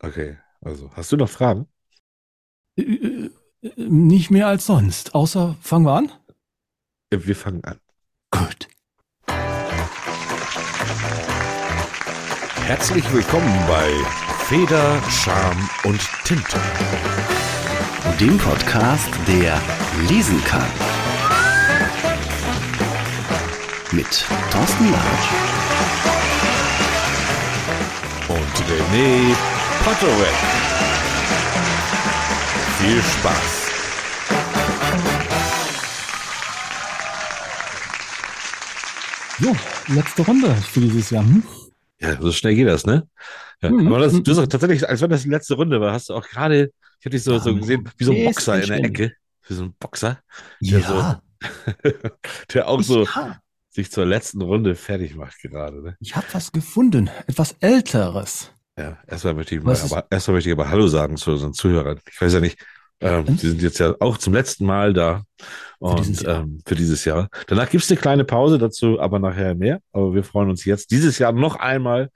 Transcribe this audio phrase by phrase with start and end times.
[0.00, 1.66] Okay, also hast du noch Fragen?
[2.76, 3.30] Äh, äh,
[3.76, 5.14] nicht mehr als sonst.
[5.14, 6.12] Außer, fangen wir an?
[7.10, 7.80] Wir fangen an.
[8.30, 8.68] Gut.
[12.66, 13.90] Herzlich willkommen bei
[14.44, 16.58] Feder, Charme und Tinte.
[18.20, 19.60] Dem Podcast, der
[20.08, 20.70] lesen kann.
[23.90, 25.28] Mit Thorsten Larsch.
[28.28, 29.57] Und René
[29.88, 30.34] Potterweg.
[32.78, 33.68] Viel Spaß.
[39.40, 39.56] So,
[39.94, 41.24] letzte Runde für dieses Jahr.
[41.24, 41.42] Hm?
[42.00, 43.08] Ja, so schnell geht das, ne?
[43.62, 43.86] Ja, Mhm.
[43.88, 46.26] aber das, du sagst tatsächlich, als wenn das die letzte Runde war, hast du auch
[46.26, 46.70] gerade,
[47.00, 48.84] ich hatte dich so, so gesehen, wie so ein Boxer in der.
[48.84, 49.12] Ecke.
[49.46, 50.18] Wie so ein Boxer,
[50.60, 51.90] der, Ja, so,
[52.54, 53.40] der auch so ja.
[53.70, 55.96] sich zur letzten Runde fertig macht gerade, ne?
[56.00, 57.08] Ich habe was gefunden.
[57.26, 58.52] Etwas Älteres.
[58.78, 61.52] Ja, erstmal möchte ich mal, Was aber erstmal möchte ich aber Hallo sagen zu unseren
[61.52, 61.98] Zuhörern.
[62.10, 62.58] Ich weiß ja nicht,
[63.00, 63.36] ähm, Hm?
[63.38, 65.22] sie sind jetzt ja auch zum letzten Mal da
[65.80, 66.40] und dieses Jahr.
[66.42, 67.28] ähm, für dieses Jahr.
[67.48, 69.80] Danach gibt's eine kleine Pause dazu, aber nachher mehr.
[69.92, 72.10] Aber wir freuen uns jetzt dieses Jahr noch einmal,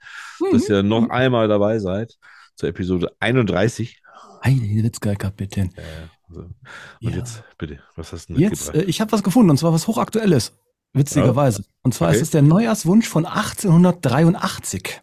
[0.51, 0.75] dass Mhm.
[0.75, 2.15] ihr noch einmal dabei seid
[2.55, 3.99] zur Episode 31.
[4.41, 5.73] Eine Witzgeil-Kapitän.
[5.75, 5.81] Äh,
[6.29, 6.39] so.
[6.41, 6.53] Und
[7.01, 7.09] Ja.
[7.11, 9.87] jetzt bitte, was hast du denn Jetzt, äh, ich habe was gefunden, und zwar was
[9.87, 10.53] hochaktuelles.
[10.93, 11.63] Witzigerweise.
[11.81, 12.17] Und zwar Okay.
[12.17, 15.01] ist es der Neujahrswunsch von 1883.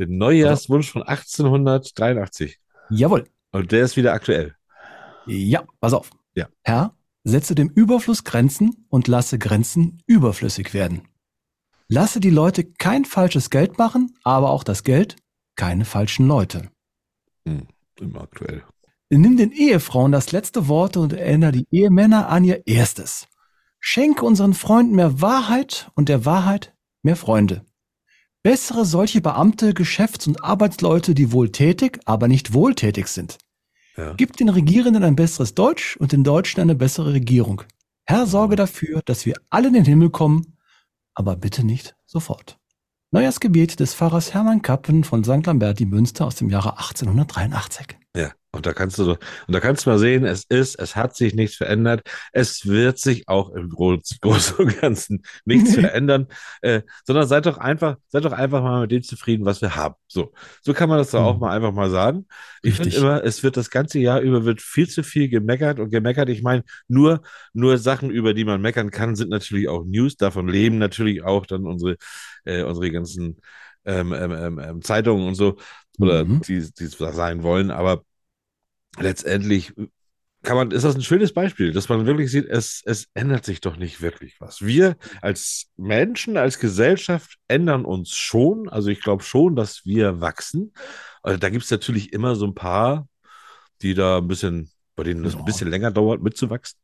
[0.00, 2.58] Den Neujahrswunsch von 1883.
[2.88, 3.28] Jawohl.
[3.52, 4.56] Und der ist wieder aktuell.
[5.26, 6.10] Ja, pass auf.
[6.34, 6.48] Ja.
[6.62, 11.02] Herr, setze dem Überfluss Grenzen und lasse Grenzen überflüssig werden.
[11.86, 15.16] Lasse die Leute kein falsches Geld machen, aber auch das Geld
[15.54, 16.70] keine falschen Leute.
[17.44, 17.66] Hm,
[17.98, 18.64] immer aktuell.
[19.10, 23.26] Nimm den Ehefrauen das letzte Wort und erinnere die Ehemänner an ihr erstes.
[23.80, 27.66] Schenke unseren Freunden mehr Wahrheit und der Wahrheit mehr Freunde.
[28.42, 33.36] Bessere solche Beamte, Geschäfts- und Arbeitsleute, die wohltätig, aber nicht wohltätig sind.
[33.96, 34.14] Ja.
[34.14, 37.62] Gib den Regierenden ein besseres Deutsch und den Deutschen eine bessere Regierung.
[38.06, 40.56] Herr, sorge dafür, dass wir alle in den Himmel kommen,
[41.14, 42.58] aber bitte nicht sofort.
[43.10, 45.44] Neujahrsgebet des Pfarrers Hermann Kappen von St.
[45.44, 47.98] Lamberti Münster aus dem Jahre 1883.
[48.16, 50.96] Ja, und da kannst du so, und da kannst du mal sehen, es ist, es
[50.96, 52.02] hat sich nichts verändert.
[52.32, 56.26] Es wird sich auch im Groß- Großen und Ganzen nichts verändern,
[56.62, 59.94] äh, sondern seid doch einfach, seid doch einfach mal mit dem zufrieden, was wir haben.
[60.08, 61.40] So, so kann man das doch auch Mhm.
[61.40, 62.26] mal einfach mal sagen.
[62.62, 65.90] Ich finde immer, es wird das ganze Jahr über wird viel zu viel gemeckert und
[65.90, 66.28] gemeckert.
[66.28, 67.22] Ich meine, nur,
[67.52, 70.16] nur Sachen, über die man meckern kann, sind natürlich auch News.
[70.16, 71.96] Davon leben natürlich auch dann unsere,
[72.44, 73.40] äh, unsere ganzen
[73.84, 75.56] ähm, ähm, ähm, ähm, Zeitungen und so
[75.98, 76.40] oder Mhm.
[76.46, 77.70] die, die es sein wollen.
[77.70, 78.04] Aber
[78.98, 79.72] letztendlich
[80.42, 83.60] kann man, ist das ein schönes Beispiel, dass man wirklich sieht, es, es ändert sich
[83.60, 84.62] doch nicht wirklich was.
[84.62, 88.68] Wir als Menschen, als Gesellschaft ändern uns schon.
[88.68, 90.72] Also ich glaube schon, dass wir wachsen.
[91.22, 93.06] Also da gibt es natürlich immer so ein paar,
[93.82, 95.38] die da ein bisschen, bei denen es Ja.
[95.38, 96.78] ein bisschen länger dauert, mitzuwachsen.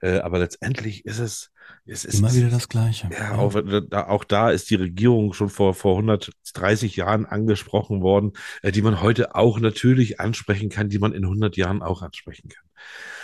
[0.00, 1.50] Äh, aber letztendlich ist es,
[1.84, 3.10] es ist Immer wieder das Gleiche.
[3.12, 3.52] ja, auch,
[3.90, 8.32] da, auch da ist die Regierung schon vor, vor 130 Jahren angesprochen worden,
[8.62, 12.48] äh, die man heute auch natürlich ansprechen kann, die man in 100 Jahren auch ansprechen
[12.48, 12.64] kann.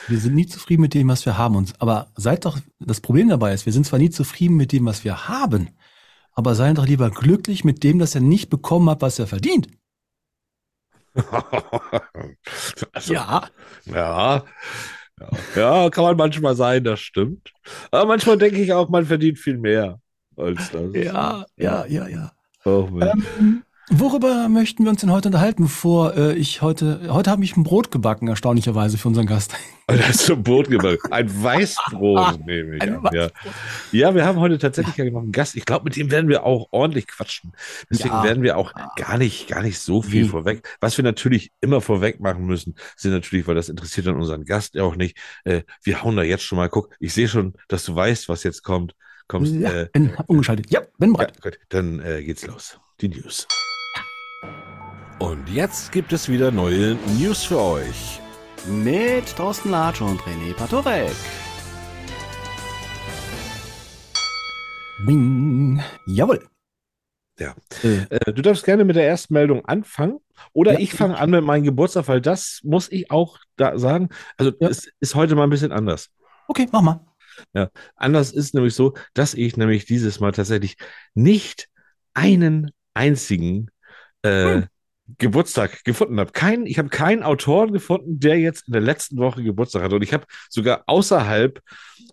[0.09, 1.55] Wir sind nie zufrieden mit dem, was wir haben.
[1.55, 4.85] Und, aber seid doch, das Problem dabei ist, wir sind zwar nie zufrieden mit dem,
[4.85, 5.71] was wir haben,
[6.33, 9.69] aber seid doch lieber glücklich mit dem, dass er nicht bekommen hat, was er verdient.
[12.93, 13.49] also, Ja.
[13.87, 14.45] ja,
[15.21, 17.53] ja, ja, kann man manchmal sein, das stimmt.
[17.91, 20.01] Aber manchmal denke ich auch, man verdient viel mehr
[20.37, 20.93] als das.
[20.95, 22.33] Ja, ja, ja, ja.
[22.65, 23.25] Oh, Mensch.
[23.39, 27.57] Ähm, worüber möchten wir uns denn heute unterhalten, bevor äh, ich heute, heute habe ich
[27.57, 29.55] ein Brot gebacken, erstaunlicherweise für unseren Gast.
[29.87, 31.13] Da hast du ein Brot gebacken.
[31.13, 33.15] Ein Weißbrot, nehme ich Ein an.
[33.15, 33.29] Ja.
[33.93, 35.57] ja, wir haben heute tatsächlich ja einen Gast.
[35.57, 37.53] Ich glaube, mit dem werden wir auch ordentlich quatschen.
[37.91, 38.25] Deswegen Ja.
[38.25, 40.29] werden wir auch gar nicht, gar nicht so viel Nee.
[40.31, 40.67] vorweg.
[40.81, 44.79] Was wir natürlich immer vorweg machen müssen, sind natürlich, weil das interessiert dann unseren Gast
[44.79, 45.19] auch nicht.
[45.45, 46.71] Äh, wir hauen da jetzt schon mal.
[46.71, 48.95] Guck, ich sehe schon, dass du weißt, was jetzt kommt.
[49.29, 50.71] Kommst, Ja, äh, bin umgeschaltet.
[50.71, 51.43] Ja, bin ja, bereit.
[51.43, 52.79] gut, dann äh, geht's los.
[53.03, 53.47] Die News.
[55.19, 58.21] Und jetzt gibt es wieder neue News für euch.
[58.69, 61.13] Mit Thorsten Latsch und René Patorek.
[65.07, 65.83] Bing.
[66.07, 66.47] Jawohl.
[67.39, 67.55] Ja.
[67.83, 70.19] Äh, Äh, du darfst gerne mit der ersten Meldung anfangen.
[70.53, 70.79] Oder Ja.
[70.79, 74.09] ich fange an mit meinem Geburtstag, weil das muss ich auch da sagen.
[74.37, 74.69] Also Ja.
[74.69, 76.11] es ist heute mal ein bisschen anders.
[76.49, 77.01] okay, mach mal.
[77.97, 80.77] Anders ist nämlich so, dass ich nämlich dieses Mal tatsächlich
[81.15, 81.69] nicht
[82.15, 83.71] einen einzigen
[84.23, 84.67] äh, Hm.
[85.19, 86.33] Geburtstag gefunden habe.
[86.33, 89.97] Kein, ich habe keinen Autoren gefunden, der jetzt in der letzten Woche Geburtstag hatte.
[89.97, 91.61] Und ich habe sogar außerhalb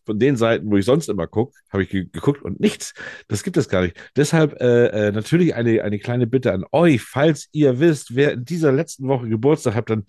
[0.05, 2.93] von den Seiten, wo ich sonst immer gucke, habe ich ge geguckt und nichts.
[3.27, 3.95] Das gibt es gar nicht.
[4.15, 8.45] Deshalb äh, äh, natürlich eine, eine kleine Bitte an euch, falls ihr wisst, wer in
[8.45, 10.05] dieser letzten Woche Geburtstag hat, dann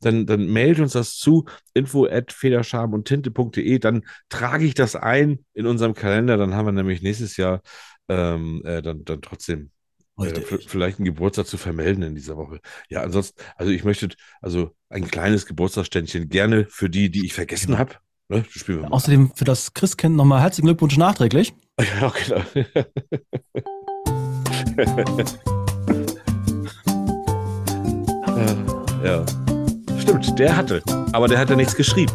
[0.00, 4.96] dann, dann mailt uns das zu, info at federscham und tinte.de, dann trage ich das
[4.96, 7.62] ein in unserem Kalender, dann haben wir nämlich nächstes Jahr
[8.08, 9.70] ähm, äh, dann, dann trotzdem
[10.18, 12.60] äh, vielleicht einen Geburtstag zu vermelden in dieser Woche.
[12.88, 14.08] Ja, ansonsten, also ich möchte,
[14.40, 17.78] also ein kleines Geburtstagsständchen gerne für die, die ich vergessen Genau.
[17.78, 17.94] habe.
[18.28, 21.52] Ne, Ja, außerdem für das Christkind nochmal herzlichen Glückwunsch nachträglich.
[22.00, 22.42] Ja, genau.
[29.04, 29.24] Ja.
[30.00, 30.82] Stimmt, der hatte.
[31.12, 32.12] Aber der hatte nichts geschrieben.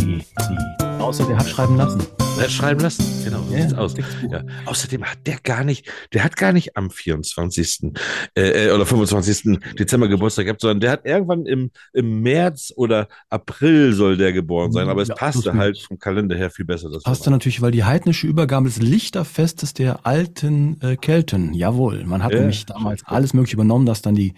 [0.00, 2.02] Die, die, außer der hat schreiben lassen.
[2.38, 3.04] Hat schreiben lassen.
[3.24, 3.94] Genau, so Ja, sieht's aus.
[4.30, 4.42] Ja.
[4.66, 7.92] Außerdem hat der gar nicht, der hat gar nicht am 24.
[8.34, 9.58] Äh, äh, oder 25.
[9.78, 14.72] Dezember Geburtstag gehabt, sondern der hat irgendwann im, im März oder April soll der geboren
[14.72, 14.88] sein.
[14.88, 16.90] Aber es Ja, passte halt vom Kalender her viel besser.
[16.90, 21.54] Das Passte natürlich, weil die heidnische Übergabe des Lichterfestes der alten äh, Kelten.
[21.54, 24.34] Jawohl, man hat nämlich damals alles mögliche übernommen, dass dann die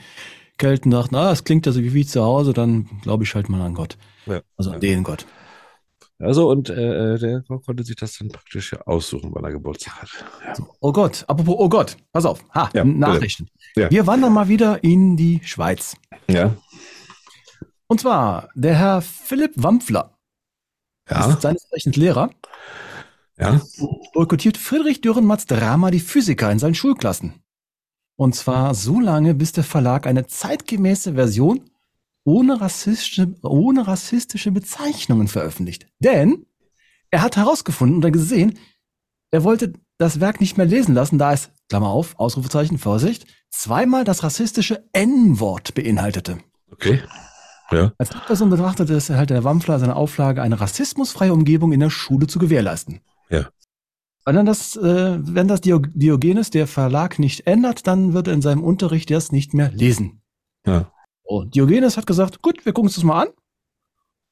[0.56, 3.49] Kelten dachten, ah, das klingt ja so wie, wie zu Hause, dann glaube ich halt
[3.49, 3.97] mal an Gott.
[4.27, 4.41] Ja.
[4.56, 5.25] Also an den Gott.
[6.20, 10.03] Also, und äh, äh, der konnte sich das dann praktisch ja aussuchen, wann er Geburtstag
[10.03, 10.09] hat.
[10.44, 10.55] Ja.
[10.55, 12.44] So, oh Gott, apropos, oh Gott, pass auf.
[12.55, 13.49] Ha, Ja, Nachrichten.
[13.76, 13.88] Ja.
[13.91, 15.97] Wir wandern mal wieder in die Schweiz.
[16.29, 16.56] Ja.
[17.87, 20.19] Und zwar der Herr Philipp Wampfler,
[21.09, 21.31] Ja.
[21.31, 22.31] ist seines Zeichens Lehrer,
[23.38, 23.61] Ja.
[24.12, 27.35] boykottiert Friedrich Dürrenmatts Drama die Physiker in seinen Schulklassen.
[28.17, 31.70] Und zwar so lange, bis der Verlag eine zeitgemäße Version
[32.29, 35.87] ohne rassistische, ohne rassistische Bezeichnungen veröffentlicht.
[35.99, 36.45] Denn
[37.11, 38.59] er hat herausgefunden und dann gesehen,
[39.31, 44.05] er wollte das Werk nicht mehr lesen lassen, da es, Klammer auf, Ausrufezeichen, Vorsicht, zweimal
[44.05, 46.39] das rassistische N-Wort beinhaltete.
[46.71, 47.01] Okay.
[47.71, 47.93] Ja.
[47.99, 52.27] Als Person betrachtete es halt der Wampfler seine Auflage, eine rassismusfreie Umgebung in der Schule
[52.27, 53.01] zu gewährleisten.
[53.31, 53.49] Ja.
[54.27, 58.43] Wenn das, äh, wenn das Dio- Diogenes der Verlag nicht ändert, dann wird er in
[58.43, 60.21] seinem Unterricht das nicht mehr lesen.
[60.67, 60.93] Ja.
[61.29, 63.29] Und Diogenes hat gesagt, gut, wir gucken uns das mal an.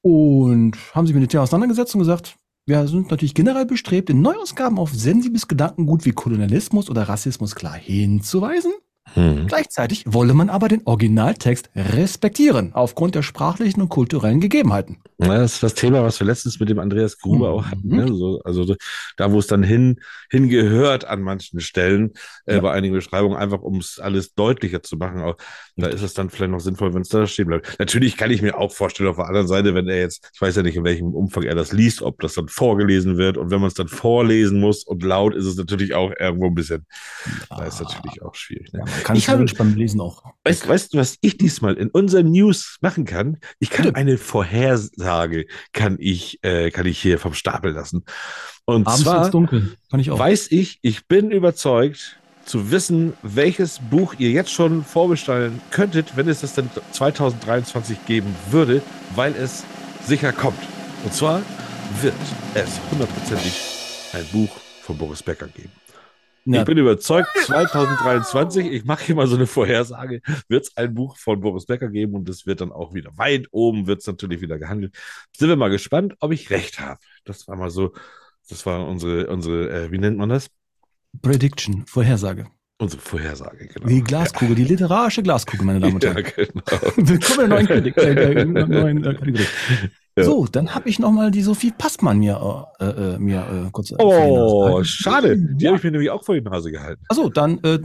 [0.01, 2.35] Und haben sich mit dem Thema auseinandergesetzt und gesagt,
[2.65, 7.75] wir sind natürlich generell bestrebt, in Neuausgaben auf sensibles Gedankengut wie Kolonialismus oder Rassismus klar
[7.75, 8.73] hinzuweisen.
[9.13, 9.47] Hm.
[9.47, 14.97] Gleichzeitig wolle man aber den Originaltext respektieren, aufgrund der sprachlichen und kulturellen Gegebenheiten.
[15.17, 17.53] Ja, das ist das Thema, was wir letztens mit dem Andreas Gruber Mhm.
[17.57, 17.87] auch hatten.
[17.87, 18.07] Ne?
[18.13, 18.75] So, also so,
[19.15, 22.11] da, wo es dann hin, hingehört an manchen Stellen,
[22.47, 22.61] äh, Ja.
[22.61, 25.21] bei einigen Beschreibungen, einfach um es alles deutlicher zu machen.
[25.21, 25.37] Auch,
[25.77, 27.77] da ist es dann vielleicht noch sinnvoll, wenn es da stehen bleibt.
[27.79, 30.55] Natürlich kann ich mir auch vorstellen, auf der anderen Seite, wenn er jetzt, ich weiß
[30.55, 33.59] ja nicht, in welchem Umfang er das liest, ob das dann vorgelesen wird und wenn
[33.59, 36.85] man es dann vorlesen muss und laut, ist es natürlich auch irgendwo ein bisschen,
[37.49, 38.73] da ist natürlich auch schwierig.
[38.73, 38.79] Ne?
[38.79, 40.23] Ja, man kann Ich habe- beim Lesen auch.
[40.43, 43.37] Weißt, weißt du, was ich diesmal in unseren News machen kann?
[43.59, 48.03] Ich kann eine Vorhersage, kann ich, äh, kann ich hier vom Stapel lassen.
[48.65, 49.75] Und Abends zwar dunkel.
[49.89, 50.19] Kann ich auch.
[50.19, 56.27] weiß ich, ich bin überzeugt zu wissen, welches Buch ihr jetzt schon vorbestellen könntet, wenn
[56.29, 58.81] es das dann 2023 geben würde,
[59.15, 59.63] weil es
[60.05, 60.59] sicher kommt.
[61.03, 61.41] Und zwar
[62.01, 62.15] wird
[62.53, 63.53] es hundertprozentig
[64.13, 64.49] ein Buch
[64.81, 65.71] von Boris Becker geben.
[66.45, 70.93] Ja, Ich bin überzeugt, 2023, ich mache hier mal so eine Vorhersage, wird es ein
[70.93, 74.07] Buch von Boris Becker geben und es wird dann auch wieder weit oben, wird es
[74.07, 74.95] natürlich wieder gehandelt.
[75.35, 76.99] Sind wir mal gespannt, ob ich recht habe.
[77.25, 77.93] Das war mal so,
[78.47, 80.49] das war unsere, unsere äh, wie nennt man das?
[81.21, 82.45] Prediction, Vorhersage.
[82.79, 83.87] Unsere Vorhersage, genau.
[83.87, 86.31] Die Glaskugel, die literarische Glaskugel, meine Damen und Ja, Herren.
[86.35, 86.61] genau.
[86.97, 89.45] Willkommen in der neuen, Kritik, äh, äh, neuen Kategorie.
[90.17, 90.23] Ja.
[90.23, 93.93] So, dann habe ich noch mal die Sophie Passmann mir, äh, äh, mir äh, kurz.
[93.99, 95.37] Oh, schade.
[95.37, 95.69] Die Ja.
[95.69, 97.03] habe ich mir nämlich auch vor die Nase gehalten.
[97.07, 97.79] Achso, dann äh,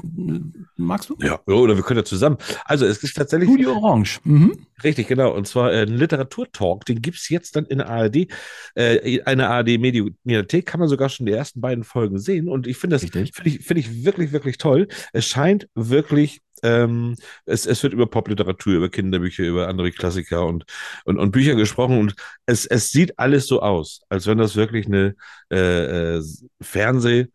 [0.77, 1.17] magst du?
[1.21, 2.39] Ja, oder wir können ja zusammen.
[2.65, 4.21] Also es ist tatsächlich Studio Orange.
[4.25, 4.67] Mhm.
[4.83, 5.33] Richtig, genau.
[5.35, 8.27] Und zwar äh, ein Literaturtalk, den gibt's jetzt dann in der ARD.
[8.75, 12.49] Eine ARD-Mediathek kann man sogar schon die ersten beiden Folgen sehen.
[12.49, 14.89] Und ich finde das finde ich, finde ich wirklich, wirklich toll.
[15.13, 20.65] Es scheint wirklich, ähm, es, es wird über Popliteratur, über Kinderbücher, über andere Klassiker und,
[21.05, 21.99] und, und Bücher gesprochen.
[21.99, 22.15] Und
[22.47, 25.15] es, es sieht alles so aus, als wenn das wirklich eine
[25.51, 26.23] äh, äh,
[26.63, 27.29] Fernseh-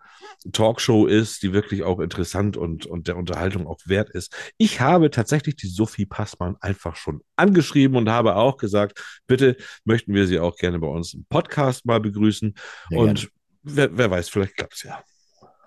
[0.51, 4.33] Talkshow ist, die wirklich auch interessant und, und der Unterhaltung auch wert ist.
[4.57, 10.13] Ich habe tatsächlich die Sophie Passmann einfach schon angeschrieben und habe auch gesagt, bitte möchten
[10.13, 12.53] wir sie auch gerne bei uns im Podcast mal begrüßen.
[12.89, 13.29] Sehr und
[13.63, 15.03] wer, wer weiß, vielleicht klappt es ja.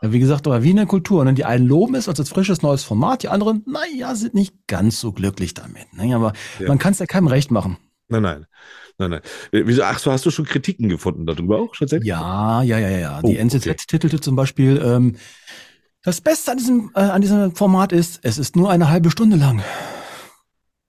[0.02, 1.24] Ja, wie gesagt, aber wie in der Kultur.
[1.24, 1.34] Ne?
[1.34, 5.00] Die einen loben es als als frisches neues Format, die anderen, naja, sind nicht ganz
[5.00, 5.92] so glücklich damit.
[5.92, 6.14] Ne?
[6.14, 6.68] Aber Ja.
[6.68, 7.76] man kann es ja keinem recht machen.
[8.08, 8.46] Nein, nein.
[8.98, 9.20] Nein, nein.
[9.52, 9.82] Wieso?
[9.84, 12.06] Ach so, hast du schon Kritiken gefunden darüber auch schon selbst?
[12.06, 13.22] Ja, ja, ja, ja.
[13.22, 13.76] Die Oh, NZZ okay.
[13.86, 15.16] titelte zum Beispiel, ähm,
[16.02, 19.36] Das Beste an diesem, äh, an diesem Format ist, es ist nur eine halbe Stunde
[19.36, 19.62] lang.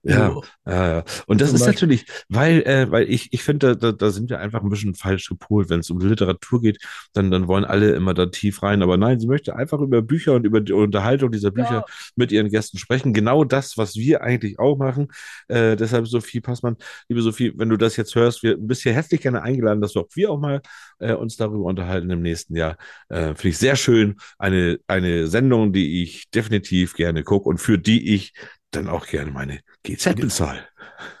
[0.04, 1.04] Ja, ja, ja.
[1.26, 1.88] Und das Zum ist Beispiel.
[1.88, 5.28] natürlich, weil, äh, weil ich, ich finde, da, da sind wir einfach ein bisschen falsch
[5.28, 5.70] gepolt.
[5.70, 6.78] Wenn es um Literatur geht,
[7.12, 8.82] dann, dann wollen alle immer da tief rein.
[8.82, 11.84] Aber nein, sie möchte einfach über Bücher und über die Unterhaltung dieser Bücher
[12.16, 13.12] mit ihren Gästen sprechen.
[13.12, 15.06] Genau das, was wir eigentlich auch machen.
[15.46, 16.76] Äh, deshalb, Sophie Passmann,
[17.08, 20.02] liebe Sophie, wenn du das jetzt hörst, wir bist hier herzlich gerne eingeladen, dass wir
[20.02, 20.62] auch wir auch mal
[20.98, 22.76] äh, uns darüber unterhalten im nächsten Jahr.
[23.08, 24.16] Äh, finde ich sehr schön.
[24.38, 28.32] Eine, eine Sendung, die ich definitiv gerne gucke und für die ich
[28.72, 30.60] dann auch gerne meine GZ bezahle.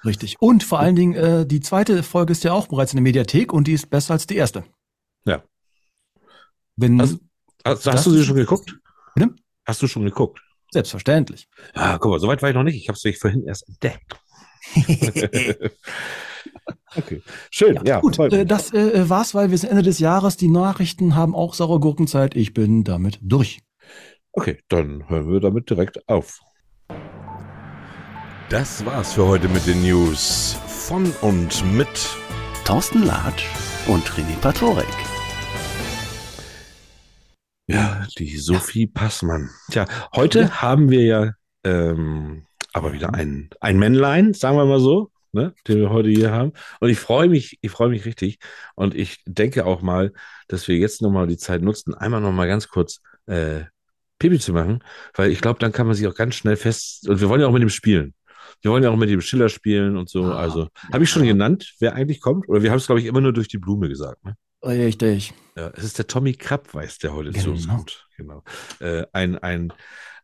[0.04, 0.40] Richtig.
[0.40, 3.52] Und vor allen Dingen, äh, die zweite Folge ist ja auch bereits in der Mediathek
[3.52, 4.64] und die ist besser als die erste.
[5.24, 5.42] Ja.
[6.76, 7.18] Wenn, Also-
[7.64, 8.76] Hast, Das hast du sie schon geguckt?
[9.14, 9.34] Bitte?
[9.64, 10.40] Hast du schon geguckt?
[10.72, 11.48] selbstverständlich.
[11.74, 12.76] Ah, guck mal, so weit war ich noch nicht.
[12.76, 14.18] Ich habe es vorhin erst entdeckt.
[16.96, 17.78] okay, schön.
[17.84, 20.36] Ja, Gut, freut äh, das äh, war's, weil wir sind Ende des Jahres.
[20.36, 22.34] Die Nachrichten haben auch saure Gurkenzeit.
[22.36, 23.60] Ich bin damit durch.
[24.32, 26.40] okay, dann hören wir damit direkt auf.
[28.52, 31.88] Das war's für heute mit den News von und mit.
[32.66, 33.46] Thorsten Latsch
[33.86, 34.84] und René Patorek.
[37.66, 39.48] Ja, die Sophie Passmann.
[39.70, 41.30] Tja, heute haben wir ja
[41.64, 42.44] ähm,
[42.74, 46.52] aber wieder ein, ein Männlein, sagen wir mal so, ne, den wir heute hier haben.
[46.78, 48.38] Und ich freue mich, ich freue mich richtig.
[48.74, 50.12] Und ich denke auch mal,
[50.48, 53.62] dass wir jetzt nochmal die Zeit nutzen, einmal nochmal ganz kurz äh,
[54.18, 57.08] Pipi zu machen, weil ich glaube, dann kann man sich auch ganz schnell fest.
[57.08, 58.12] Und wir wollen ja auch mit dem spielen.
[58.62, 60.24] Wir wollen ja auch mit dem Schiller spielen und so.
[60.24, 62.48] Ah, also, habe ich schon genannt, wer eigentlich kommt?
[62.48, 64.24] Oder wir haben es, glaube ich, immer nur durch die Blume gesagt.
[64.24, 64.36] Ne?
[64.64, 65.34] Richtig.
[65.56, 67.76] Ja, es ist der Tommy Krabweis, der heute zu uns Genau.
[67.76, 68.06] kommt.
[68.16, 68.42] Genau.
[68.80, 69.72] Äh, ein, ein,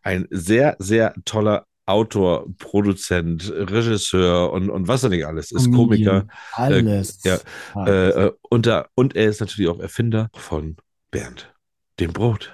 [0.03, 6.27] ein sehr, sehr toller Autor, Produzent, Regisseur und, und was er nicht alles ist, Komiker.
[6.53, 7.21] Alles.
[7.25, 7.39] ja,
[7.87, 10.77] Äh, äh, und, da, und er ist natürlich auch Erfinder von
[11.11, 11.53] Bernd,
[11.99, 12.53] dem Brot.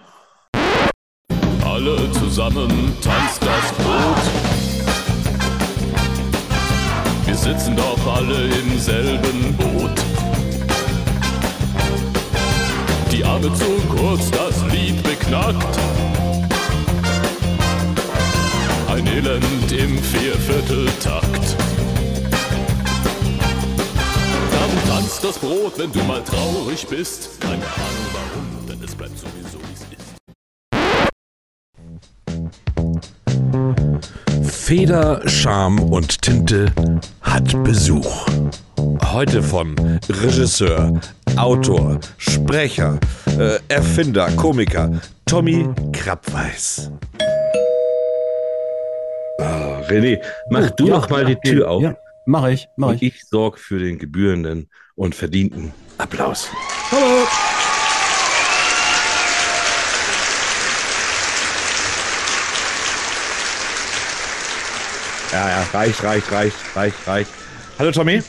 [1.64, 4.53] Alle zusammen tanzt das Brot.
[7.44, 9.92] Sitzen doch alle im selben Boot.
[13.12, 15.78] Die Arme zu kurz, das Lied beknackt.
[18.88, 21.56] Ein Elend im Viervierteltakt.
[24.50, 27.38] Dann tanzt das Brot, wenn du mal traurig bist.
[27.40, 28.53] Keine Ahnung warum,
[34.64, 36.72] Feder, Charme und Tinte
[37.20, 38.26] hat Besuch.
[39.12, 39.76] Heute von
[40.08, 41.02] Regisseur,
[41.36, 42.98] Autor, Sprecher,
[43.38, 44.90] äh, Erfinder, Komiker
[45.26, 46.90] Tommy Krabweis.
[49.38, 50.18] Ah, René,
[50.48, 51.82] mach du Ja, doch mal ja, die Tür auf.
[51.82, 51.94] Ja,
[52.24, 53.16] mach ich, mach Und ich.
[53.16, 56.48] ich sorge für den gebührenden und verdienten Applaus.
[56.90, 57.13] Hallo.
[65.34, 67.30] Ja, ja, reicht, reicht, reicht, reicht, reicht.
[67.76, 68.22] Hallo Tommy,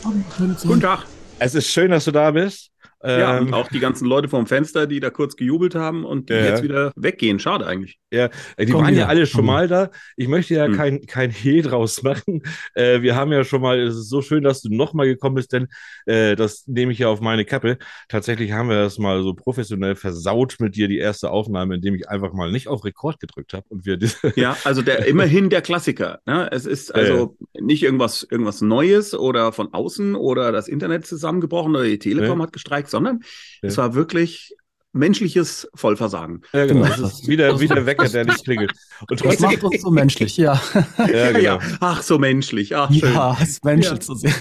[0.63, 1.05] Guten Tag.
[1.37, 2.71] es ist schön, dass du da bist.
[3.05, 6.29] Ja, Ähm, und auch die ganzen Leute vom Fenster, die da kurz gejubelt haben und
[6.29, 6.45] die Ja, ja.
[6.45, 7.39] jetzt wieder weggehen.
[7.39, 7.99] Schade eigentlich.
[8.11, 9.45] Ja, äh, die Komm waren ja wieder, alle schon komm.
[9.47, 9.89] mal da.
[10.17, 10.73] Ich möchte ja Hm.
[10.75, 12.41] kein, kein Hehl draus machen.
[12.73, 15.53] Äh, wir haben ja schon mal, es ist so schön, dass du nochmal gekommen bist,
[15.53, 15.67] denn
[16.05, 17.77] äh, das nehme ich ja auf meine Kappe.
[18.09, 22.09] Tatsächlich haben wir das mal so professionell versaut mit dir, die erste Aufnahme, indem ich
[22.09, 23.97] einfach mal nicht auf Rekord gedrückt habe und wir.
[24.35, 26.19] Ja, also der immerhin der Klassiker.
[26.25, 26.49] Ne?
[26.51, 31.85] Es ist also nicht irgendwas, irgendwas Neues oder von außen oder das Internet zusammengebrochen oder
[31.85, 33.19] die Telekom hat gestreikt, sondern
[33.61, 33.67] Nee.
[33.69, 34.55] es war wirklich
[34.95, 36.41] menschliches Vollversagen.
[36.53, 36.83] Ja, genau.
[36.85, 36.95] Genau.
[37.01, 38.71] Das ist wieder, wieder Wecker, der nicht klingelt.
[39.01, 40.59] Und Das trotzdem, macht uns so menschlich, ja.
[40.97, 41.41] ja, genau.
[41.41, 42.75] Ja, ach, so menschlich.
[42.75, 43.13] Ach, schön.
[43.13, 43.99] Ja, es menschelt Ja.
[44.01, 44.33] zu sehen.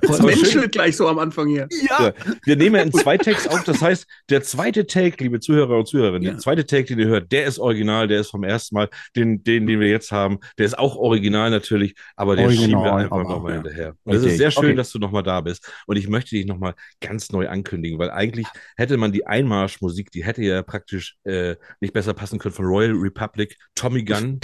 [0.00, 1.68] Das Aber schön- menschelt gleich so am Anfang hier.
[1.88, 2.12] Ja,
[2.44, 3.64] wir nehmen ja in zwei Takes auf.
[3.64, 6.30] Das heißt, der zweite Take, liebe Zuhörer und Zuhörerinnen, Ja.
[6.32, 8.88] der zweite Take, den ihr hört, der ist original, der ist vom ersten Mal.
[9.14, 12.82] Den, den, den wir jetzt haben, der ist auch original natürlich, aber den Original, schieben
[12.84, 13.62] wir einfach aber, nochmal ja.
[13.62, 13.94] hinterher.
[14.04, 14.74] Und es ist sehr schön, Okay.
[14.74, 15.70] dass du nochmal da bist.
[15.86, 18.46] Und ich möchte dich nochmal ganz neu ankündigen, weil eigentlich
[18.76, 22.92] hätte man die Einmarschmusik, die hätte ja praktisch äh, nicht besser passen können von Royal
[22.94, 24.40] Republic, Tommy Gunn.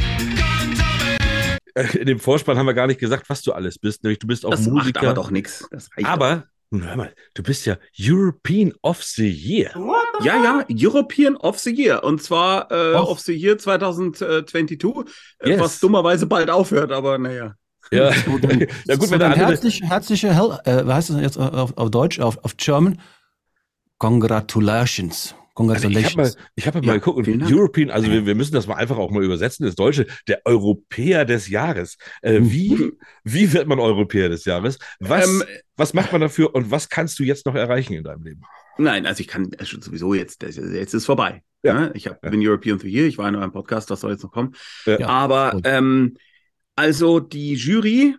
[1.74, 4.02] Äh, In dem Vorspann haben wir gar nicht gesagt, was du alles bist.
[4.04, 5.00] Nämlich du bist auch Das macht Musiker.
[5.02, 5.68] aber doch nichts.
[6.04, 9.70] Aber, hör mal, du bist ja European of the Year.
[10.22, 12.04] Ja, ja, European of the Year.
[12.04, 14.84] Und zwar äh, of the Year 2022,
[15.40, 15.60] äh, Yes.
[15.60, 17.54] was dummerweise bald aufhört, aber naja.
[17.90, 21.20] Ja, So, dann- ja gut, so wenn dann herzlich, herzliche Hell, äh, was heißt das
[21.20, 23.00] jetzt auf, auf Deutsch, auf, auf German?
[23.98, 25.34] Congratulations.
[25.56, 26.36] Also ich habe mal, Congratulations.
[26.56, 27.28] ich hab mal Ja, geguckt.
[27.28, 31.24] European, also wir, wir müssen das mal einfach auch mal übersetzen ins Deutsche, der Europäer
[31.24, 31.96] des Jahres.
[32.22, 32.92] Äh, wie,
[33.22, 34.78] wie wird man Europäer des Jahres?
[34.98, 35.44] Was, Ähm,
[35.76, 38.42] was macht man dafür und was kannst du jetzt noch erreichen in deinem Leben?
[38.78, 41.42] Nein, also ich kann sowieso jetzt, das, jetzt ist vorbei.
[41.62, 41.74] Ja.
[41.74, 41.92] Ne?
[41.94, 42.30] Ich hab, Ja.
[42.30, 44.54] bin European the Year, ich war in eurem Podcast, das soll jetzt noch kommen.
[44.86, 45.06] Ja.
[45.06, 46.16] Aber ähm,
[46.74, 48.16] also die Jury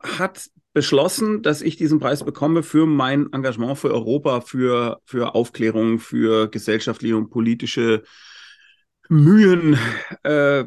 [0.00, 5.98] hat beschlossen, dass ich diesen Preis bekomme für mein Engagement für Europa, für, für Aufklärung,
[5.98, 8.02] für gesellschaftliche und politische
[9.08, 9.78] Mühen,
[10.22, 10.64] äh,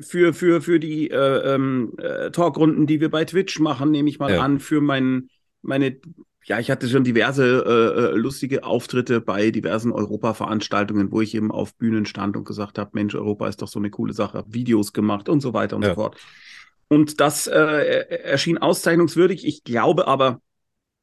[0.00, 4.18] für, für, für die äh, ähm, äh, Talkrunden, die wir bei Twitch machen, nehme ich
[4.18, 4.40] mal Ja.
[4.40, 5.28] an, für mein,
[5.62, 5.96] meine,
[6.46, 11.50] ja, ich hatte schon diverse äh, äh, lustige Auftritte bei diversen Europa-Veranstaltungen, wo ich eben
[11.50, 14.92] auf Bühnen stand und gesagt habe, Mensch, Europa ist doch so eine coole Sache, Videos
[14.92, 15.90] gemacht und so weiter und Ja.
[15.90, 16.16] so fort.
[16.88, 17.54] Und das äh,
[18.22, 19.46] erschien auszeichnungswürdig.
[19.46, 20.40] Ich glaube aber,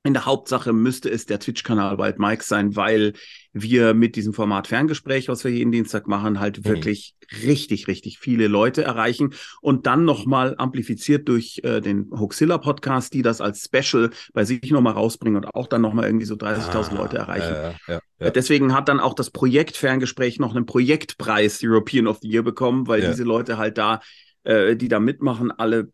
[0.04, 3.14] in der Hauptsache müsste es der Twitch-Kanal Wild Mike sein, weil
[3.54, 6.70] wir mit diesem Format Ferngespräch, was wir jeden Dienstag machen, halt Mhm.
[6.70, 13.14] wirklich richtig, richtig viele Leute erreichen und dann nochmal amplifiziert durch äh, den Hoaxilla Podcast,
[13.14, 16.98] die das als Special bei sich nochmal rausbringen und auch dann nochmal irgendwie so 30.000
[16.98, 17.56] Leute erreichen.
[17.56, 18.32] Ah, Ja, ja, ja.
[18.32, 22.88] Deswegen hat dann auch das Projekt Ferngespräch noch einen Projektpreis European of the Year bekommen,
[22.88, 23.10] weil Ja.
[23.10, 24.00] diese Leute halt da,
[24.44, 25.92] äh, die da mitmachen, alle,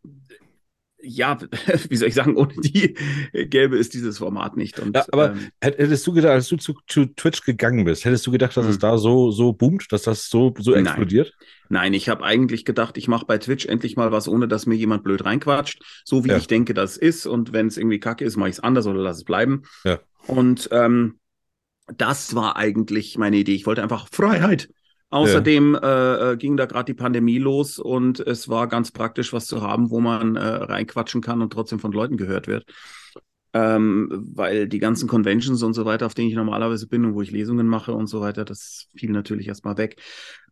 [1.00, 1.38] ja,
[1.90, 2.96] wie soll ich sagen, ohne die
[3.34, 4.80] gäbe es dieses Format nicht.
[4.80, 8.04] Und, Ja, aber ähm, hätt- hättest du gedacht, als du zu, zu Twitch gegangen bist,
[8.04, 8.80] hättest du gedacht, dass es Hm.
[8.80, 10.86] da so, so boomt, dass das so, so Nein.
[10.86, 11.34] explodiert?
[11.70, 14.76] nein, ich habe eigentlich gedacht, ich mache bei Twitch endlich mal was, ohne dass mir
[14.76, 16.38] jemand blöd reinquatscht, so wie Ja.
[16.38, 17.26] ich denke, das ist.
[17.26, 19.64] Und wenn es irgendwie kacke ist, mache ich es anders oder lass es bleiben.
[19.84, 20.00] Ja.
[20.28, 21.20] Und ähm,
[21.96, 23.54] das war eigentlich meine Idee.
[23.56, 24.70] Ich wollte einfach Freiheit.
[25.10, 29.46] Außerdem äh, äh, ging da gerade die Pandemie los und es war ganz praktisch, was
[29.46, 32.66] zu haben, wo man äh, reinquatschen kann und trotzdem von Leuten gehört wird.
[33.54, 37.22] Ähm, weil die ganzen Conventions und so weiter, auf denen ich normalerweise bin und wo
[37.22, 40.02] ich Lesungen mache und so weiter, das fiel natürlich erstmal weg.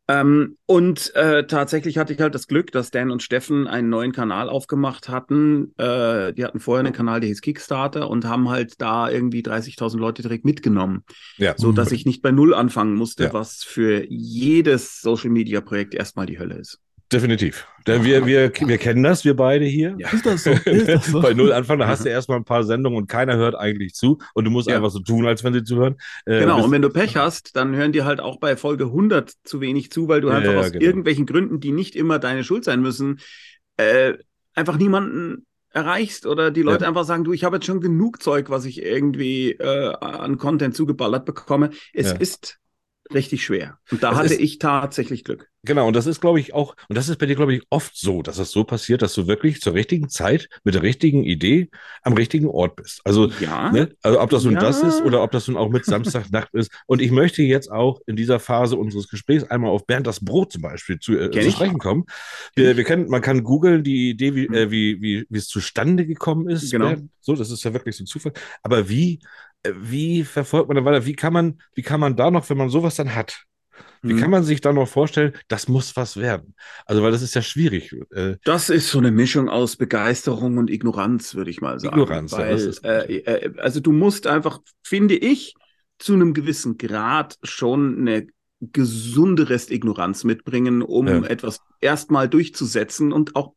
[0.08, 4.12] Ähm, und äh, tatsächlich hatte ich halt das Glück, dass Dan und Steffen einen neuen
[4.12, 5.74] Kanal aufgemacht hatten.
[5.78, 9.98] Äh, die hatten vorher einen Kanal, der hieß Kickstarter und haben halt da irgendwie 30.000
[10.00, 11.04] Leute direkt mitgenommen,
[11.38, 11.56] Ja.
[11.58, 13.34] so dass ich nicht bei Null anfangen musste, Ja.
[13.34, 16.80] was für jedes Social Media Projekt erstmal die Hölle ist.
[17.16, 17.66] Definitiv.
[17.88, 19.96] Denn wir, wir, wir kennen das, wir beide hier.
[19.98, 20.10] Ja.
[20.10, 20.52] Ist das so?
[20.52, 21.22] Ist das so?
[21.22, 24.18] Bei Null anfangen, da hast du erstmal ein paar Sendungen und keiner hört eigentlich zu
[24.34, 24.76] und du musst Ja.
[24.76, 25.96] einfach so tun, als wenn sie zuhören.
[26.26, 29.32] Äh, Genau, und wenn du Pech hast, dann hören dir halt auch bei Folge 100
[29.46, 30.84] zu wenig zu, weil du Ja, einfach ja, aus genau.
[30.84, 33.20] irgendwelchen Gründen, die nicht immer deine Schuld sein müssen,
[33.78, 34.16] äh,
[34.56, 36.90] einfach niemanden erreichst oder die Leute Ja.
[36.90, 40.76] einfach sagen, du, ich habe jetzt schon genug Zeug, was ich irgendwie äh, an Content
[40.76, 41.70] zugeballert bekomme.
[41.94, 42.16] Es Ja.
[42.18, 42.58] ist
[43.14, 43.78] richtig schwer.
[43.92, 45.50] Und da Es hatte ist- ich tatsächlich Glück.
[45.64, 47.98] Genau, und das ist, glaube ich, auch, und das ist bei dir, glaube ich, oft
[47.98, 51.70] so, dass es so passiert, dass du wirklich zur richtigen Zeit mit der richtigen Idee
[52.04, 53.02] am richtigen Ort bist.
[53.04, 53.90] Also, Ja, ne?
[54.04, 54.60] also ob das nun Ja.
[54.60, 56.72] das ist oder ob das nun auch mit Samstagnacht ist.
[56.86, 60.52] Und ich möchte jetzt auch in dieser Phase unseres Gesprächs einmal auf Bernd das Brot
[60.52, 62.06] zum Beispiel zu, äh, zu sprechen kommen.
[62.56, 64.54] Wir, wir können, man kann googeln die Idee, wie, Hm.
[64.54, 66.72] äh, wie, wie, wie es zustande gekommen ist.
[66.72, 66.90] Genau.
[66.90, 67.10] Bernd.
[67.22, 68.34] So, das ist ja wirklich so ein Zufall.
[68.62, 69.20] Aber wie,
[69.76, 71.06] wie verfolgt man da weiter?
[71.06, 73.44] Wie kann man, wie kann man da noch, wenn man sowas dann hat,
[74.06, 74.22] wie Hm.
[74.22, 76.56] kann man sich da noch vorstellen, das muss was werden?
[76.86, 77.94] Also, weil das ist ja schwierig.
[78.12, 81.98] Äh, Das ist so eine Mischung aus Begeisterung und Ignoranz, würde ich mal sagen.
[81.98, 82.92] Ignoranz, ja, Weil, ist gut.
[82.92, 85.56] äh, äh, also du musst einfach, finde ich,
[85.98, 88.28] zu einem gewissen Grad schon eine
[88.62, 91.22] gesunde Restignoranz mitbringen, um Ja.
[91.24, 93.54] etwas erstmal durchzusetzen und auch,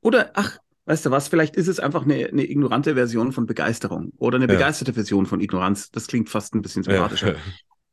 [0.00, 4.12] oder ach, weißt du was, vielleicht ist es einfach eine, eine ignorante Version von Begeisterung
[4.16, 4.54] oder eine Ja.
[4.54, 5.90] begeisterte Version von Ignoranz.
[5.90, 7.34] Das klingt fast ein bisschen ja, sympathischer.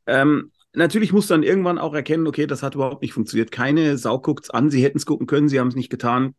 [0.06, 3.50] Ähm, natürlich muss dann irgendwann auch erkennen, okay, das hat überhaupt nicht funktioniert.
[3.50, 6.34] Keine Sau guckt's an, sie hätten es gucken können, sie haben es nicht getan.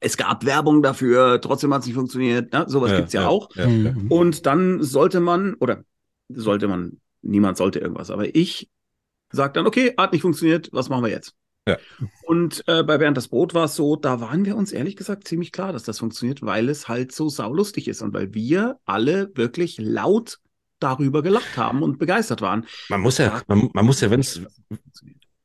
[0.00, 2.52] Es gab Werbung dafür, trotzdem hat es nicht funktioniert.
[2.52, 2.64] Ne?
[2.68, 3.48] Sowas gibt's ja, auch.
[3.54, 3.92] Ja, ja.
[3.92, 4.10] Mhm.
[4.10, 5.84] Und dann sollte man, oder
[6.28, 8.68] sollte man, niemand sollte irgendwas, aber ich
[9.30, 11.34] sage dann, okay, hat nicht funktioniert, was machen wir jetzt?
[11.70, 12.06] Ja.
[12.22, 15.26] Und äh, bei Bernd das Brot war es so, da waren wir uns ehrlich gesagt
[15.26, 19.30] ziemlich klar, dass das funktioniert, weil es halt so saulustig ist und weil wir alle
[19.34, 20.38] wirklich laut
[20.78, 22.66] darüber gelacht haben und begeistert waren.
[22.88, 24.40] Man muss ja, man, man muss ja, wenn es,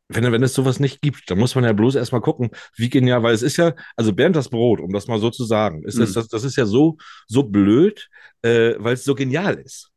[0.08, 3.24] wenn, wenn es sowas nicht gibt, dann muss man ja bloß erstmal gucken, wie genial,
[3.24, 6.00] weil es ist ja, also Bernd das Brot, um das mal so zu sagen, ist
[6.00, 6.14] das, Mhm.
[6.14, 8.08] das, das ist ja so, so blöd,
[8.44, 9.92] äh, weil es so genial ist.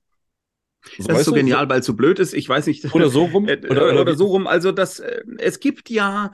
[0.96, 2.34] Das weißt ist so genial, weil es so blöd ist.
[2.34, 2.94] Ich weiß nicht.
[2.94, 3.46] Oder so rum.
[3.48, 4.46] Äh, Oder, oder, wie- so rum.
[4.46, 6.32] Also das, äh, es gibt ja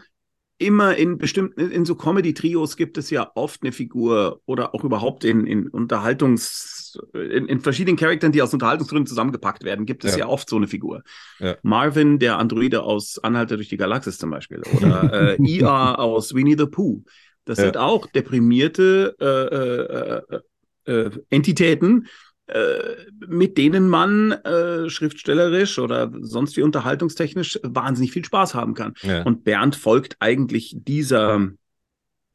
[0.59, 5.25] immer in bestimmten, in so Comedy-Trios gibt es ja oft eine Figur oder auch überhaupt
[5.25, 10.21] in, in Unterhaltungs, in, in verschiedenen Charakteren, die aus Unterhaltungsgründen zusammengepackt werden, gibt es ja,
[10.21, 10.29] Ja.
[10.29, 11.03] oft so eine Figur.
[11.41, 11.57] Ja.
[11.63, 14.63] Marvin, der Androide aus Anhalter durch die Galaxis zum Beispiel.
[14.77, 17.03] Oder äh, IA aus Winnie the Pooh.
[17.45, 17.65] Das Ja.
[17.65, 22.09] sind auch deprimierte äh, äh, äh, äh, Entitäten, äh,
[23.27, 28.95] mit denen man äh, schriftstellerisch oder sonst wie unterhaltungstechnisch wahnsinnig viel Spaß haben kann.
[29.03, 29.23] ja.
[29.23, 31.49] Und Bernd folgt eigentlich dieser,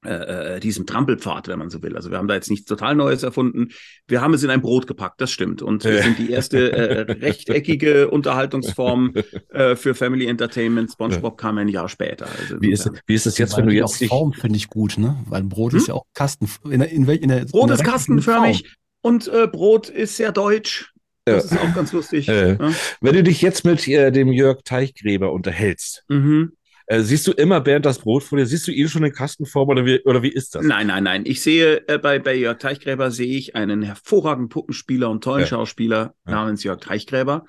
[0.06, 1.98] äh, äh, diesem Trampelpfad, wenn man so will.
[1.98, 3.68] Also wir haben da jetzt nichts total Neues erfunden.
[4.08, 5.62] Wir haben es in ein Brot gepackt, das stimmt.
[5.62, 9.14] Und wir sind die erste äh, rechteckige Unterhaltungsform
[9.50, 10.90] äh, für Family Entertainment.
[10.92, 12.28] SpongeBob kam ein Jahr später.
[12.40, 14.70] Also Wie ist, wie ist es jetzt, Weil wenn du die jetzt Form finde ich
[14.70, 15.18] gut, ne?
[15.28, 16.48] Weil Brot ist ja auch Kasten.
[16.70, 20.32] In der, in, in der, in Brot der ist kastenförmig und äh, Brot ist sehr
[20.32, 20.94] deutsch.
[21.26, 21.58] Das Ja.
[21.58, 22.28] ist auch ganz lustig.
[22.28, 22.52] Äh.
[22.60, 22.72] Ja.
[23.02, 26.54] wenn du dich jetzt mit äh, dem Jörg Teichgräber unterhältst, Mhm.
[26.88, 28.46] äh, siehst du immer Bernd das Brot vor dir?
[28.48, 30.66] Siehst du ihn schon in Kastenform oder wie, oder wie ist das?
[30.66, 31.24] Nein, nein, nein.
[31.26, 35.48] Ich sehe äh, bei, bei Jörg Teichgräber sehe ich einen hervorragenden Puppenspieler und tollen Ja.
[35.48, 37.46] Schauspieler namens Jörg Teichgräber,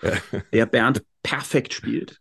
[0.53, 2.19] der Bernd perfekt spielt.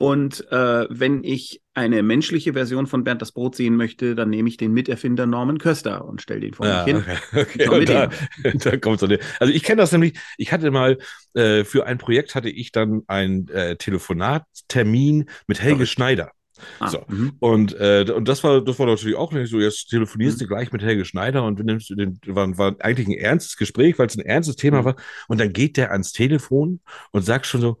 [0.00, 4.48] Und äh, wenn ich eine menschliche Version von Bernd das Brot sehen möchte, dann nehme
[4.48, 7.06] ich den Miterfinder Norman Köster und stelle den vor Ja, mich hin.
[7.06, 7.84] okay, okay.
[7.84, 8.08] Da,
[8.54, 9.20] da kommt so eine.
[9.38, 10.98] Also ich kenne das nämlich, ich hatte mal
[11.34, 15.86] äh, für ein Projekt hatte ich dann einen äh, Telefonattermin mit Helge Verrückt.
[15.86, 16.32] Schneider.
[16.80, 17.06] Ah, So.
[17.08, 17.40] mhm.
[17.40, 20.42] Und, äh, und das war, das war natürlich auch nicht so, jetzt telefonierst Mhm.
[20.42, 24.08] du gleich mit Helge Schneider und nimmst den, war, war eigentlich ein ernstes Gespräch, weil
[24.08, 24.84] es ein ernstes Thema Mhm.
[24.84, 24.96] war.
[25.28, 26.80] Und dann geht der ans Telefon
[27.12, 27.78] und sagt schon so,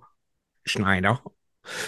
[0.66, 1.22] Schneider.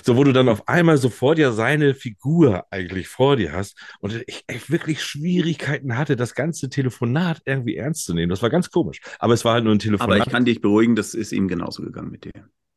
[0.04, 3.76] So, wo du dann auf einmal so vor dir seine Figur eigentlich vor dir hast
[4.00, 8.30] und ich echt wirklich Schwierigkeiten hatte, das ganze Telefonat irgendwie ernst zu nehmen.
[8.30, 9.00] Das war ganz komisch.
[9.18, 10.26] Aber es war halt nur ein Aber Telefonat.
[10.26, 12.32] ich kann dich beruhigen, das ist ihm genauso gegangen mit dir.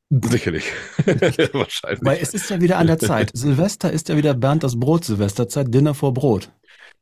[0.09, 0.65] Sicherlich.
[1.53, 2.03] Wahrscheinlich.
[2.03, 3.31] Weil es ist ja wieder an der Zeit.
[3.33, 6.51] Silvester ist ja wieder Bernd das Brot Silvesterzeit, Dinner vor Brot.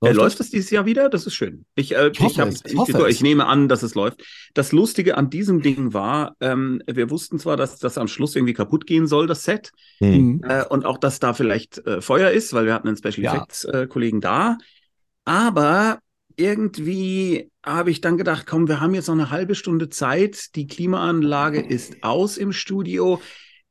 [0.04, 1.10] Äh, läuft das dieses Jahr wieder?
[1.10, 1.66] Das ist schön.
[1.76, 3.22] Ich, äh, Ich ich, hab, es, ich ich, hoffe ich, es.
[3.22, 4.24] nehme an, dass es läuft.
[4.54, 8.54] Das Lustige an diesem Ding war, ähm, wir wussten zwar, dass das am Schluss irgendwie
[8.54, 10.34] kaputt gehen soll, das Set, Hm.
[10.38, 10.44] Mhm.
[10.48, 13.36] äh, und auch, dass da vielleicht äh, Feuer ist, weil wir hatten einen Special Ja.
[13.36, 14.58] Effects äh, Kollegen da.
[15.26, 16.00] Aber
[16.36, 20.56] irgendwie habe ich dann gedacht, komm, wir haben jetzt noch eine halbe Stunde Zeit.
[20.56, 23.22] Die Klimaanlage ist aus im Studio.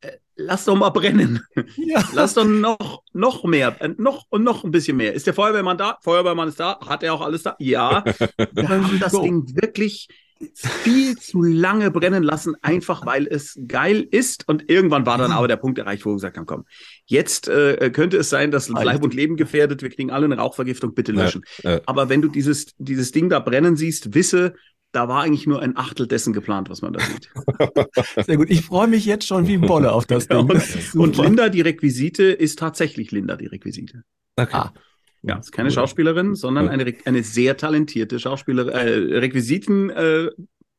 [0.02, 1.42] Äh, lass doch mal brennen.
[1.76, 2.02] Ja.
[2.14, 5.12] Lass doch noch, noch mehr, äh, noch und noch ein bisschen mehr.
[5.14, 5.98] Ist der Feuerwehrmann da?
[6.02, 6.78] Feuerwehrmann ist da.
[6.86, 7.56] Hat er auch alles da?
[7.58, 8.04] Ja.
[8.52, 9.12] Wir haben das.
[9.12, 10.08] Ding wirklich
[10.54, 14.48] viel zu lange brennen lassen, einfach weil es geil ist.
[14.48, 16.64] Und irgendwann war dann aber der Punkt erreicht, wo wir gesagt haben, komm,
[17.04, 20.94] jetzt äh, könnte es sein, dass Leib und Leben gefährdet, wir kriegen alle eine Rauchvergiftung,
[20.94, 21.44] bitte Ja, löschen.
[21.62, 21.80] ja.
[21.84, 24.54] Aber wenn du dieses, dieses Ding da brennen siehst, wisse,
[24.92, 27.30] da war eigentlich nur ein Achtel dessen geplant, was man da sieht.
[28.26, 28.50] Sehr gut.
[28.50, 30.50] Ich freue mich jetzt schon wie Bolle auf das Ja, Ding.
[30.50, 31.28] und, ist und super.
[31.28, 34.02] Linda, die Requisite, ist tatsächlich Linda, die Requisite.
[34.36, 34.48] Okay.
[34.52, 34.72] Ah.
[35.22, 36.70] Ja, ist keine Schauspielerin, sondern Ja.
[36.72, 40.30] eine, eine sehr talentierte Schauspielerin, äh, Requisiten, äh,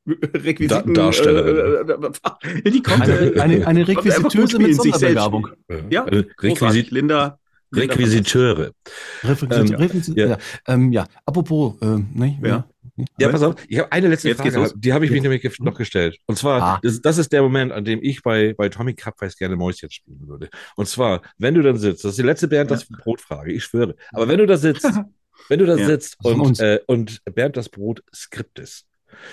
[0.08, 1.88] Requisiten, Da- Darstellerin.
[2.44, 5.48] Äh, äh, die kommt, Eine, äh, eine, eine Requisitöse mit Sonderbegabung.
[5.92, 6.04] Ja.
[6.04, 7.38] Requisit Linda.
[7.74, 8.72] Requisiteure.
[9.24, 10.26] Requisi- Ähm, ja.
[10.28, 10.38] ja.
[10.68, 12.38] Ähm, ja, apropos, ähm, ne?
[12.44, 12.68] Ja.
[13.20, 15.24] Ja, pass auf, ich habe eine letzte Jetzt Frage, die habe ich mich Jetzt.
[15.24, 16.18] nämlich gef- noch gestellt.
[16.26, 16.80] Und zwar, Ah.
[16.84, 20.28] das, das ist der Moment, an dem ich bei, bei Tommy Krabbeis gerne Mäuschen spielen
[20.28, 20.50] würde.
[20.76, 23.96] Und zwar, wenn du dann sitzt, das ist die letzte Bernd das Brot-Frage, ich schwöre.
[24.12, 24.84] Aber wenn du da sitzt,
[25.50, 25.86] wenn du da Ja.
[25.86, 28.86] sitzt und, äh, und Bernd das Brot Skript ist,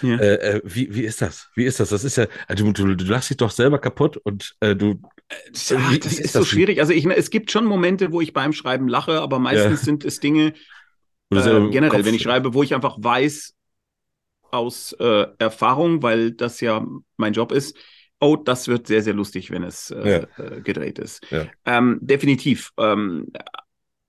[0.02, 0.16] Ja.
[0.18, 1.48] äh, äh, wie, wie ist das?
[1.54, 1.90] Wie ist das?
[1.90, 5.00] Das ist ja, also du, du lachst dich doch selber kaputt und äh, du.
[5.30, 6.80] Ach, wie- das wie ist so schwierig.
[6.80, 9.84] Also ich, es gibt schon Momente, wo ich beim Schreiben lache, aber meistens Ja.
[9.84, 10.54] sind es Dinge,
[11.30, 13.54] du äh, im generell, Kopf- wenn ich schreibe, wo ich einfach weiß
[14.50, 17.76] aus äh, Erfahrung, weil das ja mein Job ist,
[18.20, 21.24] oh, das wird sehr, sehr lustig, wenn es äh, äh, gedreht ist.
[21.30, 21.46] Ja.
[21.64, 22.72] Ähm, definitiv.
[22.76, 23.26] Ähm,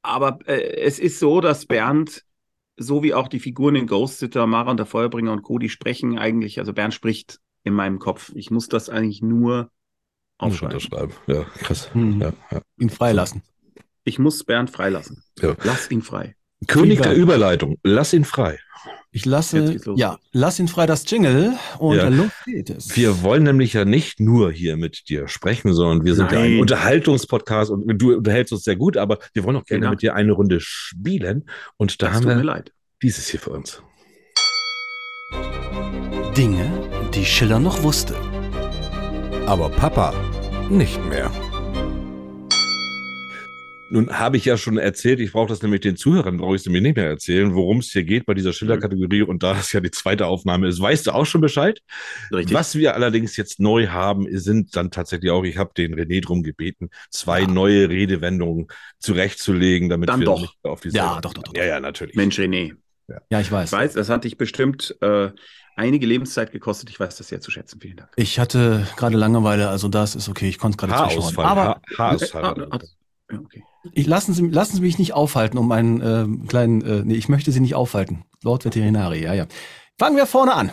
[0.01, 2.23] aber äh, es ist so, dass Bernd,
[2.77, 5.69] so wie auch die Figuren in Ghost Sitter, Mara und der Feuerbringe und Co., die
[5.69, 8.31] sprechen eigentlich, also Bernd spricht in meinem Kopf.
[8.35, 9.71] Ich muss das eigentlich nur
[10.37, 10.75] aufschreiben.
[10.75, 11.13] unterschreiben.
[11.27, 11.89] Ja, krass.
[11.93, 12.21] Mhm.
[12.21, 12.61] Ja, ja.
[12.77, 13.43] Ihn freilassen.
[14.05, 15.23] Ich muss Bernd freilassen.
[15.39, 15.55] Ja.
[15.63, 16.35] Lass ihn frei.
[16.67, 17.13] König der.
[17.15, 18.59] Überleitung, lass ihn frei.
[19.11, 22.09] Ich lasse, ja, lass ihn frei das Jingle und Ja.
[22.09, 22.95] los geht es.
[22.95, 26.51] Wir wollen nämlich ja nicht nur hier mit dir sprechen, sondern wir sind ja ein
[26.51, 26.59] Nein.
[26.61, 29.91] Unterhaltungspodcast und du unterhältst uns sehr gut, aber wir wollen auch gerne Genau.
[29.91, 31.49] mit dir eine Runde spielen.
[31.77, 32.71] Und da Das haben tut mir wir leid.
[33.01, 33.81] dieses hier für uns.
[36.37, 36.69] Dinge,
[37.15, 38.15] die Schiller noch wusste.
[39.47, 40.13] Aber Papa
[40.69, 41.31] nicht mehr.
[43.91, 46.65] Nun habe ich ja schon erzählt, ich brauche das nämlich den Zuhörern, brauche ich es
[46.65, 49.23] nämlich nicht mehr erzählen, worum es hier geht bei dieser Schiller-Kategorie.
[49.23, 51.81] Und da das ja die zweite Aufnahme ist, weißt du auch schon Bescheid.
[52.31, 52.53] Richtig.
[52.55, 56.43] Was wir allerdings jetzt neu haben, sind dann tatsächlich auch, ich habe den René drum
[56.43, 58.67] gebeten, zwei neue Redewendungen
[58.99, 60.41] zurechtzulegen, damit Dann wir doch.
[60.41, 61.55] nicht auf die Ja, doch, doch, doch.
[61.55, 62.15] Ja, ja, natürlich.
[62.15, 62.75] Mensch, René.
[63.29, 63.71] ja, ich weiß.
[63.71, 65.29] Ich weiß, das hat dich bestimmt äh,
[65.75, 66.89] einige Lebenszeit gekostet.
[66.89, 67.79] Ich weiß das sehr zu schätzen.
[67.81, 68.11] Vielen Dank.
[68.17, 70.93] Ich hatte gerade Langeweile, also das ist okay, ich konnte es gerade.
[70.93, 71.45] Haarausfall.
[71.45, 72.69] Aber Ha Haarausfall.
[73.31, 73.63] Ja, okay.
[73.93, 77.29] ich, lassen, Sie, lassen Sie mich nicht aufhalten, um einen ähm, kleinen, äh, nee, ich
[77.29, 78.23] möchte Sie nicht aufhalten.
[78.43, 79.45] Lord Veterinari, ja, ja.
[79.97, 80.71] Fangen wir vorne an.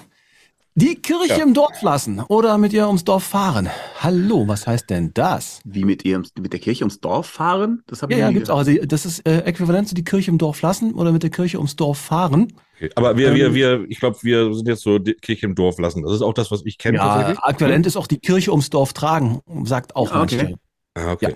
[0.78, 1.42] Die Kirche Ja.
[1.42, 3.70] im Dorf lassen oder mit ihr ums Dorf fahren.
[4.00, 5.60] Hallo, was heißt denn das?
[5.64, 7.82] Wie mit ihr mit der Kirche ums Dorf fahren?
[7.86, 8.58] Das habe Ja, ich ja, gibt's auch.
[8.58, 11.56] Also, das ist äh, äquivalent zu die Kirche im Dorf lassen oder mit der Kirche
[11.56, 12.52] ums Dorf fahren.
[12.76, 12.90] Okay.
[12.94, 15.78] Aber wir, wir, Ähm, wir, ich glaube, wir sind jetzt so die Kirche im Dorf
[15.78, 16.02] lassen.
[16.02, 18.92] Das ist auch das, was ich kenne Ja, äquivalent ist auch die Kirche ums Dorf
[18.92, 20.36] tragen, sagt auch Ah, okay.
[20.36, 20.54] manche.
[20.94, 21.34] Ah, okay.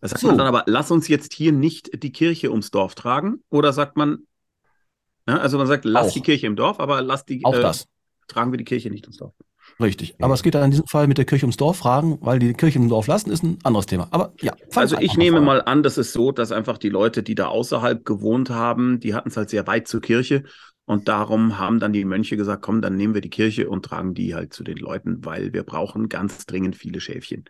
[0.00, 0.28] Das sagt So.
[0.28, 3.42] man dann aber, lass uns jetzt hier nicht die Kirche ums Dorf tragen.
[3.50, 4.20] Oder sagt man,
[5.28, 6.12] ja, also man sagt, lass Auch.
[6.12, 7.86] die Kirche im Dorf, aber lass die, Auch äh, das.
[8.26, 9.34] tragen wir die Kirche nicht ums Dorf.
[9.78, 10.14] Richtig.
[10.20, 12.52] Aber es geht dann in diesem Fall mit der Kirche ums Dorf fragen, weil die
[12.54, 14.08] Kirche im Dorf lassen ist ein anderes Thema.
[14.10, 14.54] Aber ja.
[14.74, 15.44] Also ich nehme an.
[15.44, 19.14] mal an, das ist so, dass einfach die Leute, die da außerhalb gewohnt haben, die
[19.14, 20.42] hatten es halt sehr weit zur Kirche.
[20.86, 24.12] Und darum haben dann die Mönche gesagt, komm, dann nehmen wir die Kirche und tragen
[24.12, 27.44] die halt zu den Leuten, weil wir brauchen ganz dringend viele Schäfchen.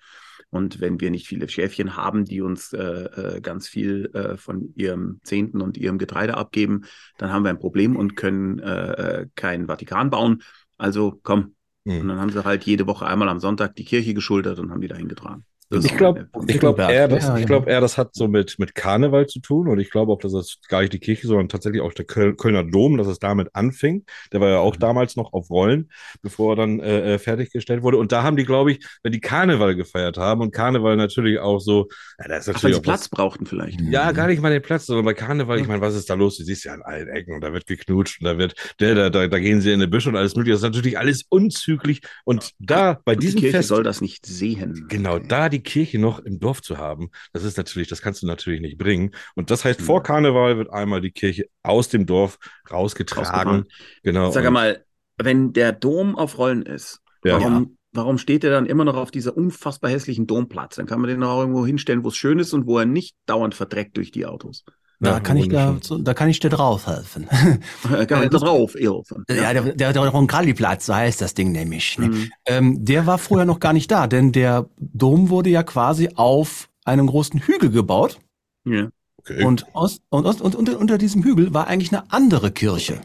[0.50, 4.72] Und wenn wir nicht viele Schäfchen haben, die uns äh, äh, ganz viel äh, von
[4.74, 6.82] ihrem Zehnten und ihrem Getreide abgeben,
[7.18, 10.42] dann haben wir ein Problem und können äh, äh, keinen Vatikan bauen.
[10.76, 11.54] Also komm.
[11.84, 12.08] Und Hm.
[12.08, 14.88] dann haben sie halt jede Woche einmal am Sonntag die Kirche geschultert und haben die
[14.88, 15.44] dahin getragen.
[15.70, 17.46] Das Ich glaube, ich glaube eher, das, Ja, ich ja.
[17.46, 19.68] glaub eher, das hat so mit, mit Karneval zu tun.
[19.68, 22.34] Und ich glaube auch, dass das gar nicht die Kirche, sondern tatsächlich auch der Köl
[22.34, 24.04] Kölner Dom, dass es damit anfing.
[24.32, 25.90] Der war ja auch damals noch auf Rollen,
[26.22, 27.98] bevor er dann äh, äh, fertiggestellt wurde.
[27.98, 31.60] Und da haben die, glaube ich, wenn die Karneval gefeiert haben und Karneval natürlich auch
[31.60, 31.86] so,
[32.18, 33.80] ja, da ist Ach, weil natürlich sie Platz was, brauchen vielleicht.
[33.80, 36.36] Ja, gar nicht mal den Platz, sondern bei Karneval, ich meine, was ist da los?
[36.36, 39.10] Du siehst ja an allen Ecken und da wird geknutscht und da wird, der, da,
[39.10, 40.54] da, da gehen sie in die Büsche und alles mögliche.
[40.54, 42.00] Das ist natürlich alles unzüglich.
[42.24, 44.86] Und da, bei Und die diesem Kirche Fest, soll das nicht sehen.
[44.88, 48.26] Genau, da die Kirche noch im Dorf zu haben, das ist natürlich, das kannst du
[48.26, 49.12] natürlich nicht bringen.
[49.34, 52.38] Und das heißt, vor Karneval wird einmal die Kirche aus dem Dorf
[52.70, 53.66] rausgetragen.
[54.02, 54.30] Genau.
[54.30, 54.84] Sag mal,
[55.18, 57.38] wenn der Dom auf Rollen ist, Ja.
[57.40, 60.76] warum, warum steht er dann immer noch auf dieser unfassbar hässlichen Domplatz?
[60.76, 63.16] Dann kann man den auch irgendwo hinstellen, wo es schön ist und wo er nicht
[63.26, 64.64] dauernd verdreckt durch die Autos.
[65.02, 67.26] Da Ja, kann ich da, da kann ich dir drauf helfen.
[67.30, 69.24] Äh, Kann das- da drauf, Ilfen.
[69.30, 71.98] Ja, der, der, der Roncalli-Platz, so heißt das Ding nämlich.
[71.98, 72.08] Ne?
[72.08, 72.30] Mhm.
[72.46, 76.68] Ähm, der war vorher noch gar nicht da, denn der Dom wurde ja quasi auf
[76.84, 78.18] einem großen Hügel gebaut.
[78.66, 78.88] Ja.
[79.16, 79.42] okay.
[79.44, 83.00] Und, aus, und, aus, und unter, unter diesem Hügel war eigentlich eine andere Kirche.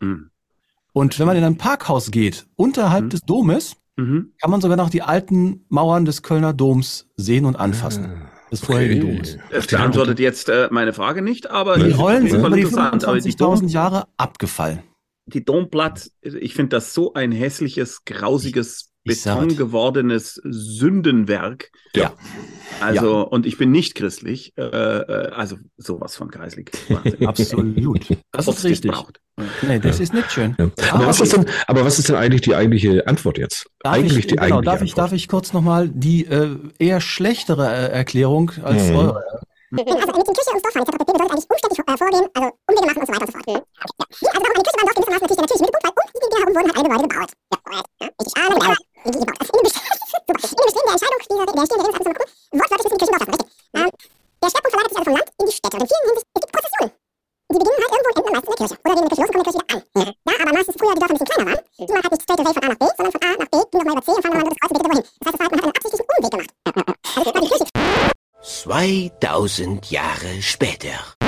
[0.00, 0.30] Mhm.
[0.92, 3.10] Und wenn man in ein Parkhaus geht, unterhalb Mhm.
[3.10, 4.32] des Domes, Mhm.
[4.40, 8.22] kann man sogar noch die alten Mauern des Kölner Doms sehen und anfassen.
[8.52, 9.16] Des vorherigen okay.
[9.16, 9.38] Doms.
[9.50, 13.04] Es beantwortet jetzt äh, meine Frage nicht, aber Die Rollen sind über die interessant.
[13.04, 14.82] Aber die, 25.000 Dom, Jahre abgefallen.
[15.26, 19.56] die Domplatz, ich finde das so ein hässliches, grausiges, Beton es.
[19.56, 21.70] gewordenes Sündenwerk.
[21.94, 22.12] Ja.
[22.80, 26.30] Also, und ich bin nicht christlich, äh, äh, also sowas von.
[26.32, 26.66] Wahnsinn.
[27.26, 28.06] Absolut.
[28.32, 28.92] Das ist richtig.
[29.62, 30.54] Nee, das ist nicht schön.
[30.58, 30.70] Ja.
[30.92, 33.66] Aber, Ah, was ist denn, aber was ist denn eigentlich die eigentliche Antwort jetzt?
[33.80, 34.98] Darf eigentlich ich, die genau, eigentliche darf ich, Antwort.
[35.06, 38.96] darf ich kurz nochmal die äh, eher schlechtere äh, Erklärung als Mhm.
[38.96, 39.24] eure.
[39.24, 40.92] Also mit dem Kirche ums Dorf fahren, etc.
[40.98, 41.04] pp.
[41.12, 43.46] bedeutet eigentlich umständlich äh, vorgehen, also Umwege machen und so weiter und so fort.
[43.48, 43.56] Ja.
[43.56, 46.20] Nee, also warum eine Kirche beim Dorf gewissermaßen natürlich der natürliche Mittelpunkt, weil um die
[46.22, 47.30] Dinge herum wurden halt alle Gebäude gebaut.
[47.32, 47.58] Ja.
[47.72, 48.34] Ja, richtig.
[48.36, 48.74] Ah, genau.
[49.02, 49.38] Wie die gebaut.
[49.40, 50.32] Also in dem Bestehen, super.
[50.36, 52.92] In dem Bestehen der Entscheidung dieser, der Entstehung der Redens, also mal gucken, wortwörtlich ist
[52.92, 53.48] die Kirche im Dorf lassen, richtig.
[53.72, 53.90] Ähm,
[54.42, 55.76] der Schwerpunkt verlagert sich also vom Land in die Städte.
[55.76, 56.92] Und in vielen Hinsicht, es gibt Prozessionen.
[57.52, 58.74] Die beginnen halt irgendwo und enden meistens in der Kirche.
[58.82, 60.10] Oder gehen in der Kirche los und kommen in der Kirche wieder an.
[60.26, 62.40] Ja, aber meistens früher die Dörfer ein bisschen kleiner waren, ging man halt nicht straight
[62.42, 64.22] away von A nach B, sondern von A nach B, ging nochmal über C und
[64.22, 65.04] fahren nochmal über das Kreuz und bitte wohin.
[65.12, 66.50] Das heißt, es war halt, man hat einen absichtlichen Umweg gemacht.
[67.16, 67.66] Also die Kirche
[68.42, 71.21] 2000 Jahre später.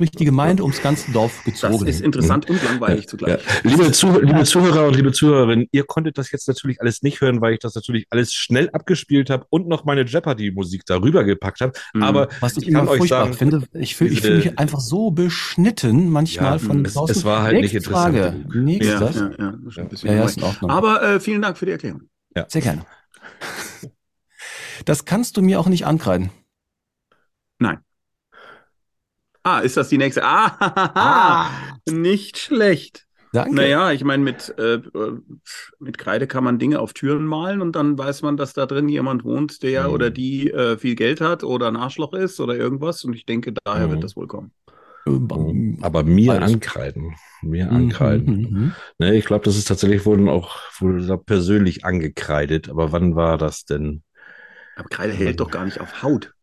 [0.00, 1.86] Durch die Gemeinde ums ganze Dorf Das gezogen.
[1.86, 3.08] ist interessant und langweilig Ja.
[3.08, 3.40] zugleich.
[3.62, 7.40] Liebe, Zuh liebe Zuhörer und liebe Zuhörerinnen, ihr konntet das jetzt natürlich alles nicht hören,
[7.40, 11.72] weil ich das natürlich alles schnell abgespielt habe und noch meine Jeopardy-Musik darüber gepackt habe.
[11.94, 12.02] Mhm.
[12.02, 14.80] Aber Was ich ich kann immer euch furchtbar sagen, finde, ich fühle fühl mich einfach
[14.80, 17.16] so beschnitten manchmal Ja, von es- draußen.
[17.16, 18.58] es war halt nicht Nächste interessant Frage.
[18.58, 18.98] Nächstes.
[19.16, 20.54] ja, Ja, ja, ja, das ist ja.
[20.68, 22.02] Aber äh, vielen Dank für die Erklärung.
[22.48, 22.86] Sehr gerne.
[24.86, 26.30] Das kannst du mir auch nicht ankreiden.
[29.42, 30.22] Ah, ist das die nächste?
[30.24, 31.48] Ah,
[31.86, 33.06] nicht schlecht.
[33.32, 33.56] Danke.
[33.56, 34.80] Naja, ich meine, mit, äh,
[35.78, 38.88] mit Kreide kann man Dinge auf Türen malen und dann weiß man, dass da drin
[38.88, 39.92] jemand wohnt, der Mhm.
[39.92, 43.02] oder die äh, viel Geld hat oder ein Arschloch ist oder irgendwas.
[43.04, 43.90] Und ich denke, daher Mhm.
[43.90, 44.52] wird das wohl kommen.
[45.82, 46.42] aber mir Alles.
[46.42, 47.16] ankreiden.
[47.42, 48.48] Mir Mhm, ankreiden.
[48.50, 48.76] mhm.
[48.98, 52.68] Ne, ich glaube, das ist tatsächlich wohl auch wohl da persönlich angekreidet.
[52.68, 54.02] Aber wann war das denn?
[54.74, 56.34] Aber Kreide hält doch gar nicht auf Haut.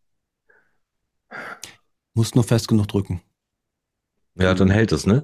[2.17, 3.21] Musst nur fest genug drücken.
[4.39, 5.23] Ja, dann hält es, ne?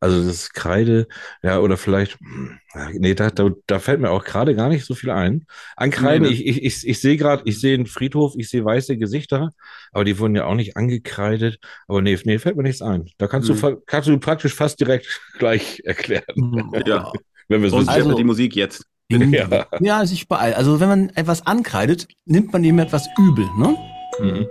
[0.00, 1.06] Also das ist Kreide,
[1.44, 2.18] ja, oder vielleicht,
[2.94, 5.46] nee, da, da, da fällt mir auch gerade gar nicht so viel ein.
[5.76, 6.34] Ankreiden, Nee, ne?
[6.34, 9.50] ich, ich, ich, ich sehe gerade, ich sehe einen Friedhof, ich sehe weiße Gesichter,
[9.92, 11.60] aber die wurden ja auch nicht angekreidet.
[11.86, 13.08] Aber nee, nee, fällt mir nichts ein.
[13.18, 13.58] Da kannst du, Hm.
[13.60, 15.06] fa- kannst du praktisch fast direkt
[15.38, 16.24] gleich erklären,
[16.84, 17.12] Ja.
[17.46, 17.88] wenn wir wissen.
[17.88, 18.84] Also- die Musik jetzt.
[19.06, 19.66] In, Ja.
[19.80, 20.04] ja.
[20.06, 20.56] sich beeilt.
[20.56, 23.44] Also wenn man etwas ankreidet, nimmt man ihm etwas übel.
[23.56, 23.76] Ne?
[24.20, 24.46] Mhm.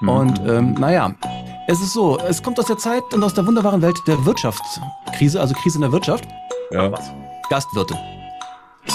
[0.00, 1.14] Und ähm, naja,
[1.66, 5.40] es ist so, es kommt aus der Zeit und aus der wunderbaren Welt der Wirtschaftskrise,
[5.40, 6.24] also Krise in der Wirtschaft.
[6.70, 6.90] Ja.
[6.92, 7.10] was?
[7.50, 7.96] Gastwirte.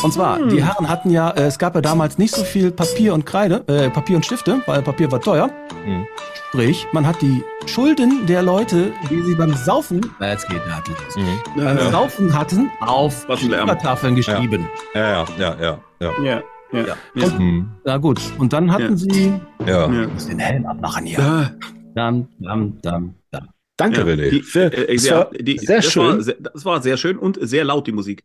[0.04, 3.14] Und zwar, die Herren hatten ja, äh, es gab ja damals nicht so viel Papier
[3.14, 5.50] und Kreide, äh, Papier und Stifte, weil Papier war teuer.
[5.86, 6.06] Mhm.
[6.50, 10.76] Sprich, man hat die Schulden der Leute, die sie beim Saufen, na, jetzt geht der
[11.16, 11.40] Mhm.
[11.56, 13.26] beim Saufen hatten, auf.
[13.38, 14.70] Schiebertafeln geschrieben.
[14.94, 16.12] Ja, ja, ja, ja, ja.
[16.24, 16.42] Ja.
[16.72, 16.80] Ja.
[16.86, 16.96] Ja.
[17.16, 17.28] Ja.
[17.30, 17.72] Mhm.
[17.86, 18.96] Na gut, und dann hatten Ja.
[18.98, 19.34] sie,
[19.66, 19.92] ja.
[19.92, 20.08] Ja.
[20.08, 21.20] muss den Helm abmachen hier.
[21.20, 21.52] Ah.
[21.96, 23.50] Dam, dam, dam, dam.
[23.78, 24.30] Danke, Ja, René.
[24.30, 26.04] die, Sehr, äh, das sehr, war die, sehr das schön.
[26.18, 28.24] War sehr, das war sehr schön und sehr laut, die Musik.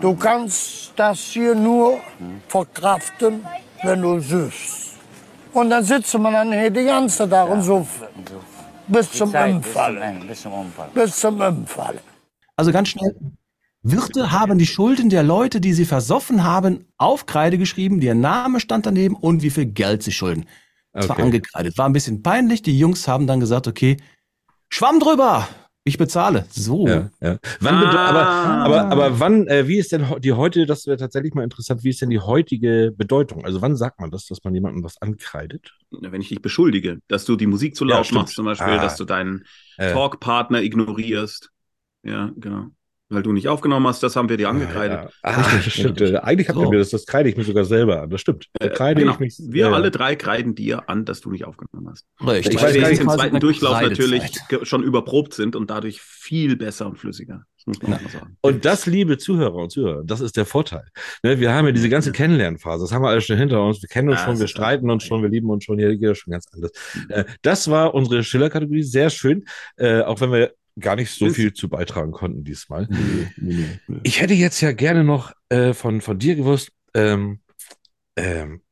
[0.00, 1.98] Du kannst das hier nur
[2.48, 3.44] verkraften,
[3.82, 4.98] wenn du süßt.
[5.52, 7.86] Und dann sitzt man dann hier die ganze Tag und so
[8.88, 10.26] bis zum Umfallen.
[10.26, 10.88] Bis zum Unfall.
[10.94, 12.00] Bis zum Umfallen.
[12.56, 13.14] Also ganz schnell.
[13.82, 18.60] Wirte haben die Schulden der Leute, die sie versoffen haben, auf Kreide geschrieben, ihr Name
[18.60, 20.46] stand daneben und wie viel Geld sie schulden.
[20.92, 21.24] Das war Okay.
[21.26, 21.76] angekreidet.
[21.78, 22.62] War ein bisschen peinlich.
[22.62, 23.96] Die Jungs haben dann gesagt, okay,
[24.68, 25.48] Schwamm drüber,
[25.84, 26.46] ich bezahle.
[26.50, 26.86] So.
[26.86, 27.38] Ja, ja.
[27.60, 28.64] Wann bede- Ah.
[28.64, 31.82] aber, aber, aber wann, äh, wie ist denn die heute, das wäre tatsächlich mal interessant,
[31.82, 33.44] wie ist denn die heutige Bedeutung?
[33.44, 35.72] Also wann sagt man das, dass man jemandem was ankreidet?
[35.90, 38.20] Wenn ich dich beschuldige, dass du die Musik zu Ja, laut stimmt.
[38.22, 38.82] machst, zum Beispiel, Ah.
[38.82, 39.44] dass du deinen
[39.76, 41.50] Äh, Talkpartner ignorierst.
[42.04, 42.66] Ja, genau.
[43.12, 44.98] Weil du nicht aufgenommen hast, das haben wir dir angekreidet.
[45.24, 45.36] Ja, ja.
[45.38, 46.00] Ah, stimmt.
[46.00, 46.70] Äh, Eigentlich habt ihr So.
[46.70, 48.10] mir das, das kreide ich mir sogar selber an.
[48.10, 48.46] Das stimmt.
[48.54, 49.12] Da kreide Genau.
[49.12, 49.36] ich mich.
[49.38, 52.06] Wir ja, alle drei kreiden dir an, dass du nicht aufgenommen hast.
[52.26, 52.54] Richtig.
[52.54, 54.22] Ich Weil wir jetzt im zweiten Durchlauf natürlich
[54.62, 57.44] schon überprobt sind und dadurch viel besser und flüssiger.
[57.64, 58.00] Das.
[58.40, 60.82] Und das, liebe Zuhörer und Zuhörer, das ist der Vorteil.
[61.22, 63.80] Ne, wir haben ja diese ganze Kennenlernphase, das haben wir alles schon hinter uns.
[63.80, 66.08] Wir kennen uns Ja, schon, wir streiten uns schon, wir lieben uns schon, hier geht
[66.10, 66.72] das schon ganz anders.
[66.94, 67.10] Mhm.
[67.10, 69.44] Äh, das war unsere Schiller-Kategorie, sehr schön,
[69.76, 72.88] äh, auch wenn wir gar nicht so viel zu beitragen konnten diesmal.
[74.02, 77.40] Ich hätte jetzt ja gerne noch äh, von, von dir gewusst, ähm,
[78.16, 78.62] ähm,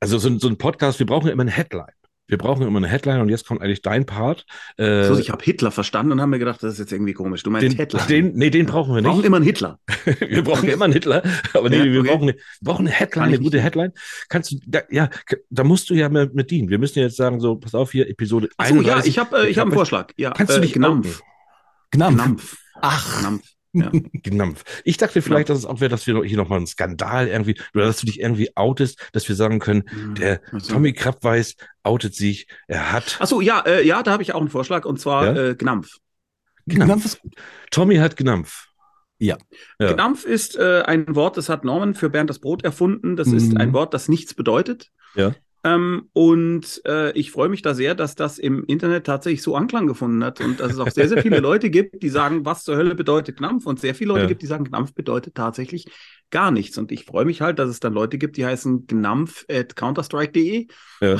[0.00, 1.92] also so, ein- so ein Podcast, wir brauchen immer eine Headline.
[2.26, 4.46] Wir brauchen immer eine Headline und jetzt kommt eigentlich dein Part.
[4.78, 7.42] Äh, So, ich habe Hitler verstanden und habe mir gedacht, das ist jetzt irgendwie komisch.
[7.42, 8.00] Du meinst den, Hitler.
[8.06, 9.26] den, nee, den brauchen wir Wir brauchen nicht.
[9.26, 9.78] immer einen Hitler.
[10.20, 12.08] Wir brauchen immer einen Hitler, aber nee, Ja, wir, okay.
[12.10, 13.64] brauchen eine, wir brauchen eine Headline, eine gute nicht.
[13.64, 13.92] Headline.
[14.28, 15.10] Kannst du, da, ja,
[15.50, 16.70] da musst du ja mit, mit dienen.
[16.70, 19.10] Wir müssen jetzt sagen, so, pass auf hier, Episode Achso, ja, 31.
[19.10, 20.12] ich habe äh, ich hab einen Vorschlag.
[20.16, 21.20] Ja, Kannst du äh, dich Gnampf.
[21.90, 22.16] Gnampf.
[22.16, 22.56] Gnampf.
[22.80, 23.44] Ach, Gnampf.
[23.74, 23.90] Ja.
[24.22, 24.64] Gnampf.
[24.84, 27.84] Ich dachte vielleicht, dass es auch wäre, dass wir hier nochmal einen Skandal irgendwie, oder
[27.86, 29.84] dass du dich irgendwie outest, dass wir sagen können,
[30.18, 30.74] der Ach so.
[30.74, 34.48] Tommy Krabweis outet sich, er hat, Achso, ja, äh, ja, da habe ich auch einen
[34.50, 35.42] Vorschlag und zwar Ja?
[35.50, 35.98] äh, Gnampf.
[36.66, 37.34] Gnampf ist gut.
[37.70, 38.68] Tommy hat Gnampf.
[39.18, 39.36] Ja.
[39.78, 43.16] Gnampf ist äh, ein Wort, das hat Norman für Bernd das Brot erfunden.
[43.16, 43.58] Das ist Mhm.
[43.58, 44.90] ein Wort, das nichts bedeutet.
[45.14, 45.34] Ja.
[45.64, 49.86] Ähm, und äh, ich freue mich da sehr, dass das im Internet tatsächlich so Anklang
[49.86, 52.76] gefunden hat und dass es auch sehr, sehr viele Leute gibt, die sagen, was zur
[52.76, 54.28] Hölle bedeutet Gnampf und sehr viele Leute Ja.
[54.28, 55.86] gibt, die sagen, Gnampf bedeutet tatsächlich
[56.30, 56.76] gar nichts.
[56.76, 60.66] Und ich freue mich halt, dass es dann Leute gibt, die heißen gnampf at counterstrike.de.
[61.00, 61.16] Ja.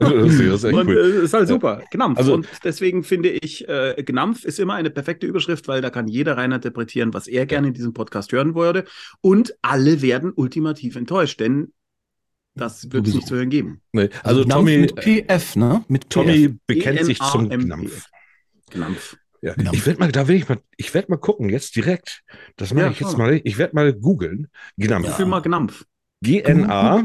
[0.00, 0.96] Das ist echt und cool.
[1.20, 1.82] äh, ist halt super.
[1.90, 2.18] Gnampf.
[2.18, 6.06] Also- und deswegen finde ich, äh, Gnampf ist immer eine perfekte Überschrift, weil da kann
[6.08, 8.84] jeder rein interpretieren, was er gerne in diesem Podcast hören würde.
[9.20, 11.72] Und alle werden ultimativ enttäuscht, denn
[12.54, 13.80] das wird es nicht zu hören geben.
[13.92, 14.08] Nee.
[14.22, 15.84] Also Gnampf Tommy, mit PF, ne?
[15.88, 16.08] Mit PF.
[16.08, 17.66] Tommy bekennt sich zum G-N-A-M-P.
[17.66, 18.06] Gnampf.
[18.70, 19.16] Gnampf.
[19.40, 19.54] Ja.
[19.54, 19.76] Gnampf.
[19.76, 22.22] Ich werde mal, da will ich mal, ich werde mal gucken, jetzt direkt.
[22.56, 23.40] Das mache Ja, ich jetzt mal.
[23.44, 24.48] Ich werde mal googeln.
[24.76, 25.16] Gnampf.
[25.16, 25.84] Fühl mal Gnampf.
[26.22, 27.04] G-N-A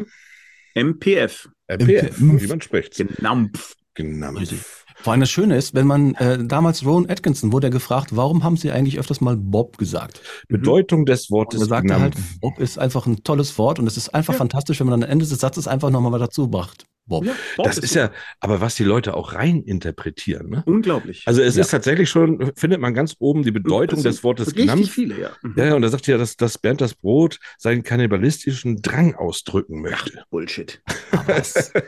[0.75, 1.49] MPF.
[1.67, 2.19] MPF.
[2.19, 2.95] wie man spricht.
[2.95, 3.75] Gnampf.
[3.95, 4.85] Gnampf.
[5.01, 8.43] Vor allem das Schöne ist, wenn man äh, damals Rowan Atkinson wurde er gefragt, warum
[8.43, 10.21] haben sie eigentlich öfters mal Bob gesagt?
[10.47, 12.15] Bedeutung des Und Wortes er sagte halt.
[12.41, 15.25] Bob ist einfach ein tolles Wort und es ist einfach fantastisch, wenn man am Ende
[15.25, 16.85] des Satzes einfach nochmal was dazu bracht.
[17.07, 17.25] Bob.
[17.25, 20.49] Ja, Bob Das ist ja, aber was die Leute auch rein interpretieren.
[20.49, 20.63] Ne?
[20.65, 21.23] unglaublich.
[21.25, 21.61] Also es Ja.
[21.61, 24.91] ist tatsächlich schon, findet man ganz oben die Bedeutung Es des Wortes Richtig Gnampf.
[24.91, 25.29] viele, ja.
[25.41, 25.53] Mhm.
[25.57, 30.23] Ja, und da sagt ja, dass, dass Bernd das Brot seinen kannibalistischen Drang ausdrücken möchte.
[30.29, 30.81] Bullshit.
[31.25, 31.71] Was?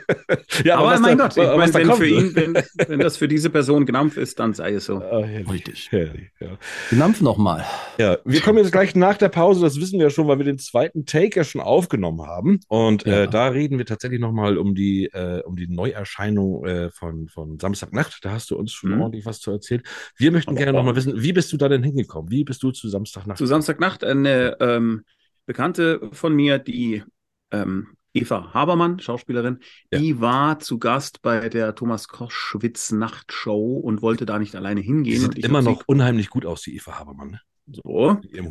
[0.64, 2.54] Ja, aber was mein da- Gott, ich meine, wenn kommt, für ihn, wenn,
[2.88, 4.96] wenn das für diese Person Gnampf ist, dann sei es so.
[4.98, 5.88] Ah, herrlich, Richtig.
[5.90, 6.58] herrlich, ja.
[6.90, 7.64] Gnampf nochmal.
[7.98, 10.44] Ja, wir kommen jetzt gleich nach der Pause, das wissen wir ja schon, weil wir
[10.44, 12.60] den zweiten Take ja schon aufgenommen haben.
[12.68, 13.22] Und Ja.
[13.24, 17.58] äh, da reden wir tatsächlich nochmal um die, äh, um die Neuerscheinung äh, von, von
[17.58, 18.24] Samstagnacht.
[18.24, 19.00] Da hast du uns schon Mhm.
[19.02, 19.82] ordentlich was zu erzählen.
[20.16, 22.30] Wir möchten gerne nochmal wissen, wie bist du da denn hingekommen?
[22.30, 23.38] Wie bist du zu Samstagnacht?
[23.38, 25.04] Zu Samstagnacht eine ähm,
[25.46, 27.02] Bekannte von mir, die
[27.50, 29.58] ähm, Eva Habermann, Schauspielerin,
[29.92, 29.98] Ja.
[30.00, 35.20] die war zu Gast bei der Thomas Koschwitz Nachtshow und wollte da nicht alleine hingehen.
[35.20, 37.30] sieht und ich immer noch sie, unheimlich gut aus, die Eva Habermann.
[37.30, 37.40] Ne?
[37.72, 37.82] so.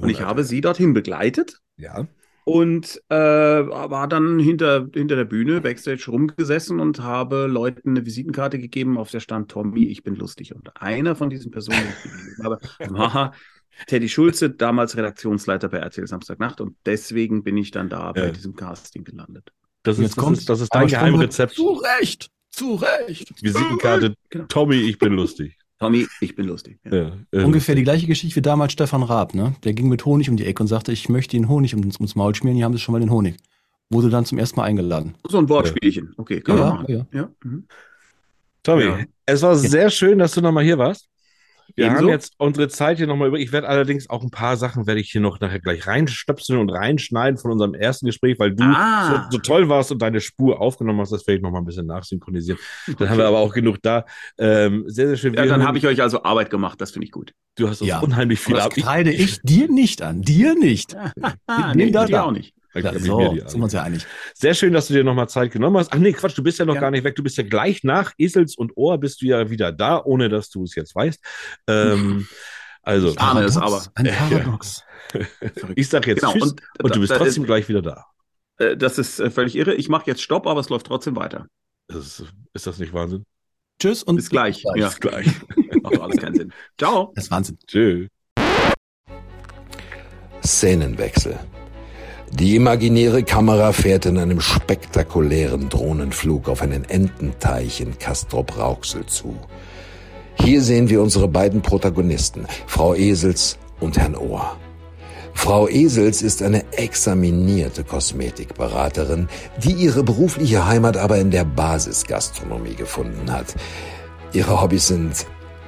[0.02, 2.08] Und ich habe sie dorthin begleitet Ja.
[2.50, 8.58] Und äh, war dann hinter, hinter der Bühne backstage rumgesessen und habe Leuten eine Visitenkarte
[8.60, 10.56] gegeben, auf der stand Tommy, ich bin lustig.
[10.56, 12.60] Und einer von diesen Personen, die ich gegeben habe,
[12.90, 13.34] war
[13.88, 16.60] Teddy Schulze, damals Redaktionsleiter bei RTL Samstagnacht.
[16.62, 18.32] Und deswegen bin ich dann da bei Ja.
[18.32, 19.52] diesem Casting gelandet.
[19.84, 20.40] Das ist, jetzt das kommt's.
[20.42, 21.54] ist, das ist dein Geheimrezept.
[21.54, 22.30] Zu Recht.
[22.50, 23.32] Zu Recht.
[23.42, 24.16] Visitenkarte.
[24.30, 24.46] Genau.
[24.46, 25.56] Tommy, ich bin lustig.
[25.80, 26.78] Tommy, ich bin lustig.
[26.84, 26.96] Ja.
[26.96, 29.56] Ja, äh, Ungefähr die gleiche Geschichte wie damals Stefan Raab, ne?
[29.64, 32.16] Der ging mit Honig um die Ecke und sagte, ich möchte Ihnen Honig ums, ums
[32.16, 33.38] Maul schmieren, hier haben Sie schon mal den Honig.
[33.90, 35.16] Wurde dann zum ersten Mal eingeladen.
[35.28, 36.14] So ein Wortspielchen.
[36.18, 36.86] Okay, kann Ja, man machen.
[36.94, 37.06] ja.
[37.12, 37.30] Ja.
[37.44, 37.64] Mhm.
[38.62, 39.00] Tommy, Ja.
[39.26, 41.08] es war sehr schön, dass du nochmal hier warst.
[41.76, 42.02] Wir Ebenso.
[42.04, 43.38] haben jetzt unsere Zeit hier nochmal über.
[43.40, 46.70] Ich werde allerdings auch ein paar Sachen werde ich hier noch nachher gleich reinstöpseln und
[46.70, 49.28] reinschneiden von unserem ersten Gespräch, weil du Ah.
[49.32, 51.12] so, so toll warst und deine Spur aufgenommen hast.
[51.12, 52.60] Das werde ich nochmal ein bisschen nachsynchronisieren.
[52.98, 54.06] Dann haben wir aber auch genug da.
[54.38, 55.34] Ähm, sehr, sehr schön.
[55.34, 57.34] Ja, dann habe ich euch also Arbeit gemacht, das finde ich gut.
[57.56, 58.00] Du hast uns Ja.
[58.00, 58.74] unheimlich viel das ab.
[58.76, 60.22] kreide ich dir nicht an.
[60.22, 60.96] Dir nicht.
[61.48, 62.06] Ah, nee, da.
[62.24, 62.54] auch nicht.
[62.76, 64.06] Ja, so, sind wir uns ja einig.
[64.36, 65.92] Sehr schön, dass du dir nochmal Zeit genommen hast.
[65.92, 66.82] Ach nee, Quatsch, du bist ja noch Ja.
[66.82, 67.16] gar nicht weg.
[67.16, 70.50] Du bist ja gleich nach Esels und Ohr bist du ja wieder da, ohne dass
[70.50, 71.20] du es jetzt weißt.
[71.68, 72.28] Ähm,
[72.84, 73.92] also, Ich ahne es Paradox, aber.
[73.96, 74.12] Ein Ja.
[74.14, 74.84] Paradox.
[75.76, 78.06] ich sag jetzt Genau, Tschüss und, und, du bist da- trotzdem gleich wieder da.
[78.58, 79.74] Äh, das ist äh, völlig irre.
[79.74, 81.48] Ich mache jetzt Stopp, aber es läuft trotzdem weiter.
[81.88, 83.26] Das ist, ist das nicht Wahnsinn?
[83.82, 84.64] Tschüss und Bis gleich.
[84.76, 84.88] Ja.
[84.90, 85.26] Bis gleich.
[85.82, 86.54] Macht doch alles keinen Sinn.
[86.78, 87.12] Ciao.
[87.16, 87.58] Das ist Wahnsinn.
[87.66, 88.08] Tschüss.
[90.46, 91.38] Szenenwechsel.
[92.32, 99.36] Die imaginäre Kamera fährt in einem spektakulären Drohnenflug auf einen Ententeich in Castrop-Rauxel zu.
[100.36, 104.58] Hier sehen wir unsere beiden Protagonisten, Frau Esels und Herrn Ohr.
[105.34, 109.28] Frau Esels ist eine examinierte Kosmetikberaterin,
[109.64, 113.56] die ihre berufliche Heimat aber in der Basisgastronomie gefunden hat.
[114.34, 115.26] Ihre Hobbys sind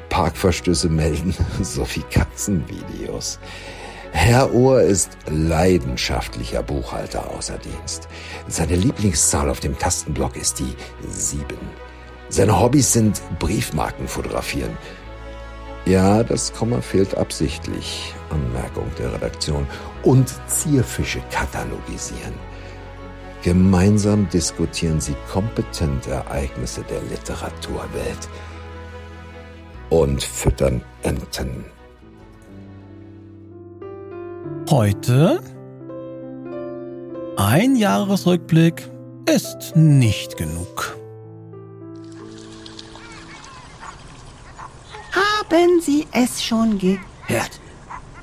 [0.09, 3.39] Parkverstöße melden sowie Katzenvideos.
[4.11, 8.07] Herr Ohr ist leidenschaftlicher Buchhalter außer Dienst.
[8.47, 10.75] Seine Lieblingszahl auf dem Tastenblock ist die
[11.09, 11.45] 7.
[12.29, 14.77] Seine Hobbys sind Briefmarken fotografieren.
[15.85, 18.13] Ja, das Komma fehlt absichtlich.
[18.29, 19.65] Anmerkung der Redaktion.
[20.03, 22.33] Und Zierfische katalogisieren.
[23.43, 28.29] Gemeinsam diskutieren sie kompetent Ereignisse der Literaturwelt.
[29.89, 31.65] Und füttern Enten.
[34.71, 35.43] Heute
[37.35, 38.89] ein Jahresrückblick
[39.29, 40.95] ist nicht genug.
[45.11, 47.59] Haben Sie es schon gehört?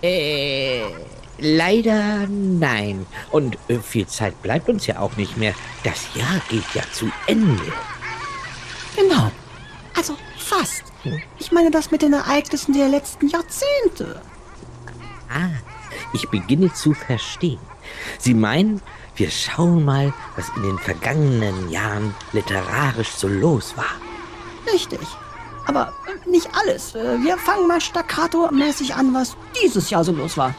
[0.02, 0.84] Äh,
[1.36, 3.04] leider nein.
[3.30, 5.52] Und äh, viel Zeit bleibt uns ja auch nicht mehr.
[5.84, 7.70] Das Jahr geht ja zu Ende.
[8.96, 9.30] Genau.
[9.94, 10.84] Also fast.
[11.38, 14.22] Ich meine das mit den Ereignissen der letzten Jahrzehnte.
[15.28, 15.50] Ah,
[16.12, 17.58] ich beginne zu verstehen.
[18.18, 18.80] Sie meinen,
[19.16, 23.96] wir schauen mal, was in den vergangenen Jahren literarisch so los war.
[24.72, 25.00] Richtig.
[25.66, 25.92] Aber
[26.26, 26.94] nicht alles.
[26.94, 30.54] Wir fangen mal staccato-mäßig an, was dieses Jahr so los war.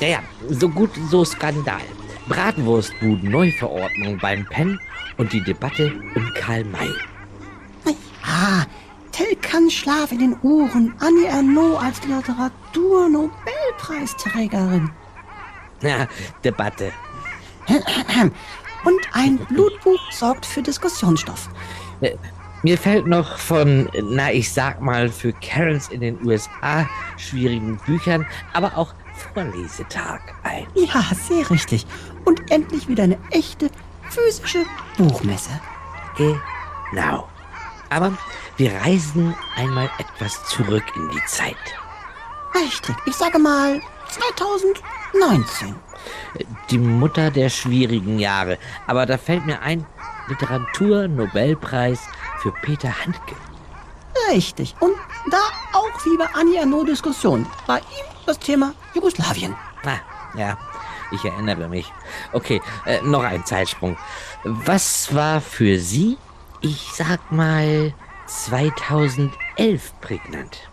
[0.00, 0.18] Ja, ja,
[0.48, 1.82] so gut, so Skandal.
[2.28, 4.78] Bratwurstbuden Neuverordnung beim Penn
[5.18, 6.90] und die Debatte um Karl May.
[8.22, 8.64] Ah,
[9.12, 10.94] Telkan Schlaf in den Ohren.
[11.00, 14.90] Annie Ernaux als Literatur-Nobelpreisträgerin.
[15.82, 16.06] Ja,
[16.44, 16.92] Debatte.
[18.84, 21.48] Und ein Blutbuch sorgt für Diskussionsstoff.
[22.00, 22.14] Äh,
[22.62, 26.86] Mir fällt noch von, na, ich sag mal, für Karens in den USA
[27.16, 28.92] schwierigen Büchern, aber auch
[29.32, 30.66] Vorlesetag ein.
[30.74, 31.86] Ja, sehr richtig.
[32.26, 33.70] Und endlich wieder eine echte
[34.10, 34.66] physische
[34.98, 35.58] Buchmesse.
[36.18, 37.29] Genau.
[37.90, 38.16] Aber
[38.56, 41.56] wir reisen einmal etwas zurück in die Zeit.
[42.54, 42.96] Richtig.
[43.06, 45.76] Ich sage mal 2019.
[46.70, 48.58] Die Mutter der schwierigen Jahre.
[48.86, 49.86] Aber da fällt mir ein,
[50.28, 52.00] Literatur-Nobelpreis
[52.38, 53.34] für Peter Handke.
[54.30, 54.74] Richtig.
[54.80, 54.94] Und
[55.30, 55.38] da
[55.72, 57.46] auch wie bei Annie Arnaud Diskussion.
[57.66, 59.54] Bei ihm das Thema Jugoslawien.
[59.84, 59.98] Ah,
[60.36, 60.56] ja,
[61.10, 61.92] ich erinnere mich.
[62.32, 63.96] Okay, äh, noch ein Zeitsprung.
[64.44, 66.16] Was war für Sie,
[66.60, 67.92] ich sag mal,
[68.26, 70.68] 2011 prägnant?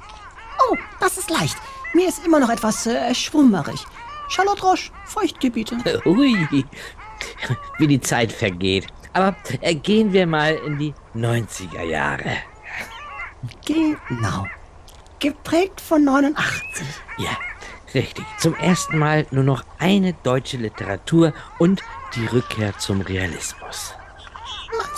[0.69, 1.57] Oh, das ist leicht.
[1.93, 3.85] Mir ist immer noch etwas äh, schwummerig.
[4.29, 6.01] Charlotte Roche, Feuchtgebiete.
[6.05, 6.65] Ui,
[7.77, 8.87] wie die Zeit vergeht.
[9.13, 12.37] Aber äh, gehen wir mal in die 90er Jahre.
[13.65, 14.45] Genau.
[15.19, 16.85] Geprägt von 89.
[17.17, 17.37] Ja,
[17.93, 18.25] richtig.
[18.37, 21.81] Zum ersten Mal nur noch eine deutsche Literatur und
[22.15, 23.96] die Rückkehr zum Realismus.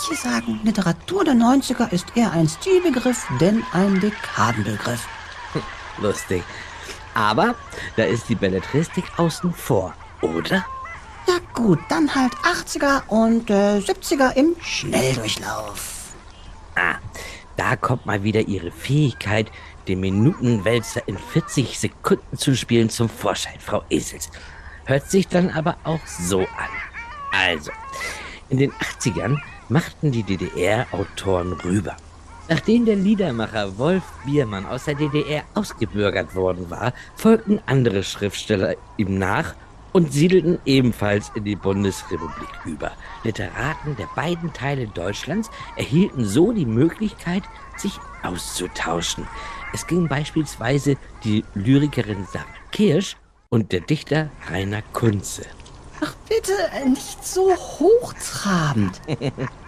[0.00, 5.06] Manche sagen, Literatur der 90er ist eher ein Stilbegriff, denn ein Dekadenbegriff.
[5.98, 6.42] Lustig.
[7.12, 7.54] Aber
[7.96, 9.92] da ist die Belletristik außen vor,
[10.22, 10.64] oder?
[11.28, 16.14] Ja gut, dann halt 80er und äh, 70er im Schnelldurchlauf.
[16.76, 16.94] Ah,
[17.58, 19.52] da kommt mal wieder ihre Fähigkeit,
[19.86, 24.30] den Minutenwälzer in 40 Sekunden zu spielen zum Vorschein, Frau Esels.
[24.86, 26.70] Hört sich dann aber auch so an.
[27.32, 27.70] Also,
[28.48, 29.38] in den 80ern
[29.70, 31.96] machten die DDR-Autoren rüber.
[32.48, 39.18] Nachdem der Liedermacher Wolf Biermann aus der DDR ausgebürgert worden war, folgten andere Schriftsteller ihm
[39.18, 39.54] nach
[39.92, 42.90] und siedelten ebenfalls in die Bundesrepublik über.
[43.22, 47.44] Literaten der beiden Teile Deutschlands erhielten so die Möglichkeit,
[47.76, 47.92] sich
[48.24, 49.26] auszutauschen.
[49.72, 53.16] Es ging beispielsweise die Lyrikerin Sarah Kirsch
[53.48, 55.42] und der Dichter Rainer Kunze.
[56.00, 56.52] Ach bitte,
[56.88, 59.00] nicht so hochtrabend.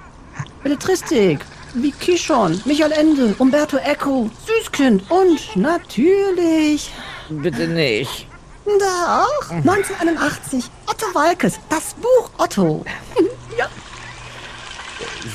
[0.63, 1.41] Belletristik,
[1.75, 6.91] wie Kishon, Michael Ende, Umberto Eco, Süßkind und natürlich...
[7.29, 8.27] Bitte nicht.
[8.65, 12.85] Doch, 1981, Otto Walkes, das Buch Otto.
[13.59, 13.69] ja.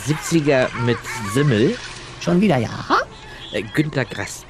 [0.07, 0.97] 70er mit
[1.33, 1.75] Simmel,
[2.21, 2.69] Schon wieder ja?
[3.51, 4.45] äh, Günter Grass,